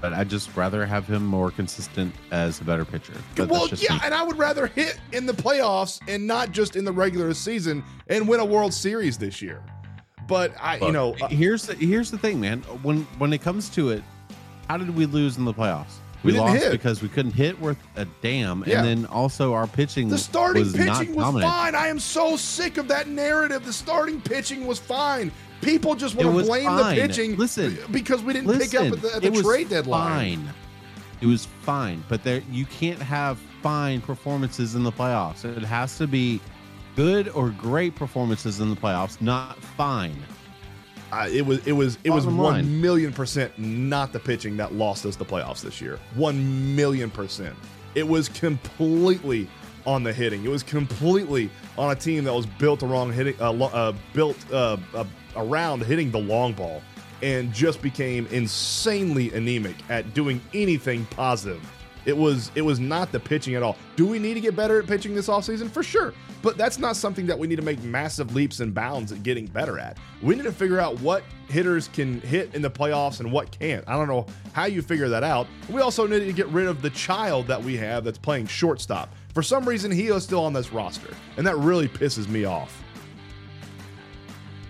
But 0.00 0.12
I'd 0.12 0.28
just 0.28 0.56
rather 0.56 0.84
have 0.84 1.06
him 1.06 1.24
more 1.24 1.52
consistent 1.52 2.12
as 2.32 2.60
a 2.60 2.64
better 2.64 2.84
pitcher. 2.84 3.12
But 3.36 3.50
well, 3.50 3.68
yeah, 3.68 3.94
me. 3.94 4.00
and 4.04 4.14
I 4.14 4.24
would 4.24 4.38
rather 4.38 4.66
hit 4.66 4.98
in 5.12 5.26
the 5.26 5.32
playoffs 5.34 6.00
and 6.08 6.26
not 6.26 6.50
just 6.50 6.74
in 6.74 6.84
the 6.84 6.92
regular 6.92 7.34
season 7.34 7.84
and 8.08 8.26
win 8.26 8.40
a 8.40 8.44
World 8.44 8.74
Series 8.74 9.16
this 9.16 9.40
year. 9.40 9.62
But 10.30 10.54
I, 10.60 10.76
you 10.78 10.92
know, 10.92 11.14
uh, 11.20 11.28
here's 11.28 11.66
the 11.66 11.74
here's 11.74 12.10
the 12.10 12.16
thing, 12.18 12.40
man. 12.40 12.60
When 12.82 13.02
when 13.18 13.32
it 13.32 13.42
comes 13.42 13.68
to 13.70 13.90
it, 13.90 14.02
how 14.68 14.78
did 14.78 14.94
we 14.96 15.04
lose 15.04 15.36
in 15.36 15.44
the 15.44 15.52
playoffs? 15.52 15.94
We 16.22 16.32
We, 16.32 16.38
lost 16.38 16.62
hit. 16.62 16.70
because 16.72 17.02
we 17.02 17.08
couldn't 17.08 17.32
hit 17.32 17.58
worth 17.60 17.78
a 17.96 18.06
damn, 18.22 18.62
Yeah. 18.66 18.78
and 18.78 18.86
then 18.86 19.06
also 19.06 19.54
our 19.54 19.66
pitching. 19.66 20.08
the 20.08 20.18
starting 20.18 20.62
was 20.62 20.72
pitching 20.74 21.14
was 21.14 21.24
dominant. 21.24 21.50
fine. 21.52 21.74
I 21.74 21.88
am 21.88 21.98
so 21.98 22.36
sick 22.36 22.76
of 22.76 22.86
that 22.88 23.08
narrative. 23.08 23.64
The 23.64 23.72
starting 23.72 24.20
pitching 24.20 24.66
was 24.66 24.78
fine. 24.78 25.32
People 25.62 25.94
just 25.94 26.14
want 26.14 26.36
to 26.38 26.44
blame 26.44 26.64
fine. 26.66 26.94
the 26.96 27.02
pitching 27.02 27.36
Listen, 27.36 27.76
because 27.90 28.22
we 28.22 28.32
didn't 28.34 28.56
pick 28.58 28.74
up 28.74 28.92
at 28.92 29.02
the, 29.02 29.14
at 29.16 29.20
the 29.22 29.26
it 29.26 29.32
was 29.32 29.42
trade 29.42 29.68
deadline. 29.70 30.36
Fine. 30.38 30.54
It 31.22 31.26
was 31.26 31.46
fine, 31.62 32.04
but 32.08 32.22
there 32.22 32.42
you 32.52 32.64
can't 32.66 33.00
have 33.00 33.38
fine 33.62 34.00
performances 34.00 34.74
in 34.74 34.84
the 34.84 34.92
playoffs. 34.92 35.44
It 35.44 35.62
has 35.64 35.96
to 35.98 36.06
be 36.06 36.40
good 36.96 37.28
or 37.30 37.50
great 37.50 37.94
performances 37.94 38.60
in 38.60 38.70
the 38.70 38.76
playoffs, 38.76 39.20
not 39.20 39.56
fine. 39.58 40.16
Uh, 41.12 41.28
it 41.32 41.44
was 41.44 41.66
it 41.66 41.72
was 41.72 41.98
it 42.04 42.10
was 42.10 42.24
one 42.26 42.36
line. 42.36 42.80
million 42.80 43.12
percent 43.12 43.56
not 43.58 44.12
the 44.12 44.20
pitching 44.20 44.56
that 44.56 44.74
lost 44.74 45.04
us 45.04 45.16
the 45.16 45.24
playoffs 45.24 45.60
this 45.60 45.80
year. 45.80 45.98
One 46.14 46.76
million 46.76 47.10
percent. 47.10 47.56
It 47.96 48.06
was 48.06 48.28
completely 48.28 49.48
on 49.86 50.04
the 50.04 50.12
hitting. 50.12 50.44
It 50.44 50.48
was 50.50 50.62
completely 50.62 51.50
on 51.76 51.90
a 51.90 51.94
team 51.96 52.24
that 52.24 52.32
was 52.32 52.46
built 52.46 52.82
around 52.82 53.12
hitting, 53.12 53.34
uh, 53.40 53.50
uh, 53.52 53.92
built 54.12 54.36
uh, 54.52 54.76
uh, 54.94 55.04
around 55.34 55.82
hitting 55.84 56.10
the 56.12 56.18
long 56.20 56.52
ball, 56.52 56.82
and 57.22 57.52
just 57.52 57.82
became 57.82 58.26
insanely 58.28 59.32
anemic 59.32 59.76
at 59.88 60.14
doing 60.14 60.40
anything 60.54 61.06
positive. 61.06 61.60
It 62.06 62.16
was 62.16 62.50
it 62.54 62.62
was 62.62 62.80
not 62.80 63.12
the 63.12 63.20
pitching 63.20 63.54
at 63.54 63.62
all. 63.62 63.76
Do 63.96 64.06
we 64.06 64.18
need 64.18 64.34
to 64.34 64.40
get 64.40 64.56
better 64.56 64.80
at 64.80 64.86
pitching 64.86 65.14
this 65.14 65.28
offseason? 65.28 65.70
For 65.70 65.82
sure. 65.82 66.14
But 66.42 66.56
that's 66.56 66.78
not 66.78 66.96
something 66.96 67.26
that 67.26 67.38
we 67.38 67.46
need 67.46 67.56
to 67.56 67.62
make 67.62 67.82
massive 67.82 68.34
leaps 68.34 68.60
and 68.60 68.72
bounds 68.72 69.12
at 69.12 69.22
getting 69.22 69.46
better 69.46 69.78
at. 69.78 69.98
We 70.22 70.34
need 70.34 70.44
to 70.44 70.52
figure 70.52 70.80
out 70.80 70.98
what 71.00 71.22
hitters 71.48 71.88
can 71.88 72.20
hit 72.22 72.54
in 72.54 72.62
the 72.62 72.70
playoffs 72.70 73.20
and 73.20 73.30
what 73.30 73.50
can't. 73.50 73.84
I 73.86 73.92
don't 73.92 74.08
know 74.08 74.26
how 74.52 74.64
you 74.64 74.80
figure 74.80 75.08
that 75.10 75.22
out. 75.22 75.46
We 75.68 75.82
also 75.82 76.06
need 76.06 76.20
to 76.20 76.32
get 76.32 76.48
rid 76.48 76.66
of 76.66 76.80
the 76.80 76.90
child 76.90 77.46
that 77.48 77.62
we 77.62 77.76
have 77.76 78.04
that's 78.04 78.18
playing 78.18 78.46
shortstop. 78.46 79.14
For 79.34 79.42
some 79.42 79.68
reason, 79.68 79.90
he 79.90 80.08
is 80.08 80.24
still 80.24 80.44
on 80.44 80.52
this 80.52 80.72
roster, 80.72 81.14
and 81.36 81.46
that 81.46 81.56
really 81.56 81.88
pisses 81.88 82.28
me 82.28 82.44
off. 82.44 82.82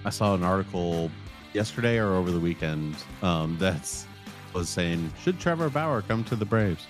I 0.05 0.11
saw 0.11 0.35
an 0.35 0.43
article 0.43 1.11
yesterday 1.53 1.99
or 1.99 2.15
over 2.15 2.31
the 2.31 2.41
weekend 2.41 2.97
um, 3.23 3.59
was 4.55 4.69
saying 4.69 5.13
should 5.23 5.39
Trevor 5.39 5.71
Bauer 5.71 6.03
come 6.03 6.25
to 6.25 6.37
the 6.37 6.45
Braves? 6.45 6.87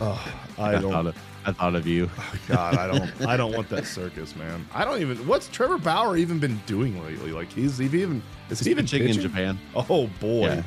Oh, 0.00 0.34
I 0.58 0.72
thought 0.72 0.82
don't. 0.82 1.06
of, 1.08 1.16
I 1.44 1.52
thought 1.52 1.74
of 1.74 1.86
you. 1.86 2.10
God, 2.48 2.76
I 2.76 2.86
don't. 2.86 3.26
I 3.26 3.36
don't 3.36 3.52
want 3.52 3.68
that 3.70 3.86
circus, 3.86 4.34
man. 4.36 4.66
I 4.74 4.84
don't 4.84 5.00
even. 5.00 5.16
What's 5.26 5.48
Trevor 5.48 5.78
Bauer 5.78 6.16
even 6.16 6.38
been 6.38 6.60
doing 6.66 7.02
lately? 7.04 7.32
Like 7.32 7.50
he's 7.52 7.78
he 7.78 7.86
even 7.86 8.22
is 8.50 8.60
he 8.60 8.70
even 8.70 8.84
pitching 8.86 9.08
in? 9.08 9.20
Japan. 9.20 9.58
Oh 9.74 10.08
boy. 10.20 10.62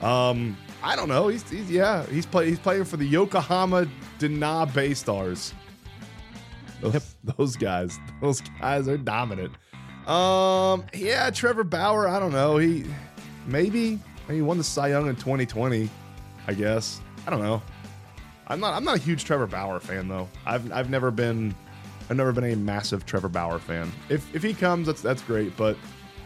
Um, 0.00 0.56
I 0.82 0.96
don't 0.96 1.08
know. 1.08 1.28
He's, 1.28 1.48
he's 1.48 1.70
yeah. 1.70 2.04
He's 2.06 2.26
play. 2.26 2.48
He's 2.48 2.58
playing 2.58 2.84
for 2.84 2.96
the 2.96 3.06
Yokohama 3.06 3.86
DeNA 4.18 4.70
BayStars. 4.72 5.52
Those, 6.80 7.14
those 7.22 7.56
guys. 7.56 7.98
Those 8.20 8.40
guys 8.40 8.88
are 8.88 8.98
dominant. 8.98 9.52
Um, 10.08 10.84
yeah. 10.92 11.30
Trevor 11.30 11.62
Bauer. 11.62 12.08
I 12.08 12.18
don't 12.18 12.32
know. 12.32 12.56
He 12.56 12.84
maybe 13.46 14.00
he 14.28 14.42
won 14.42 14.58
the 14.58 14.64
Cy 14.64 14.88
Young 14.88 15.08
in 15.08 15.14
2020. 15.14 15.88
I 16.48 16.54
guess. 16.54 17.00
I 17.24 17.30
don't 17.30 17.42
know. 17.42 17.62
I'm 18.48 18.60
not. 18.60 18.74
I'm 18.74 18.84
not 18.84 18.96
a 18.96 19.00
huge 19.00 19.24
Trevor 19.24 19.46
Bauer 19.46 19.80
fan 19.80 20.08
though. 20.08 20.28
I've 20.46 20.70
I've 20.72 20.90
never 20.90 21.10
been. 21.10 21.54
I've 22.10 22.16
never 22.16 22.32
been 22.32 22.44
a 22.44 22.56
massive 22.56 23.06
Trevor 23.06 23.28
Bauer 23.28 23.58
fan. 23.58 23.90
If 24.08 24.34
if 24.34 24.42
he 24.42 24.52
comes, 24.54 24.86
that's 24.86 25.00
that's 25.00 25.22
great. 25.22 25.56
But 25.56 25.76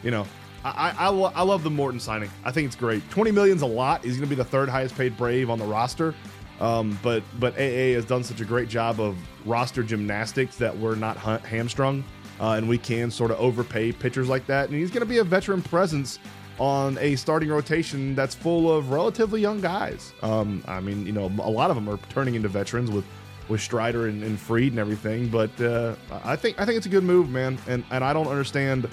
you 0.03 0.11
know, 0.11 0.27
I 0.65 0.71
I, 0.91 1.05
I, 1.07 1.09
lo- 1.09 1.33
I 1.35 1.43
love 1.43 1.63
the 1.63 1.71
Morton 1.71 2.01
signing. 2.01 2.31
I 2.45 2.51
think 2.51 2.67
it's 2.67 2.77
great. 2.77 3.09
Twenty 3.11 3.31
million's 3.31 3.63
a 3.63 3.67
lot. 3.67 4.03
He's 4.03 4.17
going 4.17 4.29
to 4.29 4.35
be 4.35 4.35
the 4.35 4.45
third 4.49 4.69
highest 4.69 4.97
paid 4.97 5.17
Brave 5.17 5.51
on 5.51 5.59
the 5.59 5.67
roster. 5.67 6.15
Um, 6.59 6.99
but 7.03 7.23
but 7.39 7.55
AA 7.55 7.93
has 7.95 8.05
done 8.07 8.25
such 8.25 8.41
a 8.41 8.45
great 8.45 8.69
job 8.69 8.99
of 9.01 9.17
roster 9.45 9.83
gymnastics 9.83 10.57
that 10.57 10.77
we're 10.77 10.95
not 10.95 11.19
ha- 11.19 11.39
hamstrung, 11.39 12.03
uh, 12.41 12.53
and 12.53 12.67
we 12.67 12.79
can 12.79 13.11
sort 13.11 13.31
of 13.31 13.39
overpay 13.39 13.93
pitchers 13.93 14.29
like 14.29 14.47
that. 14.47 14.71
And 14.71 14.79
he's 14.79 14.91
going 14.91 15.03
to 15.03 15.07
be 15.07 15.19
a 15.19 15.25
veteran 15.25 15.61
presence 15.61 16.19
on 16.59 16.97
a 16.99 17.17
starting 17.17 17.49
rotation 17.49 18.15
that's 18.15 18.35
full 18.35 18.73
of 18.73 18.91
relatively 18.91 19.41
young 19.41 19.61
guys. 19.61 20.13
Um, 20.23 20.63
I 20.67 20.81
mean, 20.81 21.07
you 21.07 21.13
know, 21.13 21.27
a 21.27 21.51
lot 21.51 21.71
of 21.71 21.77
them 21.77 21.89
are 21.89 21.99
turning 22.09 22.35
into 22.35 22.49
veterans 22.49 22.91
with 22.91 23.05
with 23.49 23.61
Strider 23.61 24.09
and, 24.09 24.25
and 24.25 24.39
Fried 24.39 24.73
and 24.73 24.79
everything. 24.79 25.29
But 25.29 25.61
uh, 25.61 25.95
I 26.25 26.37
think 26.37 26.61
I 26.61 26.65
think 26.65 26.77
it's 26.77 26.87
a 26.87 26.91
good 26.91 27.05
move, 27.05 27.31
man. 27.31 27.59
And 27.69 27.85
and 27.91 28.03
I 28.05 28.13
don't 28.13 28.29
understand. 28.29 28.89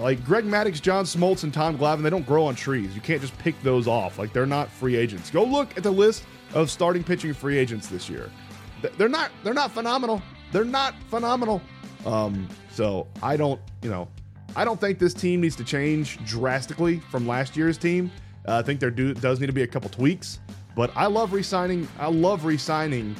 Like 0.00 0.24
Greg 0.24 0.44
Maddux, 0.44 0.80
John 0.80 1.04
Smoltz, 1.04 1.42
and 1.42 1.52
Tom 1.52 1.76
Glavine, 1.76 2.02
they 2.02 2.08
don't 2.08 2.24
grow 2.24 2.46
on 2.46 2.54
trees. 2.54 2.94
You 2.94 3.02
can't 3.02 3.20
just 3.20 3.36
pick 3.38 3.60
those 3.62 3.86
off. 3.86 4.18
Like 4.18 4.32
they're 4.32 4.46
not 4.46 4.70
free 4.70 4.96
agents. 4.96 5.28
Go 5.30 5.44
look 5.44 5.76
at 5.76 5.82
the 5.82 5.90
list 5.90 6.24
of 6.54 6.70
starting 6.70 7.04
pitching 7.04 7.34
free 7.34 7.58
agents 7.58 7.88
this 7.88 8.08
year. 8.08 8.30
They're 8.96 9.10
not. 9.10 9.30
They're 9.44 9.52
not 9.52 9.70
phenomenal. 9.70 10.22
They're 10.50 10.64
not 10.64 10.94
phenomenal. 11.08 11.60
Um, 12.06 12.48
so 12.70 13.06
I 13.22 13.36
don't. 13.36 13.60
You 13.82 13.90
know, 13.90 14.08
I 14.54 14.64
don't 14.64 14.80
think 14.80 14.98
this 14.98 15.14
team 15.14 15.40
needs 15.40 15.56
to 15.56 15.64
change 15.64 16.24
drastically 16.24 16.98
from 17.10 17.26
last 17.26 17.56
year's 17.56 17.78
team. 17.78 18.10
Uh, 18.46 18.58
I 18.58 18.62
think 18.62 18.80
there 18.80 18.90
do 18.90 19.14
does 19.14 19.40
need 19.40 19.46
to 19.46 19.52
be 19.52 19.62
a 19.62 19.66
couple 19.66 19.88
tweaks. 19.90 20.40
But 20.74 20.90
I 20.96 21.06
love 21.06 21.32
re-signing. 21.32 21.86
I 21.98 22.08
love 22.08 22.44
re-signing 22.44 23.14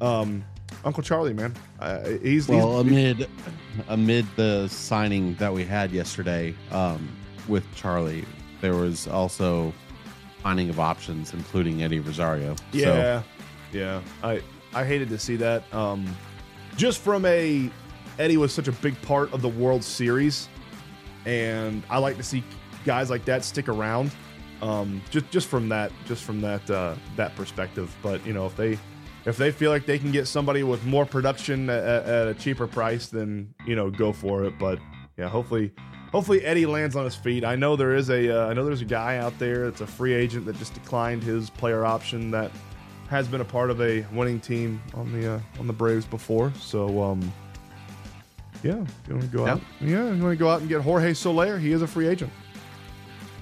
um, 0.00 0.44
Uncle 0.84 1.02
Charlie, 1.02 1.34
man. 1.34 1.54
Uh, 1.80 2.10
he's, 2.22 2.48
Well, 2.48 2.82
he's 2.82 2.92
amid 2.92 3.28
amid 3.88 4.26
the 4.36 4.68
signing 4.68 5.34
that 5.36 5.52
we 5.52 5.64
had 5.64 5.90
yesterday 5.90 6.54
um, 6.70 7.08
with 7.48 7.64
Charlie, 7.74 8.24
there 8.60 8.74
was 8.74 9.08
also 9.08 9.72
finding 10.42 10.70
of 10.70 10.80
options, 10.80 11.34
including 11.34 11.82
Eddie 11.82 12.00
Rosario. 12.00 12.54
So, 12.56 12.62
Yeah, 12.72 13.22
yeah. 13.72 14.00
I 14.22 14.40
I 14.72 14.84
hated 14.84 15.08
to 15.10 15.18
see 15.18 15.36
that. 15.36 15.72
Um, 15.74 16.06
just 16.76 17.00
from 17.00 17.24
a 17.24 17.70
Eddie 18.18 18.36
was 18.36 18.52
such 18.52 18.68
a 18.68 18.72
big 18.72 19.00
part 19.02 19.32
of 19.32 19.42
the 19.42 19.48
World 19.48 19.82
Series, 19.82 20.48
and 21.26 21.82
I 21.90 21.98
like 21.98 22.16
to 22.16 22.22
see 22.22 22.44
guys 22.84 23.10
like 23.10 23.24
that 23.24 23.44
stick 23.44 23.68
around. 23.68 24.10
Um, 24.62 25.02
just 25.10 25.30
just 25.30 25.48
from 25.48 25.68
that 25.68 25.92
just 26.06 26.24
from 26.24 26.40
that 26.40 26.68
uh, 26.70 26.94
that 27.16 27.34
perspective. 27.36 27.94
But 28.02 28.24
you 28.26 28.32
know, 28.32 28.46
if 28.46 28.56
they 28.56 28.78
if 29.26 29.36
they 29.36 29.50
feel 29.50 29.70
like 29.70 29.86
they 29.86 29.98
can 29.98 30.12
get 30.12 30.26
somebody 30.26 30.62
with 30.62 30.84
more 30.84 31.06
production 31.06 31.68
at, 31.70 31.84
at 31.84 32.28
a 32.28 32.34
cheaper 32.34 32.66
price, 32.66 33.08
then 33.08 33.54
you 33.66 33.76
know, 33.76 33.90
go 33.90 34.12
for 34.12 34.44
it. 34.44 34.58
But 34.58 34.78
yeah, 35.16 35.28
hopefully. 35.28 35.72
Hopefully 36.12 36.44
Eddie 36.44 36.64
lands 36.64 36.94
on 36.94 37.04
his 37.04 37.16
feet. 37.16 37.44
I 37.44 37.56
know 37.56 37.74
there 37.74 37.96
is 37.96 38.08
a 38.08 38.30
uh, 38.30 38.48
I 38.48 38.52
know 38.54 38.64
there's 38.64 38.82
a 38.82 38.84
guy 38.84 39.16
out 39.16 39.36
there 39.40 39.68
that's 39.68 39.80
a 39.80 39.86
free 39.86 40.14
agent 40.14 40.46
that 40.46 40.56
just 40.58 40.72
declined 40.72 41.24
his 41.24 41.50
player 41.50 41.84
option 41.84 42.30
that 42.30 42.52
has 43.08 43.26
been 43.26 43.40
a 43.40 43.44
part 43.44 43.68
of 43.68 43.80
a 43.80 44.06
winning 44.12 44.38
team 44.38 44.80
on 44.94 45.12
the 45.12 45.34
uh, 45.34 45.40
on 45.58 45.66
the 45.66 45.72
Braves 45.72 46.06
before. 46.06 46.52
So 46.60 47.02
um, 47.02 47.32
yeah, 48.64 48.80
if 48.82 49.08
you 49.08 49.14
want 49.14 49.30
to 49.30 49.36
go 49.36 49.44
Yeah. 49.46 49.52
out, 49.52 49.60
yeah, 49.80 50.12
you 50.12 50.22
want 50.22 50.32
to 50.32 50.36
go 50.36 50.48
out 50.50 50.60
and 50.60 50.68
get 50.68 50.80
Jorge 50.80 51.14
Soler. 51.14 51.58
He 51.58 51.70
is 51.72 51.82
a 51.82 51.86
free 51.86 52.08
agent. 52.08 52.32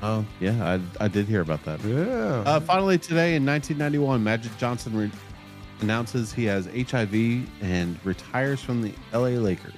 oh 0.03 0.25
yeah, 0.41 0.79
I, 1.01 1.05
I 1.05 1.09
did 1.09 1.27
hear 1.27 1.41
about 1.41 1.65
that. 1.65 1.81
Yeah, 1.85 2.43
Uh, 2.45 2.61
finally, 2.61 2.99
today 2.99 3.37
in 3.37 3.47
1991, 3.47 4.23
Magic 4.23 4.57
Johnson 4.59 4.95
re- 4.97 5.11
announces 5.81 6.33
he 6.33 6.45
has 6.45 6.67
HIV 6.67 7.49
and 7.63 7.99
retires 8.05 8.61
from 8.61 8.83
the 8.83 8.93
LA 9.13 9.39
Lakers. 9.41 9.75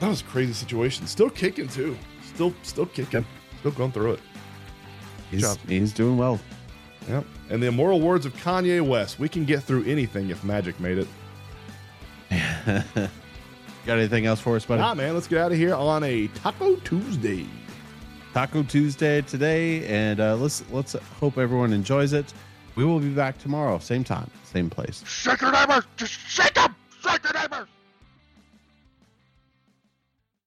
that 0.00 0.08
was 0.08 0.20
a 0.20 0.24
crazy 0.24 0.52
situation. 0.52 1.06
Still 1.06 1.30
kicking 1.30 1.68
too. 1.68 1.96
Still 2.22 2.52
still 2.62 2.86
kicking. 2.86 3.24
Still 3.60 3.70
going 3.72 3.92
through 3.92 4.12
it. 4.12 4.20
He's, 5.30 5.40
job. 5.42 5.58
he's 5.68 5.92
doing 5.92 6.16
well. 6.18 6.38
Yep. 7.08 7.24
And 7.50 7.62
the 7.62 7.66
immortal 7.68 8.00
words 8.00 8.24
of 8.26 8.34
Kanye 8.36 8.80
West: 8.86 9.18
"We 9.18 9.28
can 9.28 9.44
get 9.44 9.62
through 9.62 9.84
anything 9.84 10.30
if 10.30 10.42
Magic 10.44 10.78
made 10.80 10.98
it." 10.98 11.08
Got 13.86 13.98
anything 13.98 14.24
else 14.24 14.40
for 14.40 14.56
us, 14.56 14.64
buddy? 14.64 14.80
Nah, 14.80 14.94
man, 14.94 15.12
let's 15.12 15.26
get 15.26 15.38
out 15.38 15.52
of 15.52 15.58
here 15.58 15.74
on 15.74 16.02
a 16.04 16.28
Taco 16.28 16.76
Tuesday. 16.76 17.46
Taco 18.32 18.62
Tuesday 18.62 19.20
today, 19.20 19.86
and 19.86 20.20
uh, 20.20 20.36
let's 20.36 20.64
let's 20.72 20.94
hope 21.20 21.36
everyone 21.36 21.72
enjoys 21.72 22.14
it. 22.14 22.32
We 22.76 22.84
will 22.84 22.98
be 22.98 23.10
back 23.10 23.38
tomorrow, 23.38 23.78
same 23.78 24.02
time, 24.02 24.30
same 24.42 24.70
place. 24.70 25.04
Shake 25.06 25.42
your 25.42 25.52
neighbors! 25.52 25.84
Just 25.96 26.12
shake 26.12 26.54
them! 26.54 26.74
Shake 27.02 27.22
your 27.24 27.34
neighbors! 27.34 27.68